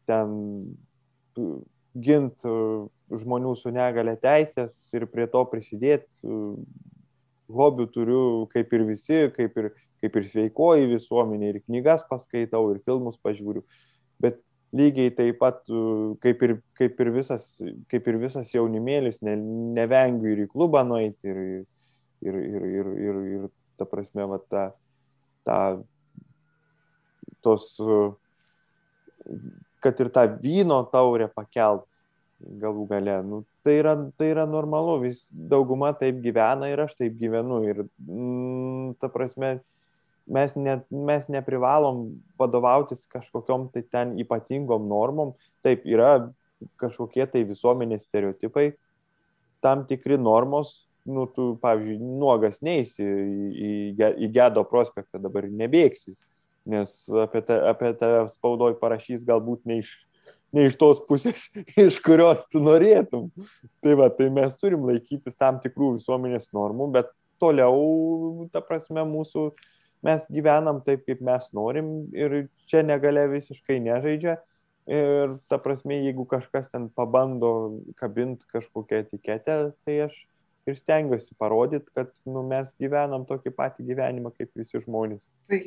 ten 0.05 0.37
gint 1.97 2.45
žmonių 3.09 3.57
su 3.57 3.73
negale 3.73 4.13
teisės 4.21 4.77
ir 4.93 5.09
prie 5.09 5.25
to 5.25 5.41
prisidėti. 5.49 6.21
Hobių 7.51 7.87
turiu 7.93 8.21
kaip 8.51 8.73
ir 8.73 8.85
visi, 8.87 9.25
kaip 9.35 9.57
ir 9.59 9.71
kaip 10.01 10.17
ir 10.17 10.27
sveikoji 10.27 10.89
visuomenė, 10.95 11.51
ir 11.51 11.59
knygas 11.67 12.03
paskaitau, 12.09 12.71
ir 12.73 12.81
filmus 12.85 13.19
pažiūriu. 13.21 13.61
Bet 14.21 14.39
lygiai 14.75 15.13
taip 15.13 15.37
pat, 15.41 15.61
kaip 16.23 16.45
ir, 16.47 16.55
kaip 16.79 17.03
ir, 17.03 17.11
visas, 17.13 17.47
kaip 17.91 18.09
ir 18.09 18.17
visas 18.21 18.49
jaunimėlis, 18.55 19.21
ne, 19.25 19.35
nevengiu 19.77 20.33
ir 20.33 20.45
į 20.45 20.49
klubą 20.53 20.83
nueiti, 20.87 21.29
ir, 21.29 21.41
ir, 22.25 22.39
ir, 22.41 22.67
ir, 22.71 22.91
ir, 23.05 23.21
ir 23.35 23.47
ta 23.77 23.85
prasme, 23.89 24.25
va, 24.31 24.41
ta, 24.49 24.65
ta, 25.45 25.59
tos, 27.45 27.69
kad 29.85 30.01
ir 30.01 30.11
tą 30.13 30.25
vyno 30.41 30.81
taurę 30.89 31.29
pakelt 31.29 31.85
galų 32.61 32.87
gale. 32.89 33.21
Nu, 33.27 33.43
tai, 33.63 33.77
yra, 33.79 33.95
tai 34.17 34.31
yra 34.33 34.45
normalu, 34.49 34.99
vis 35.05 35.21
dauguma 35.31 35.91
taip 35.97 36.21
gyvena 36.23 36.71
ir 36.71 36.81
aš 36.83 36.95
taip 36.99 37.17
gyvenu. 37.19 37.61
Ir 37.67 37.83
mm, 37.85 38.97
ta 39.01 39.09
prasme, 39.13 39.57
mes, 40.25 40.55
ne, 40.57 40.79
mes 40.91 41.27
neprivalom 41.31 42.03
vadovautis 42.39 43.05
kažkokiam 43.11 43.69
tai 43.73 43.83
ten 43.83 44.15
ypatingom 44.21 44.87
normom. 44.89 45.35
Taip, 45.65 45.85
yra 45.85 46.31
kažkokie 46.81 47.25
tai 47.29 47.43
visuomenės 47.47 48.05
stereotipai, 48.05 48.71
tam 49.61 49.85
tikri 49.89 50.17
normos, 50.21 50.81
nu, 51.05 51.25
tu, 51.33 51.55
pavyzdžiui, 51.61 51.97
nuogas 52.21 52.61
neįsi 52.65 53.01
į, 53.01 53.47
į, 53.51 54.09
į 54.25 54.29
Gedo 54.33 54.63
prospektą, 54.69 55.21
dabar 55.21 55.47
nebėgsi, 55.49 56.13
nes 56.69 56.93
apie, 57.23 57.41
ta, 57.45 57.57
apie 57.71 57.93
tave 57.97 58.27
spaudoj 58.29 58.75
parašys 58.81 59.25
galbūt 59.25 59.65
ne 59.69 59.79
iš, 59.81 59.95
ne 60.55 60.67
iš 60.67 60.77
tos 60.79 61.01
pusės, 61.07 61.47
iš 61.87 61.99
kurios 62.03 62.45
tu 62.51 62.61
norėtum. 62.63 63.29
Tai 63.83 63.97
va, 63.99 64.09
tai 64.13 64.29
mes 64.33 64.55
turim 64.59 64.85
laikytis 64.89 65.39
tam 65.39 65.59
tikrų 65.63 65.95
visuomenės 65.97 66.51
normų, 66.55 66.91
bet 66.97 67.11
toliau, 67.41 68.47
ta 68.53 68.63
prasme, 68.65 69.03
mūsų 69.07 69.49
mes 70.05 70.25
gyvenam 70.33 70.81
taip, 70.85 71.05
kaip 71.07 71.21
mes 71.25 71.51
norim 71.55 71.91
ir 72.17 72.45
čia 72.69 72.83
negalė 72.85 73.27
visiškai 73.35 73.79
nežaidžia. 73.85 74.39
Ir 74.91 75.37
ta 75.51 75.59
prasme, 75.61 75.99
jeigu 76.01 76.25
kažkas 76.27 76.71
ten 76.71 76.89
pabando 76.89 77.79
kabinti 77.99 78.47
kažkokią 78.49 79.03
etiketę, 79.05 79.57
tai 79.85 79.97
aš 80.07 80.15
ir 80.69 80.77
stengiuosi 80.77 81.35
parodyti, 81.41 81.89
kad 81.97 82.11
nu, 82.29 82.43
mes 82.47 82.73
gyvenam 82.81 83.25
tokį 83.29 83.53
patį 83.57 83.85
gyvenimą 83.87 84.33
kaip 84.35 84.51
visi 84.59 84.81
žmonės. 84.83 85.23
Tai 85.51 85.59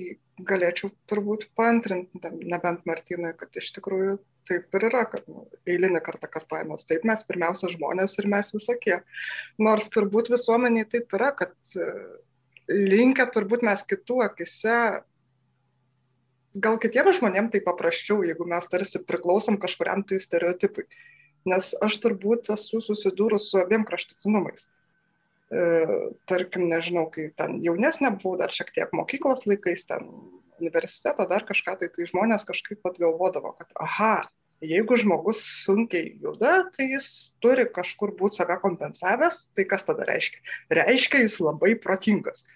galėčiau 0.51 0.93
turbūt 1.11 1.49
paantrinti, 1.59 2.31
nebent 2.45 2.85
Martynui, 2.89 3.33
kad 3.39 3.55
iš 3.59 3.73
tikrųjų 3.79 4.19
taip 4.49 4.77
ir 4.79 4.87
yra, 4.91 5.05
kad 5.11 5.27
nu, 5.31 5.47
eilinį 5.69 6.03
kartą 6.05 6.31
kartojamas. 6.31 6.87
Taip 6.89 7.07
mes 7.09 7.25
pirmiausia 7.27 7.73
žmonės 7.73 8.19
ir 8.21 8.31
mes 8.31 8.53
visokie. 8.55 9.01
Nors 9.59 9.91
turbūt 9.95 10.31
visuomeniai 10.35 10.87
taip 10.91 11.13
yra, 11.17 11.33
kad 11.37 11.57
linkę 12.71 13.27
turbūt 13.35 13.65
mes 13.67 13.83
kitų 13.89 14.21
akise, 14.29 14.79
gal 16.55 16.79
kitiems 16.83 17.19
žmonėms 17.19 17.53
tai 17.55 17.65
paprasčiau, 17.67 18.23
jeigu 18.27 18.47
mes 18.49 18.71
tarsi 18.71 19.03
priklausom 19.03 19.59
kažkuriam 19.63 20.05
tai 20.07 20.21
stereotipui. 20.23 20.87
Nes 21.51 21.75
aš 21.85 21.99
turbūt 22.01 22.49
esu 22.55 22.81
susidūrus 22.81 23.51
su 23.51 23.59
abiem 23.61 23.85
kraštutinumais. 23.85 24.65
E, 25.55 25.65
tarkim, 26.31 26.69
nežinau, 26.71 27.07
kai 27.15 27.29
ten 27.39 27.61
jaunesnė 27.63 28.15
buvau, 28.17 28.39
dar 28.41 28.55
šiek 28.55 28.73
tiek 28.75 28.95
mokyklos 28.97 29.45
laikais, 29.47 29.87
ten 29.91 30.09
universiteto, 30.63 31.27
dar 31.31 31.47
kažką, 31.47 31.77
tai, 31.81 31.91
tai 31.95 32.09
žmonės 32.11 32.47
kažkaip 32.49 32.81
pat 32.83 32.99
galvodavo, 33.03 33.55
kad 33.59 33.71
aha, 33.87 34.17
Jeigu 34.65 34.97
žmogus 34.97 35.41
sunkiai 35.65 36.15
juda, 36.23 36.53
tai 36.73 36.87
jis 36.95 37.07
turi 37.43 37.67
kažkur 37.75 38.15
būti 38.17 38.39
save 38.39 38.57
kompensavęs, 38.63 39.41
tai 39.57 39.67
kas 39.69 39.85
tada 39.85 40.07
reiškia? 40.09 40.41
Reiškia, 40.79 41.21
jis 41.25 41.37
labai 41.43 41.75
protingas. 41.83 42.47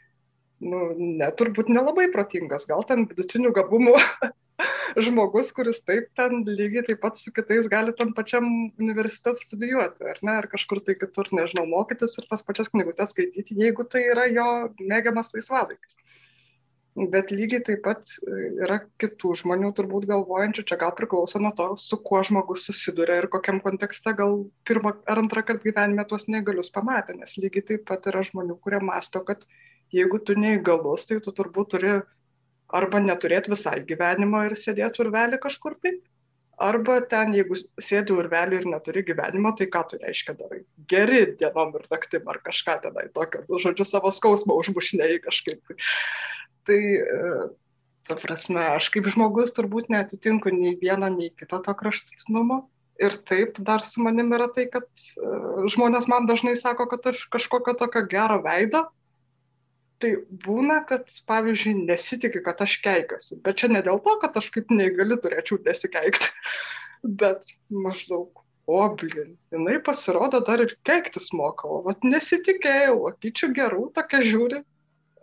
Nu, 0.62 0.92
ne, 0.96 1.28
turbūt 1.38 1.68
nelabai 1.70 2.08
protingas, 2.14 2.64
gal 2.70 2.86
ten 2.88 3.04
vidutinių 3.10 3.52
gabumų 3.58 3.98
žmogus, 5.04 5.52
kuris 5.54 5.80
taip 5.86 6.08
ten 6.18 6.42
lygiai 6.46 6.84
taip 6.88 7.00
pat 7.04 7.20
su 7.20 7.32
kitais 7.34 7.68
gali 7.70 7.94
tam 7.98 8.12
pačiam 8.16 8.48
universitetui 8.80 9.46
studijuoti, 9.46 10.08
ar 10.12 10.20
ne, 10.22 10.34
ar 10.42 10.48
kažkur 10.50 10.82
tai 10.86 10.96
kitur, 10.98 11.30
nežinau, 11.38 11.66
mokytis 11.70 12.18
ir 12.18 12.26
tas 12.30 12.44
pačias 12.46 12.72
knygutes 12.74 13.14
skaityti, 13.14 13.58
jeigu 13.62 13.86
tai 13.92 14.04
yra 14.12 14.26
jo 14.32 14.48
mėgiamas 14.80 15.30
laisvalaikis. 15.34 15.98
Bet 16.98 17.30
lygiai 17.30 17.62
taip 17.62 17.84
pat 17.84 18.10
e, 18.26 18.48
yra 18.64 18.80
kitų 18.98 19.36
žmonių 19.38 19.70
turbūt 19.78 20.08
galvojančių, 20.10 20.64
čia 20.66 20.78
gal 20.80 20.90
priklauso 20.98 21.38
nuo 21.38 21.52
to, 21.54 21.68
su 21.78 22.00
kuo 22.02 22.24
žmogus 22.26 22.64
susiduria 22.66 23.20
ir 23.20 23.28
kokiam 23.30 23.60
kontekste 23.62 24.16
gal 24.18 24.40
pirmą 24.66 24.96
ar 25.06 25.22
antrą 25.22 25.44
kartą 25.46 25.68
gyvenime 25.68 26.02
tuos 26.10 26.26
neįgalius 26.26 26.72
pamatė, 26.74 27.14
nes 27.20 27.36
lygiai 27.38 27.68
taip 27.70 27.84
pat 27.86 28.10
yra 28.10 28.24
žmonių, 28.26 28.58
kurie 28.64 28.82
masto, 28.82 29.22
kad 29.28 29.46
jeigu 29.94 30.18
tu 30.18 30.34
neįgalus, 30.34 31.06
tai 31.06 31.20
tu 31.22 31.30
turbūt 31.38 31.76
turi 31.76 31.92
arba 32.68 33.00
neturėti 33.00 33.52
visai 33.54 33.80
gyvenimo 33.88 34.44
ir 34.46 34.56
sėdėti 34.60 35.04
urvelį 35.04 35.40
kažkur 35.42 35.76
tai, 35.82 35.94
arba 36.60 36.98
ten, 37.08 37.32
jeigu 37.36 37.56
sėdi 37.80 38.12
urvelį 38.16 38.60
ir 38.60 38.70
neturi 38.74 39.04
gyvenimo, 39.06 39.54
tai 39.56 39.70
ką 39.72 39.84
tu 39.90 40.00
reiškia 40.02 40.34
darai? 40.40 40.64
Geri 40.90 41.24
dienom 41.40 41.76
ir 41.78 41.86
naktim 41.90 42.28
ar 42.28 42.42
kažką 42.44 42.80
tenai 42.86 43.06
tokio, 43.14 43.44
nu, 43.48 43.62
žodžiu, 43.62 43.86
savo 43.88 44.12
skausmą 44.14 44.58
užmušinėjai 44.64 45.22
kažkaip. 45.28 45.62
Tai 45.68 45.78
tai, 46.68 46.80
e, 47.00 47.48
ta 48.08 48.16
prasme, 48.20 48.60
aš 48.76 48.90
kaip 48.92 49.08
žmogus 49.12 49.54
turbūt 49.56 49.88
netitinku 49.92 50.52
nei 50.52 50.76
vieno, 50.80 51.08
nei 51.12 51.32
kito 51.32 51.60
to 51.64 51.74
kraštutinumo. 51.80 52.66
Ir 52.98 53.14
taip 53.30 53.60
dar 53.62 53.84
su 53.86 54.02
manim 54.02 54.32
yra 54.34 54.48
tai, 54.50 54.64
kad 54.66 54.82
uh, 55.22 55.60
žmonės 55.70 56.08
man 56.10 56.24
dažnai 56.26 56.56
sako, 56.58 56.88
kad 56.90 57.04
aš 57.12 57.20
kažkokio 57.30 57.76
tokio 57.78 58.02
gero 58.10 58.40
veido. 58.42 58.88
Tai 60.02 60.10
būna, 60.44 60.78
kad, 60.86 61.08
pavyzdžiui, 61.26 61.74
nesitikė, 61.88 62.42
kad 62.46 62.60
aš 62.62 62.76
keikiuosi. 62.84 63.40
Bet 63.42 63.58
čia 63.62 63.70
ne 63.72 63.82
dėl 63.82 63.98
to, 64.04 64.14
kad 64.22 64.36
aš 64.38 64.50
kaip 64.54 64.70
neįgali 64.70 65.18
turėčiau 65.24 65.58
nesikeikti. 65.64 66.30
Bet 67.22 67.50
maždaug, 67.70 68.44
o, 68.70 68.78
blin, 69.00 69.34
jinai 69.54 69.78
pasirodo 69.82 70.40
dar 70.46 70.62
ir 70.62 70.76
keiktis 70.86 71.32
moka. 71.34 71.66
O, 71.66 71.80
vat 71.86 72.06
nesitikėjau, 72.06 73.00
akyčių 73.10 73.50
gerų, 73.58 73.84
tokia 73.98 74.22
žiūri, 74.26 74.62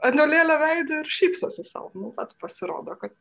anulėlę 0.04 0.60
veidą 0.62 1.02
ir 1.04 1.12
šypsosi 1.20 1.64
savo. 1.68 1.92
Nu, 1.96 2.12
bet 2.18 2.36
pasirodo, 2.42 2.96
kad 3.00 3.16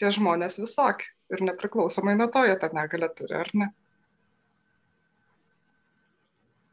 tie 0.00 0.12
žmonės 0.14 0.60
visokie 0.62 1.08
ir 1.32 1.44
nepriklausomai 1.48 2.16
nuo 2.18 2.28
to, 2.32 2.44
jie 2.48 2.56
tą 2.60 2.72
negalę 2.76 3.08
turi 3.16 3.38
ar 3.40 3.52
ne. 3.56 3.72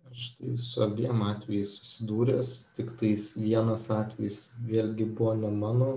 Aš 0.09 0.25
tai 0.37 0.55
su 0.57 0.81
abiem 0.83 1.21
atvejais 1.27 1.75
susidūręs, 1.77 2.51
tik 2.77 2.95
tais 2.99 3.25
vienas 3.37 3.89
atvejis 3.93 4.39
vėlgi 4.65 5.05
buvo 5.17 5.35
ne 5.37 5.51
mano, 5.53 5.89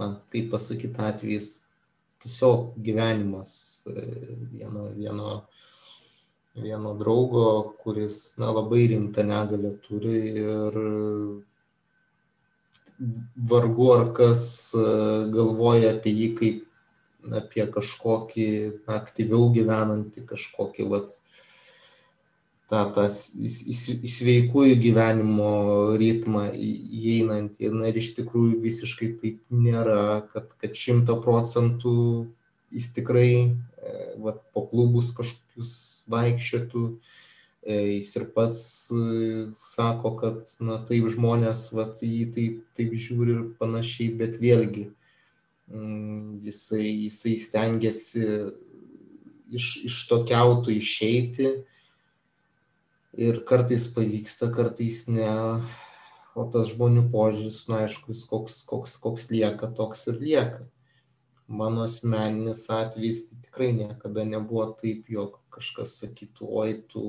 na, 0.00 0.14
kaip 0.32 0.48
pasakyti 0.54 1.04
atvejis, 1.04 1.50
tiesiog 2.22 2.78
gyvenimas 2.86 3.52
vieno, 4.54 4.88
vieno, 4.96 5.34
vieno 6.56 6.94
draugo, 7.02 7.44
kuris, 7.82 8.38
na, 8.40 8.50
labai 8.56 8.86
rimtą 8.94 9.26
negalę 9.28 9.74
turi 9.84 10.16
ir 10.46 10.80
vargu 13.52 13.92
ar 13.94 14.08
kas 14.14 14.42
e, 14.74 14.86
galvoja 15.34 15.92
apie 15.94 16.14
jį 16.14 16.30
kaip 16.40 16.64
apie 17.38 17.66
kažkokį 17.74 18.48
aktyviau 18.94 19.50
gyvenantį, 19.54 20.24
kažkokį 20.26 20.86
vat, 20.92 21.14
tą, 22.70 22.82
tą 22.96 23.06
į 23.08 24.12
sveikųjų 24.14 24.78
gyvenimo 24.82 25.52
ritmą 26.00 26.48
įeinantį. 26.54 27.72
Na 27.74 27.92
ir 27.92 28.00
iš 28.00 28.14
tikrųjų 28.18 28.58
visiškai 28.64 29.12
taip 29.20 29.40
nėra, 29.52 30.24
kad, 30.32 30.52
kad 30.60 30.76
šimta 30.76 31.18
procentų 31.24 31.94
jis 32.74 32.92
tikrai 32.96 33.30
e, 33.38 33.50
vat, 34.20 34.42
po 34.52 34.66
klubus 34.68 35.14
kažkokius 35.16 35.72
vaikščiotų, 36.12 36.84
E, 37.68 37.74
jis 37.98 38.14
ir 38.16 38.24
pats 38.32 38.60
e, 38.96 39.48
sako, 39.52 40.14
kad 40.16 40.52
na, 40.64 40.78
taip 40.88 41.08
žmonės 41.12 41.66
vat, 41.76 41.98
jį 42.00 42.28
taip, 42.32 42.60
taip 42.78 42.94
žiūri 42.94 43.34
ir 43.34 43.42
panašiai, 43.60 44.14
bet 44.20 44.38
vėlgi 44.40 44.86
mm, 45.68 46.38
jisai, 46.46 46.86
jisai 46.86 47.34
stengiasi 47.42 48.24
iš, 49.52 49.66
iš 49.90 49.98
to 50.08 50.22
kiautų 50.30 50.78
išeiti 50.78 51.50
ir 53.18 53.42
kartais 53.44 53.88
pavyksta, 53.90 54.52
kartais 54.54 55.06
ne, 55.10 55.28
o 56.38 56.44
tas 56.52 56.70
žmonių 56.70 57.08
požiūris, 57.10 57.64
na 57.70 57.82
aišku, 57.84 58.12
jis 58.14 58.24
koks, 58.30 58.60
koks, 58.70 58.94
koks 59.02 59.28
lieka, 59.32 59.72
toks 59.74 60.06
ir 60.12 60.20
lieka. 60.22 60.66
Mano 61.48 61.82
asmeninis 61.86 62.66
atvejis 62.70 63.22
tai 63.30 63.38
tikrai 63.46 63.68
niekada 63.72 64.24
nebuvo 64.28 64.68
taip, 64.78 65.08
jog 65.10 65.38
kažkas 65.54 65.96
sakytų, 66.02 66.48
oi, 66.62 66.74
tu 66.92 67.02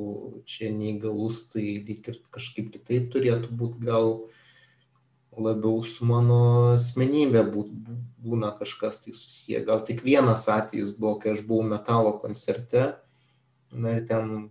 čia 0.50 0.72
neįgalus, 0.74 1.44
tai 1.54 1.66
lyg 1.86 2.08
ir 2.10 2.22
kažkaip 2.34 2.72
kitaip 2.74 3.10
turėtų 3.14 3.52
būti, 3.60 3.84
gal 3.86 4.14
labiau 5.40 5.84
su 5.86 6.08
mano 6.08 6.40
asmenybė 6.74 7.44
būt, 7.52 7.74
būna 8.24 8.54
kažkas 8.58 9.04
tai 9.04 9.14
susiję. 9.14 9.62
Gal 9.68 9.84
tik 9.86 10.02
vienas 10.08 10.48
atvejis 10.50 10.96
buvo, 10.96 11.20
kai 11.22 11.36
aš 11.36 11.44
buvau 11.46 11.68
metalo 11.68 12.16
koncerte, 12.24 12.94
na 13.76 14.00
ir 14.00 14.08
ten 14.10 14.50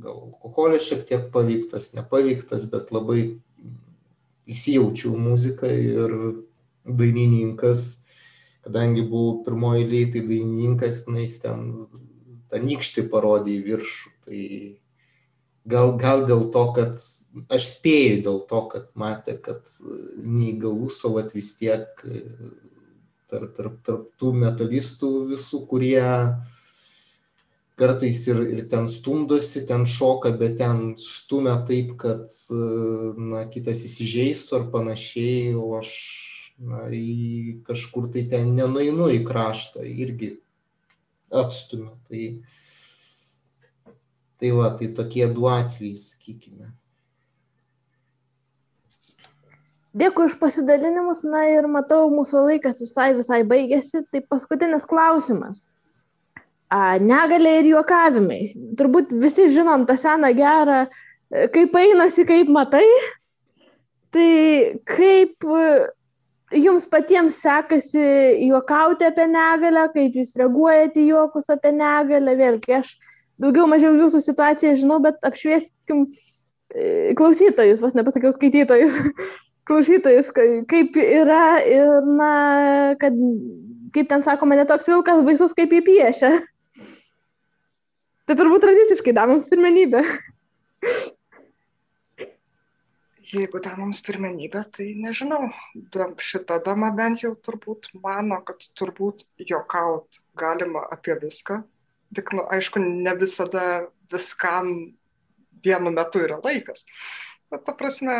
gal 0.00 0.18
alkoholis 0.28 0.86
šiek 0.88 1.04
tiek 1.08 1.26
pavyktas, 1.34 1.92
nepavyktas, 1.96 2.66
bet 2.72 2.92
labai 2.94 3.22
įsijaučiau 4.50 5.16
muziką 5.18 5.70
ir 5.70 6.14
dainininkas, 6.86 8.02
kadangi 8.66 9.04
buvau 9.06 9.42
pirmoji 9.46 9.84
eilėje, 9.84 10.12
tai 10.14 10.22
dainininkas, 10.28 11.04
na, 11.10 11.22
jis 11.22 11.38
ten 11.44 11.66
tą 12.50 12.60
nykštį 12.62 13.06
parodė 13.12 13.56
į 13.56 13.64
viršų. 13.68 14.12
Tai 14.26 14.40
gal, 15.74 15.94
gal 15.98 16.24
dėl 16.28 16.48
to, 16.54 16.64
kad 16.76 16.98
aš 17.56 17.68
spėju 17.76 18.22
dėl 18.26 18.40
to, 18.50 18.62
kad 18.72 18.90
matė, 18.98 19.38
kad 19.42 19.70
neįgalus, 20.16 21.00
o 21.06 21.14
vat 21.16 21.34
vis 21.36 21.54
tiek 21.58 21.86
tarp, 23.30 23.52
tarp, 23.56 23.78
tarp 23.86 24.08
tų 24.20 24.34
metalistų 24.42 25.12
visų, 25.32 25.64
kurie 25.70 26.02
kartais 27.82 28.22
ir, 28.30 28.42
ir 28.54 28.66
ten 28.70 28.86
stumdosi, 28.86 29.64
ten 29.66 29.84
šoka, 29.90 30.30
bet 30.38 30.60
ten 30.62 30.92
stumia 31.02 31.58
taip, 31.66 31.96
kad 31.98 32.30
na, 33.18 33.42
kitas 33.50 33.82
įsižeistų 33.88 34.60
ar 34.60 34.68
panašiai, 34.74 35.56
o 35.58 35.72
aš 35.80 35.90
na, 36.62 36.86
į 36.94 37.62
kažkur 37.66 38.06
tai 38.14 38.26
ten 38.30 38.54
nenuinu 38.58 39.10
į 39.10 39.22
kraštą 39.26 39.82
irgi 39.88 40.36
atstumia. 41.32 41.90
Tai, 42.08 42.28
tai 44.38 44.52
va, 44.54 44.70
tai 44.78 44.92
tokie 44.94 45.26
du 45.34 45.48
atvejai, 45.50 45.98
sakykime. 45.98 46.70
Dėkui 49.92 50.30
už 50.30 50.38
pasidalinimus, 50.40 51.20
na 51.28 51.42
ir 51.52 51.66
matau, 51.68 52.06
mūsų 52.12 52.46
laikas 52.46 52.78
visai, 52.80 53.10
visai 53.18 53.42
baigėsi. 53.44 54.06
Tai 54.08 54.22
paskutinis 54.24 54.88
klausimas. 54.88 55.66
Negalė 57.02 57.58
ir 57.60 57.72
juokavimai. 57.74 58.42
Turbūt 58.80 59.12
visi 59.20 59.48
žinom 59.52 59.84
tą 59.88 59.98
seną 60.00 60.30
gerą, 60.36 60.84
kaip 61.52 61.74
einasi, 61.76 62.24
kaip 62.28 62.48
matai. 62.52 62.86
Tai 64.12 64.30
kaip 64.88 65.44
jums 66.52 66.86
patiems 66.90 67.38
sekasi 67.40 68.02
juokauti 68.46 69.06
apie 69.08 69.26
negalę, 69.30 69.86
kaip 69.94 70.16
jūs 70.18 70.34
reaguojate 70.40 71.04
juokus 71.06 71.48
apie 71.52 71.72
negalę, 71.76 72.36
vėlgi 72.36 72.76
aš 72.78 72.92
daugiau 73.42 73.66
mažiau 73.70 73.94
jūsų 73.96 74.20
situaciją 74.22 74.74
žinau, 74.82 75.00
bet 75.04 75.18
apšvieskim 75.26 76.04
e, 76.74 77.14
klausytojus, 77.18 77.82
vos 77.84 77.96
nepasakiau 77.98 78.34
skaitytojus, 78.36 78.98
klausytojus, 79.68 80.30
kaip 80.36 80.98
yra 81.00 81.62
ir, 81.64 81.92
na, 82.20 82.32
kad, 83.00 83.16
kaip 83.96 84.10
ten 84.12 84.24
sakoma, 84.24 84.58
netoks 84.60 84.90
vilkas 84.92 85.24
baisus, 85.26 85.56
kaip 85.56 85.72
jį 85.72 85.84
piešia. 85.88 86.34
Tai 88.32 88.38
turbūt 88.38 88.62
tradiciškai 88.64 89.12
damoms 89.12 89.50
pirmenybė. 89.52 90.00
jeigu 93.28 93.60
damoms 93.60 93.98
pirmenybė, 94.06 94.62
tai 94.72 94.86
nežinau, 94.96 95.50
šita 96.16 96.56
dama 96.64 96.88
bent 96.96 97.20
jau 97.20 97.34
turbūt 97.36 97.90
mano, 98.00 98.38
kad 98.48 98.64
turbūt 98.80 99.26
jokaut 99.50 100.16
galima 100.40 100.86
apie 100.96 101.18
viską, 101.20 101.58
tik, 102.16 102.32
nu, 102.32 102.46
aišku, 102.56 102.80
ne 103.04 103.12
visada 103.20 103.66
viskam 104.08 104.72
vienu 105.68 105.92
metu 105.92 106.24
yra 106.24 106.40
laikas. 106.40 106.86
Bet 107.52 107.68
ta 107.68 107.76
prasme, 107.76 108.16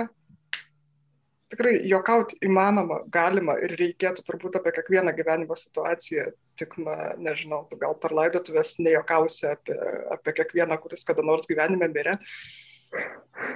tikrai 1.53 1.75
juokauti 1.89 2.39
įmanoma, 2.47 3.03
galima 3.13 3.55
ir 3.63 3.77
reikėtų 3.79 4.25
turbūt 4.27 4.59
apie 4.59 4.73
kiekvieną 4.79 5.15
gyvenimo 5.17 5.57
situaciją, 5.59 6.31
tik, 6.61 6.77
na, 6.83 7.13
nežinau, 7.21 7.63
tu 7.71 7.79
gal 7.81 7.97
per 8.03 8.15
laidotuvės 8.17 8.79
nejokausi 8.83 9.49
apie, 9.53 9.79
apie 10.17 10.37
kiekvieną, 10.41 10.81
kuris 10.83 11.05
kada 11.09 11.25
nors 11.27 11.49
gyvenime 11.51 11.91
mirė. 11.93 12.19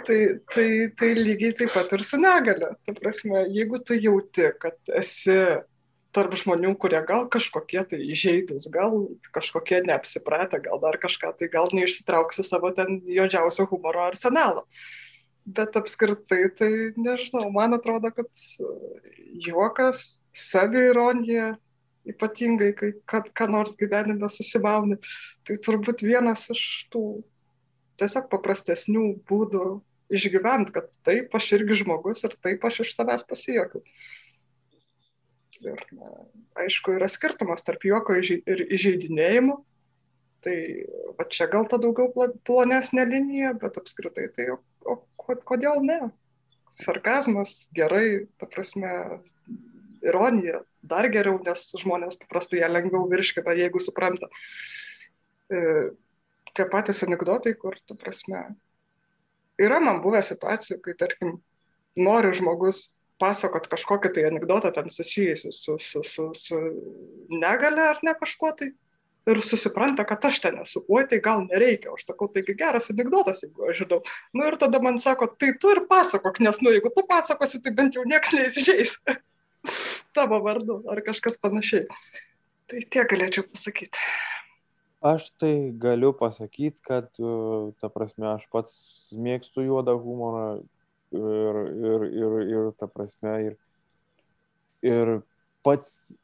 Tai, 0.07 0.19
tai, 0.55 0.69
tai 0.97 1.09
lygiai 1.19 1.57
taip 1.57 1.73
pat 1.75 1.91
ir 1.93 2.05
su 2.09 2.21
negale. 2.21 2.71
Ta 2.89 2.95
prasme, 2.97 3.43
jeigu 3.53 3.83
tu 3.85 3.97
jauti, 4.01 4.49
kad 4.63 4.79
esi 4.97 5.37
tarp 6.17 6.37
žmonių, 6.41 6.73
kurie 6.81 7.03
gal 7.09 7.27
kažkokie 7.33 7.83
tai 7.91 8.01
įžeidus, 8.15 8.71
gal 8.73 8.95
kažkokie 9.37 9.83
neapsipratę, 9.85 10.63
gal 10.65 10.81
dar 10.81 10.97
kažką, 11.03 11.35
tai 11.37 11.51
gal 11.53 11.69
neišsitrauksi 11.77 12.47
savo 12.47 12.73
ten 12.77 13.03
juodžiausio 13.05 13.69
humoro 13.73 14.07
arsenalo. 14.07 14.65
Bet 15.47 15.77
apskritai, 15.79 16.41
tai 16.59 16.71
nežinau, 16.99 17.47
man 17.55 17.77
atrodo, 17.77 18.11
kad 18.11 18.27
juokas, 19.47 20.21
saviironija, 20.35 21.53
ypatingai, 22.11 22.73
kai 22.79 22.91
kad 23.07 23.31
ką 23.37 23.47
nors 23.53 23.77
gyvenime 23.79 24.31
susimauni, 24.31 24.99
tai 25.47 25.59
turbūt 25.63 26.03
vienas 26.07 26.49
iš 26.55 26.65
tų 26.91 27.05
tiesiog 28.01 28.27
paprastesnių 28.33 29.07
būdų 29.29 29.65
išgyventi, 30.17 30.75
kad 30.75 30.91
taip 31.07 31.35
aš 31.35 31.53
irgi 31.59 31.81
žmogus 31.83 32.23
ir 32.27 32.37
taip 32.43 32.65
aš 32.67 32.83
iš 32.85 32.95
savęs 32.99 33.27
pasijokiu. 33.29 33.83
Ir 35.65 35.81
na, 35.97 36.11
aišku, 36.63 36.99
yra 36.99 37.09
skirtumas 37.09 37.65
tarp 37.67 37.87
juoko 37.89 38.19
ir 38.19 38.67
įžeidinėjimų. 38.67 39.57
Tai 40.45 40.57
va 41.19 41.25
čia 41.33 41.49
gal 41.51 41.65
ta 41.67 41.79
daugiau 41.81 42.13
plonesnė 42.47 43.07
linija, 43.09 43.55
bet 43.59 43.79
apskritai 43.81 44.29
tai 44.37 44.51
o, 44.53 44.59
o 44.87 44.99
kodėl 45.19 45.83
ne? 45.85 46.01
Sarkazmas 46.73 47.69
gerai, 47.77 48.27
ta 48.41 48.49
prasme, 48.51 48.91
ironija 50.05 50.63
dar 50.87 51.09
geriau, 51.11 51.39
nes 51.43 51.69
žmonės 51.81 52.19
paprastai 52.21 52.61
ją 52.61 52.71
lengviau 52.71 53.07
virškina, 53.11 53.55
jeigu 53.59 53.83
supranta. 53.83 54.29
E, 55.51 55.63
tie 56.55 56.67
patys 56.71 57.03
anegdotai, 57.07 57.55
kur, 57.59 57.79
tu 57.87 57.97
prasme, 57.99 58.43
yra 59.63 59.81
man 59.83 60.03
buvę 60.05 60.23
situacijų, 60.27 60.81
kai, 60.85 60.95
tarkim, 61.01 61.39
nori 61.97 62.33
žmogus 62.37 62.87
pasakot 63.21 63.69
kažkokią 63.73 64.13
tai 64.13 64.27
anegdotą 64.29 64.73
ten 64.77 64.91
susijusiu 64.93 65.53
su, 65.53 65.79
su, 65.81 66.03
su, 66.05 66.27
su 66.35 66.59
negale 67.33 67.89
ar 67.93 68.03
ne 68.05 68.13
kažkuo 68.21 68.53
tai. 68.59 68.73
Ir 69.27 69.41
susipranta, 69.43 70.05
kad 70.07 70.23
aš 70.29 70.37
ten 70.45 70.61
esu, 70.63 70.85
oi 70.87 71.03
tai 71.11 71.19
gal 71.23 71.41
nereikia, 71.49 71.91
aš 71.97 72.05
sakau, 72.07 72.29
taigi 72.31 72.55
geras 72.59 72.93
anegdotas, 72.93 73.41
jeigu 73.43 73.67
aš 73.73 73.81
žinau. 73.81 73.99
Na 74.31 74.45
nu, 74.45 74.51
ir 74.53 74.57
tada 74.61 74.79
man 74.83 75.01
sako, 75.03 75.27
tai 75.41 75.49
tu 75.59 75.73
ir 75.75 75.81
pasakok, 75.91 76.39
nes, 76.47 76.61
nu, 76.63 76.71
jeigu 76.71 76.93
tu 76.95 77.03
pasakosi, 77.09 77.59
tai 77.65 77.73
bent 77.75 77.99
jau 77.99 78.05
nieks 78.07 78.31
neįsižeis 78.37 79.01
tavo 80.17 80.39
vardu 80.45 80.79
ar 80.93 81.03
kažkas 81.09 81.41
panašiai. 81.43 81.89
Tai 82.71 82.83
tiek 82.95 83.11
galėčiau 83.11 83.47
pasakyti. 83.51 84.07
Aš 85.07 85.29
tai 85.43 85.53
galiu 85.79 86.13
pasakyti, 86.17 86.79
kad, 86.87 87.11
e, 87.19 87.35
ta 87.83 87.91
prasme, 87.93 88.27
aš 88.31 88.47
pats 88.51 88.77
mėgstu 89.15 89.67
juodą 89.67 89.95
humorą 90.03 90.47
ir, 91.15 91.59
ir, 91.91 92.07
ir, 92.11 92.39
ir 92.55 92.71
ta 92.79 92.89
prasme, 92.91 93.35
ir, 93.51 93.59
ir 94.87 95.13
pats 95.67 96.15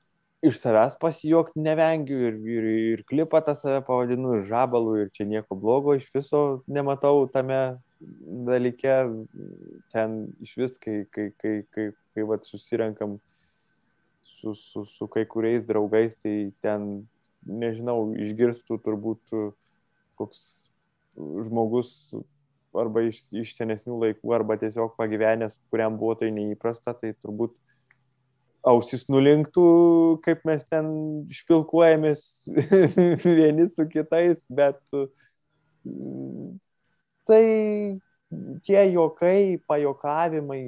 iš 0.43 0.59
savęs 0.59 0.97
pasijuokti 0.99 1.63
nevengiu 1.63 2.19
ir, 2.27 2.39
ir, 2.51 2.65
ir 2.95 3.03
klipą 3.07 3.41
tą 3.47 3.55
save 3.59 3.83
pavadinu 3.87 4.39
ir 4.39 4.47
žabalu 4.49 4.97
ir 5.05 5.13
čia 5.15 5.27
nieko 5.31 5.55
blogo 5.59 5.95
iš 5.95 6.09
viso 6.15 6.63
nematau 6.67 7.29
tame 7.31 7.61
dalyke. 8.49 8.97
Ten 9.95 10.33
iš 10.43 10.57
vis, 10.59 10.75
kai, 10.83 11.05
kai, 11.15 11.29
kai, 11.39 11.55
kai, 11.71 11.87
kai 12.15 12.27
vat, 12.27 12.49
susirenkam 12.49 13.21
su, 14.27 14.57
su, 14.59 14.85
su 14.85 15.07
kai 15.07 15.25
kuriais 15.31 15.63
draugais, 15.69 16.17
tai 16.25 16.51
ten 16.65 17.07
nežinau, 17.47 18.11
išgirstų 18.27 18.79
turbūt 18.83 19.35
koks 20.19 20.43
žmogus 21.19 21.95
arba 22.79 23.05
iš, 23.07 23.21
iš 23.37 23.55
senesnių 23.59 23.99
laikų, 24.01 24.35
arba 24.35 24.57
tiesiog 24.59 24.97
pagyvenęs, 24.99 25.59
kuriam 25.71 25.99
buvo 26.01 26.17
tai 26.19 26.31
neįprasta, 26.35 26.95
tai 26.99 27.13
turbūt 27.21 27.55
ausis 28.67 29.07
nulinktų, 29.11 29.67
kaip 30.25 30.45
mes 30.49 30.63
ten 30.71 30.89
špilkuojamės 31.35 32.25
vieni 33.41 33.67
su 33.71 33.87
kitais, 33.91 34.45
bet 34.53 34.81
mm, 34.95 36.57
tai 37.29 37.45
tie 38.67 38.83
juokai, 38.95 39.59
pajokavimai, 39.69 40.63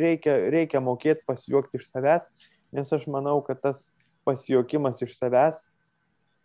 reikia, 0.00 0.38
reikia 0.54 0.82
mokėti 0.82 1.26
pasijuokti 1.28 1.80
iš 1.80 1.90
savęs, 1.92 2.30
nes 2.74 2.94
aš 2.96 3.04
manau, 3.10 3.38
kad 3.44 3.60
tas 3.64 3.88
pasijuokimas 4.28 5.04
iš 5.04 5.18
savęs 5.20 5.66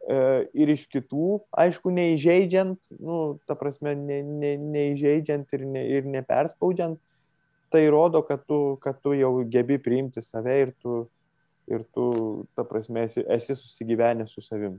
E, 0.03 0.15
ir 0.59 0.71
iš 0.73 0.84
kitų, 0.91 1.38
aišku, 1.63 1.91
neįžeidžiant, 1.95 2.79
nu, 2.99 3.38
ta 3.47 3.55
prasme, 3.55 3.93
ne, 3.95 4.19
ne, 4.27 4.51
neįžeidžiant 4.59 5.53
ir, 5.55 5.63
ne, 5.63 5.84
ir 5.95 6.09
neperspaudžiant, 6.11 6.99
tai 7.74 7.88
rodo, 7.89 8.21
kad 8.21 8.45
tu, 8.45 8.78
kad 8.84 8.99
tu 9.01 9.15
jau 9.17 9.32
gebi 9.49 9.80
priimti 9.82 10.21
save 10.21 10.55
ir 10.61 10.71
tu, 10.78 11.03
ir 11.65 11.82
tu 11.95 12.05
ta 12.53 12.65
prasme, 12.69 13.07
esi, 13.09 13.24
esi 13.36 13.55
susigyvenęs 13.57 14.36
su 14.36 14.43
savim. 14.45 14.76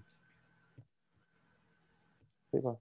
Taip. 2.54 2.62
Va. 2.68 2.74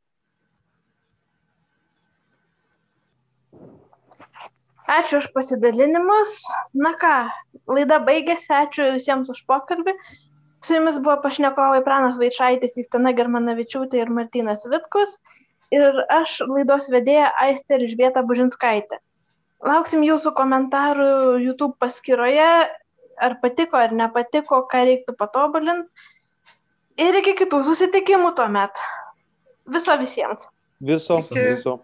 Ačiū 4.94 5.18
už 5.24 5.32
pasidalinimus. 5.34 6.36
Na 6.78 6.92
ką, 7.02 7.14
laida 7.74 7.98
baigėsi. 8.04 8.52
Ačiū 8.54 8.92
visiems 9.00 9.32
už 9.34 9.42
pokalbį. 9.50 9.96
Su 10.64 10.78
jumis 10.78 11.00
buvo 11.02 11.16
pašnekovai 11.24 11.82
Pranas 11.88 12.20
Vaičaitis, 12.22 12.78
Justina 12.78 13.16
Germanavičiūtė 13.18 14.04
ir 14.04 14.14
Martinas 14.14 14.68
Vitkus 14.70 15.18
ir 15.74 15.98
aš 16.14 16.38
laidos 16.48 16.92
vedėja 16.94 17.32
Aistė 17.48 17.82
Išbėta 17.88 18.22
Bužinskaitė. 18.30 19.02
Lauksim 19.64 20.04
jūsų 20.04 20.34
komentarų 20.36 21.40
YouTube 21.40 21.78
paskyroje, 21.80 22.48
ar 23.24 23.36
patiko 23.44 23.80
ar 23.80 23.94
nepatiko, 23.96 24.64
ką 24.72 24.84
reiktų 24.90 25.16
patobulinti. 25.20 26.10
Ir 27.02 27.16
iki 27.22 27.34
kitų 27.40 27.64
susitikimų 27.66 28.34
tuomet. 28.38 28.82
Viso 29.74 29.96
visiems. 29.98 30.44
Viso, 30.84 31.18
viso. 31.32 31.78